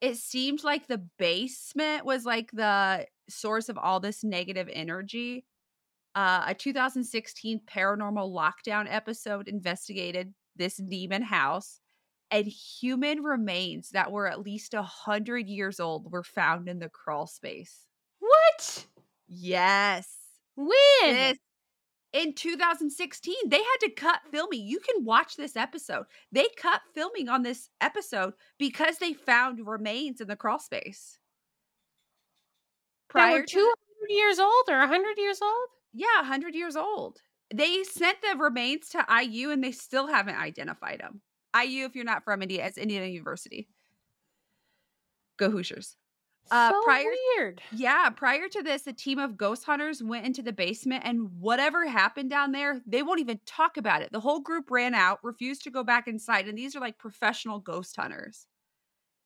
It 0.00 0.16
seemed 0.16 0.64
like 0.64 0.86
the 0.86 1.06
basement 1.18 2.04
was 2.04 2.24
like 2.24 2.50
the 2.52 3.06
source 3.28 3.68
of 3.68 3.78
all 3.78 4.00
this 4.00 4.22
negative 4.24 4.68
energy. 4.72 5.46
Uh, 6.14 6.44
a 6.48 6.54
2016 6.54 7.60
paranormal 7.66 8.30
lockdown 8.30 8.86
episode 8.88 9.48
investigated 9.48 10.32
this 10.56 10.76
demon 10.76 11.22
house 11.22 11.80
and 12.30 12.46
human 12.46 13.22
remains 13.22 13.90
that 13.90 14.10
were 14.10 14.26
at 14.26 14.40
least 14.40 14.74
a 14.74 14.82
hundred 14.82 15.48
years 15.48 15.80
old 15.80 16.10
were 16.10 16.24
found 16.24 16.68
in 16.68 16.78
the 16.78 16.88
crawl 16.88 17.26
space. 17.26 17.86
What? 18.18 18.86
Yes. 19.28 20.08
When? 20.56 20.70
This 21.02 21.38
in 22.12 22.32
2016, 22.32 23.34
they 23.48 23.58
had 23.58 23.76
to 23.82 23.90
cut 23.90 24.20
filming. 24.30 24.66
You 24.66 24.80
can 24.80 25.04
watch 25.04 25.36
this 25.36 25.54
episode. 25.54 26.06
They 26.32 26.46
cut 26.56 26.80
filming 26.94 27.28
on 27.28 27.42
this 27.42 27.68
episode 27.80 28.32
because 28.58 28.96
they 28.98 29.12
found 29.12 29.66
remains 29.66 30.20
in 30.22 30.28
the 30.28 30.36
crawl 30.36 30.58
space. 30.58 31.18
That 33.14 33.32
were 33.32 33.42
to 33.42 33.46
two 33.46 33.58
the- 33.60 33.76
hundred 34.00 34.14
years 34.14 34.38
old 34.38 34.64
or 34.68 34.86
hundred 34.86 35.18
years 35.18 35.40
old? 35.42 35.68
yeah, 35.92 36.18
100 36.18 36.54
years 36.54 36.76
old. 36.76 37.20
They 37.54 37.82
sent 37.84 38.18
the 38.20 38.36
remains 38.38 38.90
to 38.90 39.04
IU 39.22 39.50
and 39.50 39.62
they 39.64 39.72
still 39.72 40.06
haven't 40.06 40.36
identified 40.36 41.00
them. 41.00 41.22
IU, 41.64 41.84
if 41.84 41.94
you're 41.94 42.04
not 42.04 42.24
from 42.24 42.42
India, 42.42 42.66
it's 42.66 42.78
Indiana 42.78 43.06
University. 43.06 43.68
Go 45.38 45.50
Hoosiers. 45.50 45.96
Uh, 46.50 46.70
so 46.70 46.82
prior- 46.84 47.04
weird. 47.36 47.62
Yeah, 47.72 48.08
prior 48.10 48.48
to 48.48 48.62
this, 48.62 48.86
a 48.86 48.92
team 48.92 49.18
of 49.18 49.36
ghost 49.36 49.64
hunters 49.64 50.02
went 50.02 50.26
into 50.26 50.42
the 50.42 50.52
basement, 50.52 51.02
and 51.04 51.40
whatever 51.40 51.86
happened 51.86 52.30
down 52.30 52.52
there, 52.52 52.80
they 52.86 53.02
won't 53.02 53.20
even 53.20 53.40
talk 53.46 53.76
about 53.76 54.02
it. 54.02 54.12
The 54.12 54.20
whole 54.20 54.40
group 54.40 54.70
ran 54.70 54.94
out, 54.94 55.18
refused 55.22 55.64
to 55.64 55.70
go 55.70 55.82
back 55.82 56.06
inside, 56.06 56.46
and 56.46 56.56
these 56.56 56.76
are 56.76 56.80
like 56.80 56.98
professional 56.98 57.58
ghost 57.58 57.96
hunters. 57.96 58.46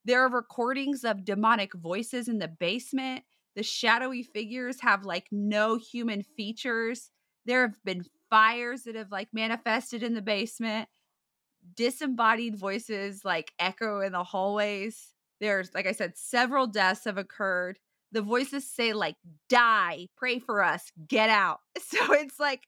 There 0.05 0.25
are 0.25 0.31
recordings 0.31 1.05
of 1.05 1.25
demonic 1.25 1.75
voices 1.75 2.29
in 2.29 2.39
the 2.39 2.49
basement. 2.49 3.25
The 3.55 3.63
shadowy 3.63 4.23
figures 4.23 4.81
have 4.81 5.05
like 5.05 5.27
no 5.31 5.77
human 5.77 6.23
features. 6.23 7.11
There 7.45 7.63
have 7.63 7.77
been 7.85 8.05
fires 8.31 8.85
that 8.85 8.95
have 8.95 9.11
like 9.11 9.29
manifested 9.33 10.03
in 10.03 10.15
the 10.15 10.23
basement, 10.23 10.89
disembodied 11.77 12.57
voices 12.57 13.25
like 13.25 13.53
echo 13.59 14.01
in 14.01 14.13
the 14.13 14.25
hallways. 14.25 15.15
There's, 15.41 15.73
like 15.75 15.87
I 15.87 15.93
said, 15.93 16.17
several 16.17 16.67
deaths 16.67 17.05
have 17.05 17.19
occurred. 17.19 17.79
The 18.13 18.23
voices 18.23 18.69
say, 18.71 18.93
like, 18.93 19.17
die, 19.49 20.09
pray 20.17 20.39
for 20.39 20.63
us, 20.63 20.91
get 21.09 21.31
out. 21.31 21.61
So 21.81 22.13
it's 22.15 22.39
like, 22.41 22.67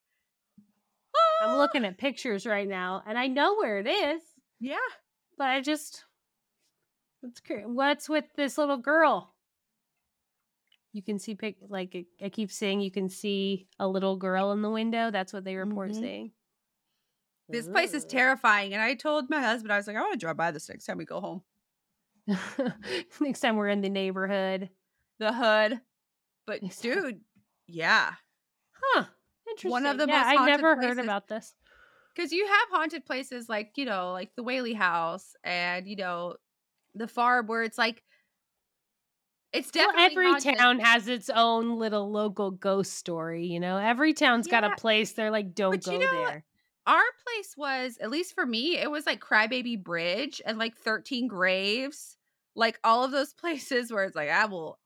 I'm 1.41 1.49
"Ah." 1.49 1.57
looking 1.57 1.85
at 1.85 1.97
pictures 1.97 2.45
right 2.45 2.67
now 2.67 3.03
and 3.05 3.17
I 3.17 3.27
know 3.27 3.55
where 3.55 3.79
it 3.79 3.87
is, 3.87 4.21
Yeah. 4.59 4.77
but 5.37 5.47
I 5.49 5.61
just 5.61 6.05
what's 7.21 7.41
what's 7.65 8.09
with 8.09 8.25
this 8.35 8.57
little 8.57 8.77
girl? 8.77 9.33
You 10.91 11.01
can 11.01 11.17
see 11.17 11.35
pic 11.35 11.57
like 11.67 12.05
I 12.21 12.29
keep 12.29 12.51
saying 12.51 12.81
you 12.81 12.91
can 12.91 13.09
see 13.09 13.67
a 13.79 13.87
little 13.87 14.15
girl 14.15 14.51
in 14.51 14.61
the 14.61 14.69
window. 14.69 15.09
That's 15.11 15.33
what 15.33 15.43
they 15.43 15.55
report 15.55 15.91
Mhm. 15.91 15.99
saying. 15.99 16.33
This 17.49 17.67
place 17.67 17.93
is 17.93 18.05
terrifying. 18.05 18.73
And 18.73 18.81
I 18.81 18.95
told 18.95 19.29
my 19.29 19.41
husband, 19.41 19.71
I 19.71 19.77
was 19.77 19.87
like, 19.87 19.95
I 19.95 20.01
want 20.01 20.13
to 20.13 20.19
drive 20.19 20.37
by 20.37 20.51
this 20.51 20.69
next 20.69 20.85
time 20.85 20.97
we 20.97 21.05
go 21.05 21.21
home. 21.21 21.41
Next 23.19 23.41
time 23.41 23.57
we're 23.57 23.67
in 23.67 23.81
the 23.81 23.89
neighborhood. 23.89 24.69
The 25.19 25.33
hood. 25.33 25.81
But 26.47 26.63
Next 26.63 26.81
time. 26.81 26.93
dude, 26.93 27.21
yeah. 27.67 28.13
Huh. 28.71 29.05
Interesting. 29.49 29.71
One 29.71 29.85
of 29.85 29.97
the 29.97 30.07
yeah, 30.07 30.23
most 30.31 30.39
I 30.39 30.45
never 30.47 30.75
heard 30.75 30.99
about 30.99 31.27
this. 31.27 31.53
Because 32.15 32.31
you 32.31 32.45
have 32.47 32.69
haunted 32.71 33.05
places 33.05 33.49
like, 33.49 33.71
you 33.75 33.85
know, 33.85 34.11
like 34.13 34.31
the 34.35 34.43
Whaley 34.43 34.73
House 34.73 35.35
and, 35.43 35.87
you 35.87 35.95
know, 35.95 36.35
the 36.95 37.07
farm 37.07 37.47
where 37.47 37.63
it's 37.63 37.77
like, 37.77 38.03
it's 39.51 39.69
Well, 39.75 39.87
definitely 39.87 40.11
every 40.11 40.31
haunted. 40.31 40.57
town 40.57 40.79
has 40.79 41.07
its 41.07 41.29
own 41.29 41.77
little 41.77 42.09
local 42.11 42.51
ghost 42.51 42.93
story, 42.93 43.45
you 43.47 43.59
know. 43.59 43.77
Every 43.77 44.13
town's 44.13 44.47
got 44.47 44.63
a 44.63 44.75
place 44.75 45.11
they're 45.11 45.31
like, 45.31 45.53
don't 45.53 45.71
but 45.71 45.83
go 45.83 45.91
you 45.91 45.99
know 45.99 46.11
there. 46.11 46.45
Our 46.85 47.03
place 47.25 47.55
was, 47.55 47.97
at 48.01 48.09
least 48.11 48.33
for 48.33 48.45
me, 48.45 48.77
it 48.77 48.91
was 48.91 49.05
like 49.05 49.21
Crybaby 49.21 49.81
Bridge 49.81 50.41
and 50.45 50.57
like 50.57 50.75
13 50.77 51.27
Graves. 51.27 52.17
Like 52.55 52.79
all 52.83 53.03
of 53.03 53.11
those 53.11 53.33
places 53.39 53.91
where 53.91 54.03
it's 54.03 54.15
like, 54.15 54.29
I 54.29 54.45
will. 54.45 54.79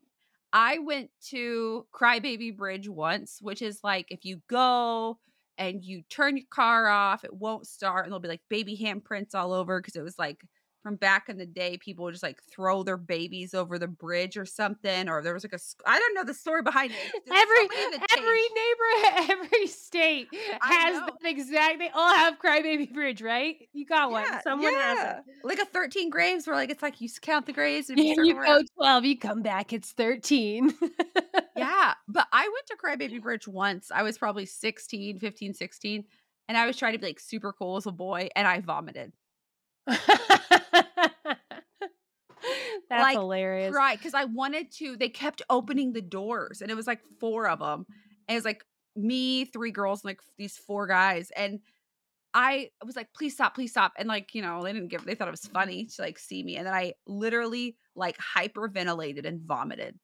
I 0.53 0.79
went 0.79 1.09
to 1.29 1.85
Crybaby 1.93 2.55
Bridge 2.55 2.87
once, 2.87 3.39
which 3.41 3.61
is 3.61 3.81
like 3.83 4.07
if 4.09 4.23
you 4.23 4.41
go 4.49 5.19
and 5.57 5.83
you 5.83 6.03
turn 6.09 6.37
your 6.37 6.45
car 6.49 6.87
off, 6.87 7.23
it 7.23 7.33
won't 7.33 7.67
start, 7.67 8.05
and 8.05 8.11
there'll 8.11 8.21
be 8.21 8.27
like 8.27 8.41
baby 8.49 8.77
handprints 8.77 9.35
all 9.35 9.51
over 9.51 9.79
because 9.79 9.95
it 9.95 10.03
was 10.03 10.17
like 10.17 10.41
from 10.87 10.95
back 10.95 11.27
in 11.27 11.37
the 11.37 11.45
day, 11.45 11.77
people 11.77 12.05
would 12.05 12.13
just 12.13 12.23
like 12.23 12.41
throw 12.49 12.81
their 12.81 12.95
babies 12.95 13.53
over 13.53 13.77
the 13.77 13.89
bridge 13.89 14.37
or 14.37 14.45
something, 14.45 15.09
or 15.09 15.21
there 15.21 15.33
was 15.33 15.43
like 15.43 15.51
a 15.51 15.59
i 15.85 15.99
don't 15.99 16.15
know 16.15 16.23
the 16.23 16.33
story 16.33 16.61
behind 16.61 16.91
it. 16.91 16.97
There's 17.25 17.41
Every 17.41 17.67
many 17.67 17.97
every 18.17 18.41
neighborhood, 18.55 19.37
every 19.51 19.67
state 19.67 20.27
has 20.61 20.95
that 21.01 21.13
exact. 21.25 21.79
They 21.79 21.89
all 21.89 22.15
have 22.15 22.39
Crybaby 22.39 22.93
Bridge, 22.93 23.21
right? 23.21 23.57
You 23.73 23.85
got 23.85 24.11
one. 24.11 24.23
Yeah, 24.23 24.41
Someone 24.41 24.73
has 24.75 24.97
yeah. 24.97 25.17
it. 25.17 25.23
Like 25.43 25.59
a 25.59 25.65
13 25.65 26.09
graves 26.09 26.47
where 26.47 26.55
like 26.55 26.69
it's 26.69 26.81
like 26.81 27.01
you 27.01 27.09
count 27.21 27.47
the 27.47 27.53
graves 27.53 27.89
and 27.89 27.99
you 27.99 28.13
And 28.17 28.25
you 28.25 28.33
go 28.35 28.39
around. 28.39 28.69
twelve, 28.77 29.03
you 29.03 29.17
come 29.17 29.41
back. 29.41 29.73
It's 29.73 29.91
thirteen. 29.91 30.73
Yeah. 31.57 31.95
But 32.07 32.27
I 32.31 32.43
went 32.47 32.67
to 32.67 32.77
Crybaby 32.77 33.21
Bridge 33.21 33.47
once. 33.47 33.91
I 33.91 34.03
was 34.03 34.17
probably 34.17 34.45
16, 34.45 35.19
15, 35.19 35.53
16. 35.55 36.03
And 36.47 36.57
I 36.57 36.67
was 36.67 36.77
trying 36.77 36.93
to 36.93 36.99
be 36.99 37.07
like 37.07 37.19
super 37.19 37.51
cool 37.51 37.77
as 37.77 37.87
a 37.87 37.91
boy 37.91 38.29
and 38.35 38.47
I 38.47 38.61
vomited. 38.61 39.11
That's 42.89 43.01
Like, 43.01 43.17
hilarious. 43.17 43.73
Right. 43.75 43.97
Because 43.97 44.13
I 44.13 44.25
wanted 44.25 44.71
to, 44.73 44.95
they 44.97 45.09
kept 45.09 45.41
opening 45.49 45.93
the 45.93 46.01
doors 46.01 46.61
and 46.61 46.69
it 46.71 46.75
was 46.75 46.87
like 46.87 47.01
four 47.19 47.47
of 47.47 47.59
them. 47.59 47.85
And 48.27 48.35
it 48.35 48.35
was 48.35 48.45
like 48.45 48.63
me, 48.95 49.45
three 49.45 49.71
girls, 49.71 50.03
and 50.03 50.09
like 50.09 50.21
these 50.37 50.57
four 50.57 50.87
guys. 50.87 51.31
And 51.35 51.59
I 52.33 52.69
was 52.85 52.95
like, 52.95 53.07
please 53.13 53.33
stop, 53.33 53.55
please 53.55 53.71
stop. 53.71 53.93
And 53.97 54.07
like, 54.07 54.35
you 54.35 54.41
know, 54.41 54.63
they 54.63 54.73
didn't 54.73 54.89
give, 54.89 55.05
they 55.05 55.15
thought 55.15 55.27
it 55.27 55.31
was 55.31 55.47
funny 55.47 55.85
to 55.95 56.01
like 56.01 56.19
see 56.19 56.43
me. 56.43 56.57
And 56.57 56.67
then 56.67 56.73
I 56.73 56.93
literally 57.07 57.77
like 57.95 58.17
hyperventilated 58.17 59.25
and 59.25 59.41
vomited. 59.41 59.97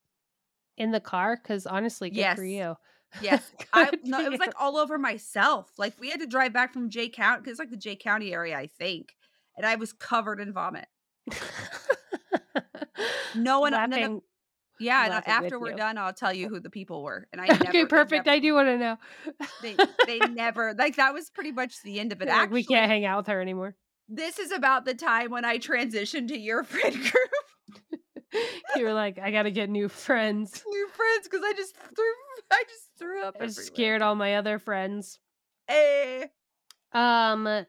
In 0.77 0.91
the 0.91 0.99
car, 0.99 1.37
because 1.41 1.67
honestly, 1.67 2.09
good 2.09 2.35
for 2.35 2.43
Yes. 2.43 2.49
you. 2.49 2.75
Yes. 3.21 3.51
I 3.73 3.91
no, 4.03 4.19
it 4.21 4.31
was 4.31 4.39
like 4.39 4.59
all 4.59 4.77
over 4.77 4.97
myself. 4.97 5.71
Like 5.77 5.93
we 5.99 6.09
had 6.09 6.19
to 6.21 6.25
drive 6.27 6.51
back 6.51 6.73
from 6.73 6.89
Jay 6.89 7.09
County 7.09 7.41
because 7.41 7.51
it's 7.51 7.59
like 7.59 7.69
the 7.69 7.77
Jay 7.77 7.95
County 7.95 8.33
area, 8.33 8.57
I 8.57 8.67
think. 8.79 9.09
And 9.55 9.65
I 9.65 9.75
was 9.75 9.93
covered 9.93 10.39
in 10.39 10.53
vomit. 10.53 10.87
No 13.35 13.61
one 13.61 13.71
none 13.71 13.91
of- 13.93 13.99
Laughing. 13.99 14.21
Yeah, 14.79 15.03
and 15.05 15.11
Laughing 15.11 15.33
after 15.33 15.59
we're 15.59 15.71
you. 15.71 15.77
done, 15.77 15.97
I'll 15.97 16.13
tell 16.13 16.33
you 16.33 16.49
who 16.49 16.59
the 16.59 16.69
people 16.69 17.03
were. 17.03 17.27
And 17.31 17.39
I 17.41 17.45
okay, 17.51 17.71
they 17.71 17.85
perfect. 17.85 18.25
never- 18.25 18.35
I 18.35 18.39
do 18.39 18.53
want 18.53 18.67
to 18.67 18.77
know. 18.77 18.97
they, 19.61 19.75
they 20.05 20.19
never 20.19 20.73
like 20.73 20.95
that 20.97 21.13
was 21.13 21.29
pretty 21.29 21.51
much 21.51 21.81
the 21.83 21.99
end 21.99 22.11
of 22.11 22.21
it. 22.21 22.27
Like, 22.27 22.35
Actually, 22.37 22.53
we 22.55 22.63
can't 22.65 22.89
hang 22.89 23.05
out 23.05 23.17
with 23.17 23.27
her 23.27 23.41
anymore. 23.41 23.75
this 24.09 24.37
is 24.39 24.51
about 24.51 24.85
the 24.85 24.93
time 24.93 25.31
when 25.31 25.45
I 25.45 25.57
transitioned 25.57 26.27
to 26.29 26.37
your 26.37 26.63
friend 26.63 26.93
group, 26.95 28.01
you 28.75 28.83
were 28.83 28.93
like, 28.93 29.17
I 29.19 29.31
got 29.31 29.43
to 29.43 29.51
get 29.51 29.69
new 29.69 29.87
friends. 29.89 30.63
new 30.67 30.87
friends, 30.89 31.27
because 31.27 31.41
I 31.43 31.53
just 31.53 31.75
threw, 31.75 32.13
I 32.51 32.63
just 32.67 32.89
threw 32.99 33.23
up. 33.23 33.35
I 33.39 33.47
scared 33.47 34.01
all 34.01 34.15
my 34.15 34.35
other 34.35 34.59
friends. 34.59 35.19
Eh. 35.69 36.25
Um, 36.93 37.65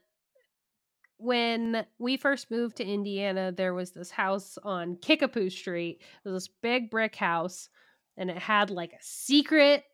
when 1.25 1.87
we 1.99 2.16
first 2.16 2.51
moved 2.51 2.77
to 2.77 2.85
Indiana, 2.85 3.51
there 3.51 3.75
was 3.75 3.93
this 3.93 4.11
house 4.11 4.59
on 4.62 4.97
Kickapoo 4.97 5.51
Street. 5.51 6.01
It 6.01 6.29
was 6.29 6.45
this 6.45 6.55
big 6.62 6.91
brick 6.91 7.16
house, 7.16 7.68
and 8.16 8.31
it 8.31 8.39
had 8.39 8.70
like 8.70 8.93
a 8.93 9.03
secret 9.03 9.85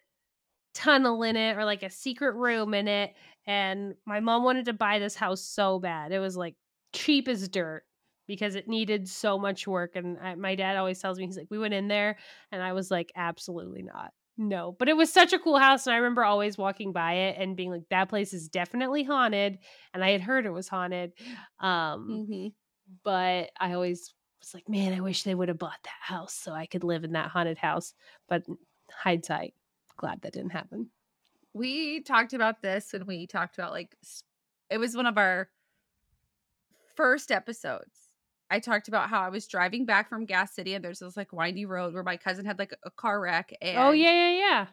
tunnel 0.75 1.23
in 1.23 1.37
it 1.37 1.57
or 1.57 1.65
like 1.65 1.83
a 1.83 1.91
secret 1.91 2.35
room 2.35 2.75
in 2.75 2.89
it. 2.89 3.15
And 3.47 3.95
my 4.07 4.21
mom 4.21 4.45
wanted 4.45 4.67
to 4.67 4.73
buy 4.73 4.99
this 4.99 5.15
house 5.15 5.41
so 5.41 5.79
bad. 5.79 6.13
It 6.13 6.19
was 6.19 6.37
like 6.37 6.57
cheap 6.93 7.29
as 7.29 7.49
dirt 7.49 7.85
because 8.27 8.55
it 8.55 8.69
needed 8.69 9.09
so 9.09 9.39
much 9.39 9.67
work. 9.67 9.97
And 9.97 10.19
I, 10.19 10.35
my 10.35 10.55
dad 10.55 10.77
always 10.77 11.01
tells 11.01 11.19
me, 11.19 11.27
he's 11.27 11.37
like, 11.37 11.49
we 11.51 11.59
went 11.59 11.75
in 11.75 11.89
there, 11.89 12.19
and 12.53 12.63
I 12.63 12.73
was 12.73 12.91
like, 12.91 13.11
absolutely 13.17 13.83
not. 13.83 14.13
No, 14.43 14.73
but 14.73 14.89
it 14.89 14.97
was 14.97 15.13
such 15.13 15.35
a 15.35 15.39
cool 15.39 15.59
house. 15.59 15.87
And 15.87 15.93
I 15.93 15.99
remember 15.99 16.25
always 16.25 16.57
walking 16.57 16.93
by 16.93 17.13
it 17.13 17.37
and 17.39 17.57
being 17.59 17.71
like, 17.71 17.87
that 17.91 18.09
place 18.09 18.33
is 18.33 18.49
definitely 18.49 19.05
haunted. 19.05 19.59
And 19.93 20.03
I 20.03 20.13
had 20.13 20.23
heard 20.23 20.47
it 20.47 20.51
was 20.51 20.67
haunted. 20.67 21.13
Um, 21.59 22.27
Mhm. 22.27 22.55
but 23.05 23.51
I 23.61 23.75
always 23.75 24.15
was 24.41 24.55
like, 24.55 24.67
man, 24.67 24.95
I 24.95 25.01
wish 25.01 25.25
they 25.25 25.35
would 25.35 25.49
have 25.49 25.59
bought 25.59 25.83
that 25.85 26.01
house 26.01 26.33
so 26.33 26.53
I 26.53 26.65
could 26.65 26.85
live 26.85 27.05
in 27.05 27.13
that 27.13 27.29
haunted 27.31 27.59
house. 27.59 27.93
But 28.29 28.45
hindsight, 28.91 29.53
glad 29.99 30.23
that 30.23 30.33
didn't 30.33 30.51
happen. 30.53 30.91
we 31.53 32.01
talked 32.01 32.33
about 32.33 32.63
this 32.63 32.93
when 32.93 33.05
we 33.07 33.27
talked 33.27 33.59
about 33.59 33.73
like 33.73 33.95
it 34.71 34.79
was 34.79 34.97
one 34.97 35.07
of 35.07 35.19
our 35.19 35.51
first 36.97 37.31
episodes. 37.33 38.10
I 38.51 38.59
talked 38.59 38.89
about 38.89 39.09
how 39.09 39.21
I 39.21 39.29
was 39.29 39.47
driving 39.47 39.87
back 39.87 40.09
from 40.09 40.27
Gas 40.27 40.55
City 40.55 40.75
and 40.75 40.85
there's 40.85 40.99
this 40.99 41.17
like 41.17 41.33
windy 41.33 41.67
road 41.67 41.95
where 41.95 42.03
my 42.03 42.17
cousin 42.17 42.45
had 42.45 42.59
like 42.59 42.75
a 42.85 42.91
car 42.91 43.21
wreck 43.21 43.55
and 43.63 43.79
oh, 43.79 43.93
yeah, 43.93 44.11
yeah, 44.11 44.39
yeah. 44.39 44.67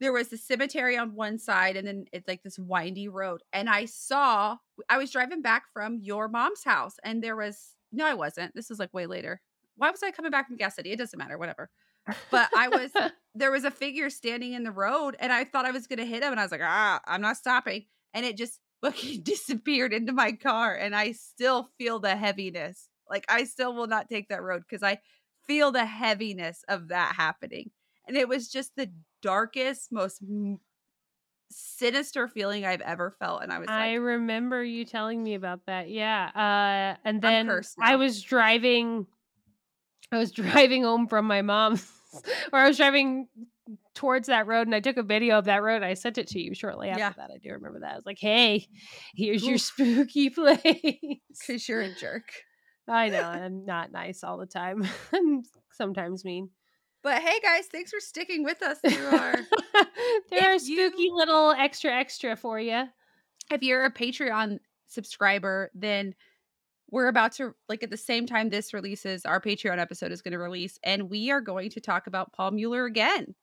there 0.00 0.12
was 0.12 0.28
the 0.28 0.36
cemetery 0.36 0.96
on 0.96 1.14
one 1.14 1.38
side 1.38 1.76
and 1.76 1.86
then 1.86 2.06
it's 2.12 2.26
like 2.26 2.42
this 2.42 2.58
windy 2.58 3.08
road 3.08 3.42
and 3.52 3.68
I 3.68 3.84
saw 3.84 4.56
I 4.88 4.98
was 4.98 5.10
driving 5.10 5.42
back 5.42 5.64
from 5.72 5.98
your 6.00 6.28
mom's 6.28 6.64
house 6.64 6.96
and 7.04 7.22
there 7.22 7.36
was 7.36 7.74
no 7.92 8.04
I 8.06 8.14
wasn't. 8.14 8.54
This 8.54 8.68
was 8.68 8.78
like 8.78 8.92
way 8.92 9.06
later. 9.06 9.40
Why 9.76 9.90
was 9.90 10.02
I 10.02 10.10
coming 10.10 10.30
back 10.30 10.48
from 10.48 10.56
Gas 10.56 10.76
City? 10.76 10.90
It 10.90 10.98
doesn't 10.98 11.18
matter, 11.18 11.38
whatever. 11.38 11.70
But 12.30 12.48
I 12.56 12.68
was 12.68 12.90
there 13.34 13.50
was 13.50 13.64
a 13.64 13.70
figure 13.70 14.10
standing 14.10 14.52
in 14.52 14.64
the 14.64 14.70
road 14.70 15.16
and 15.18 15.32
I 15.32 15.44
thought 15.44 15.64
I 15.64 15.70
was 15.70 15.86
gonna 15.86 16.04
hit 16.04 16.22
him 16.22 16.32
and 16.32 16.40
I 16.40 16.42
was 16.42 16.52
like, 16.52 16.60
ah, 16.62 17.00
I'm 17.06 17.20
not 17.20 17.36
stopping. 17.36 17.86
And 18.12 18.26
it 18.26 18.36
just 18.36 18.58
fucking 18.84 19.22
disappeared 19.22 19.92
into 19.92 20.12
my 20.12 20.32
car 20.32 20.74
and 20.74 20.94
I 20.94 21.12
still 21.12 21.70
feel 21.78 22.00
the 22.00 22.16
heaviness. 22.16 22.88
Like 23.14 23.26
I 23.28 23.44
still 23.44 23.72
will 23.76 23.86
not 23.86 24.08
take 24.08 24.28
that 24.30 24.42
road 24.42 24.64
because 24.68 24.82
I 24.82 24.98
feel 25.46 25.70
the 25.70 25.84
heaviness 25.86 26.64
of 26.68 26.88
that 26.88 27.14
happening. 27.14 27.70
And 28.08 28.16
it 28.16 28.28
was 28.28 28.48
just 28.48 28.72
the 28.74 28.90
darkest, 29.22 29.92
most 29.92 30.20
sinister 31.48 32.26
feeling 32.26 32.66
I've 32.66 32.80
ever 32.80 33.14
felt. 33.20 33.44
And 33.44 33.52
I 33.52 33.60
was 33.60 33.68
I 33.68 33.92
like, 33.98 34.00
remember 34.04 34.64
you 34.64 34.84
telling 34.84 35.22
me 35.22 35.34
about 35.34 35.60
that. 35.66 35.90
Yeah. 35.90 36.30
Uh, 36.34 36.98
and 37.04 37.22
then 37.22 37.62
I 37.80 37.94
was 37.94 38.20
driving, 38.20 39.06
I 40.10 40.18
was 40.18 40.32
driving 40.42 40.82
home 40.82 41.06
from 41.06 41.26
my 41.26 41.42
mom's, 41.42 41.88
or 42.52 42.58
I 42.58 42.66
was 42.66 42.76
driving 42.76 43.28
towards 43.94 44.26
that 44.26 44.48
road 44.48 44.66
and 44.66 44.74
I 44.74 44.80
took 44.80 44.96
a 44.96 45.04
video 45.04 45.38
of 45.38 45.44
that 45.44 45.62
road. 45.62 45.84
I 45.84 45.94
sent 45.94 46.18
it 46.18 46.26
to 46.28 46.40
you 46.40 46.52
shortly 46.52 46.88
after 46.88 46.98
Yeah. 46.98 47.12
that. 47.16 47.30
I 47.32 47.38
do 47.38 47.52
remember 47.52 47.78
that. 47.80 47.92
I 47.92 47.94
was 47.94 48.06
like, 48.06 48.18
hey, 48.18 48.66
here's 49.14 49.46
your 49.46 49.58
spooky 49.58 50.30
place. 50.30 50.62
because 50.62 51.68
you're 51.68 51.82
a 51.82 51.94
jerk. 51.94 52.24
I 52.88 53.08
know 53.08 53.22
I'm 53.22 53.64
not 53.64 53.92
nice 53.92 54.22
all 54.24 54.36
the 54.38 54.46
time. 54.46 54.86
I'm 55.12 55.42
sometimes 55.72 56.24
mean. 56.24 56.50
But 57.02 57.22
hey, 57.22 57.38
guys, 57.42 57.66
thanks 57.66 57.90
for 57.90 58.00
sticking 58.00 58.44
with 58.44 58.62
us 58.62 58.78
through 58.80 59.06
our. 59.06 59.34
there 60.30 60.50
are 60.52 60.54
If 60.54 60.68
you- 60.68 60.88
spooky 60.88 61.08
little 61.12 61.50
extra 61.50 61.92
extra 61.92 62.36
for 62.36 62.58
you. 62.58 62.84
if 63.50 63.62
you're 63.62 63.84
a 63.84 63.92
Patreon 63.92 64.58
subscriber, 64.86 65.70
then 65.74 66.14
we're 66.90 67.08
about 67.08 67.32
to 67.32 67.54
like 67.68 67.82
at 67.82 67.90
the 67.90 67.96
same 67.96 68.26
time 68.26 68.48
this 68.50 68.72
releases, 68.72 69.24
our 69.24 69.40
Patreon 69.40 69.78
episode 69.78 70.12
is 70.12 70.22
going 70.22 70.32
to 70.32 70.38
release, 70.38 70.78
and 70.82 71.10
we 71.10 71.30
are 71.30 71.40
going 71.40 71.70
to 71.70 71.80
talk 71.80 72.06
about 72.06 72.32
Paul 72.32 72.52
Mueller 72.52 72.84
again. 72.84 73.34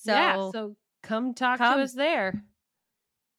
So, 0.00 0.12
yeah, 0.12 0.50
so 0.52 0.76
come 1.02 1.34
talk 1.34 1.58
come. 1.58 1.78
to 1.78 1.84
us 1.84 1.92
there. 1.92 2.42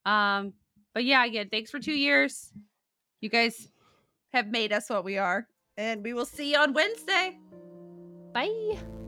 Um, 0.06 0.54
but 0.94 1.04
yeah, 1.06 1.24
again, 1.26 1.50
thanks 1.52 1.72
for 1.72 1.80
two 1.80 1.94
years. 1.94 2.52
You 3.22 3.30
guys 3.30 3.68
have 4.34 4.48
made 4.48 4.74
us 4.74 4.90
what 4.90 5.04
we 5.04 5.18
are, 5.18 5.48
and 5.78 6.04
we 6.04 6.14
will 6.14 6.26
see 6.26 6.52
you 6.52 6.58
on 6.58 6.74
Wednesday. 6.74 7.38
Bye. 8.34 8.99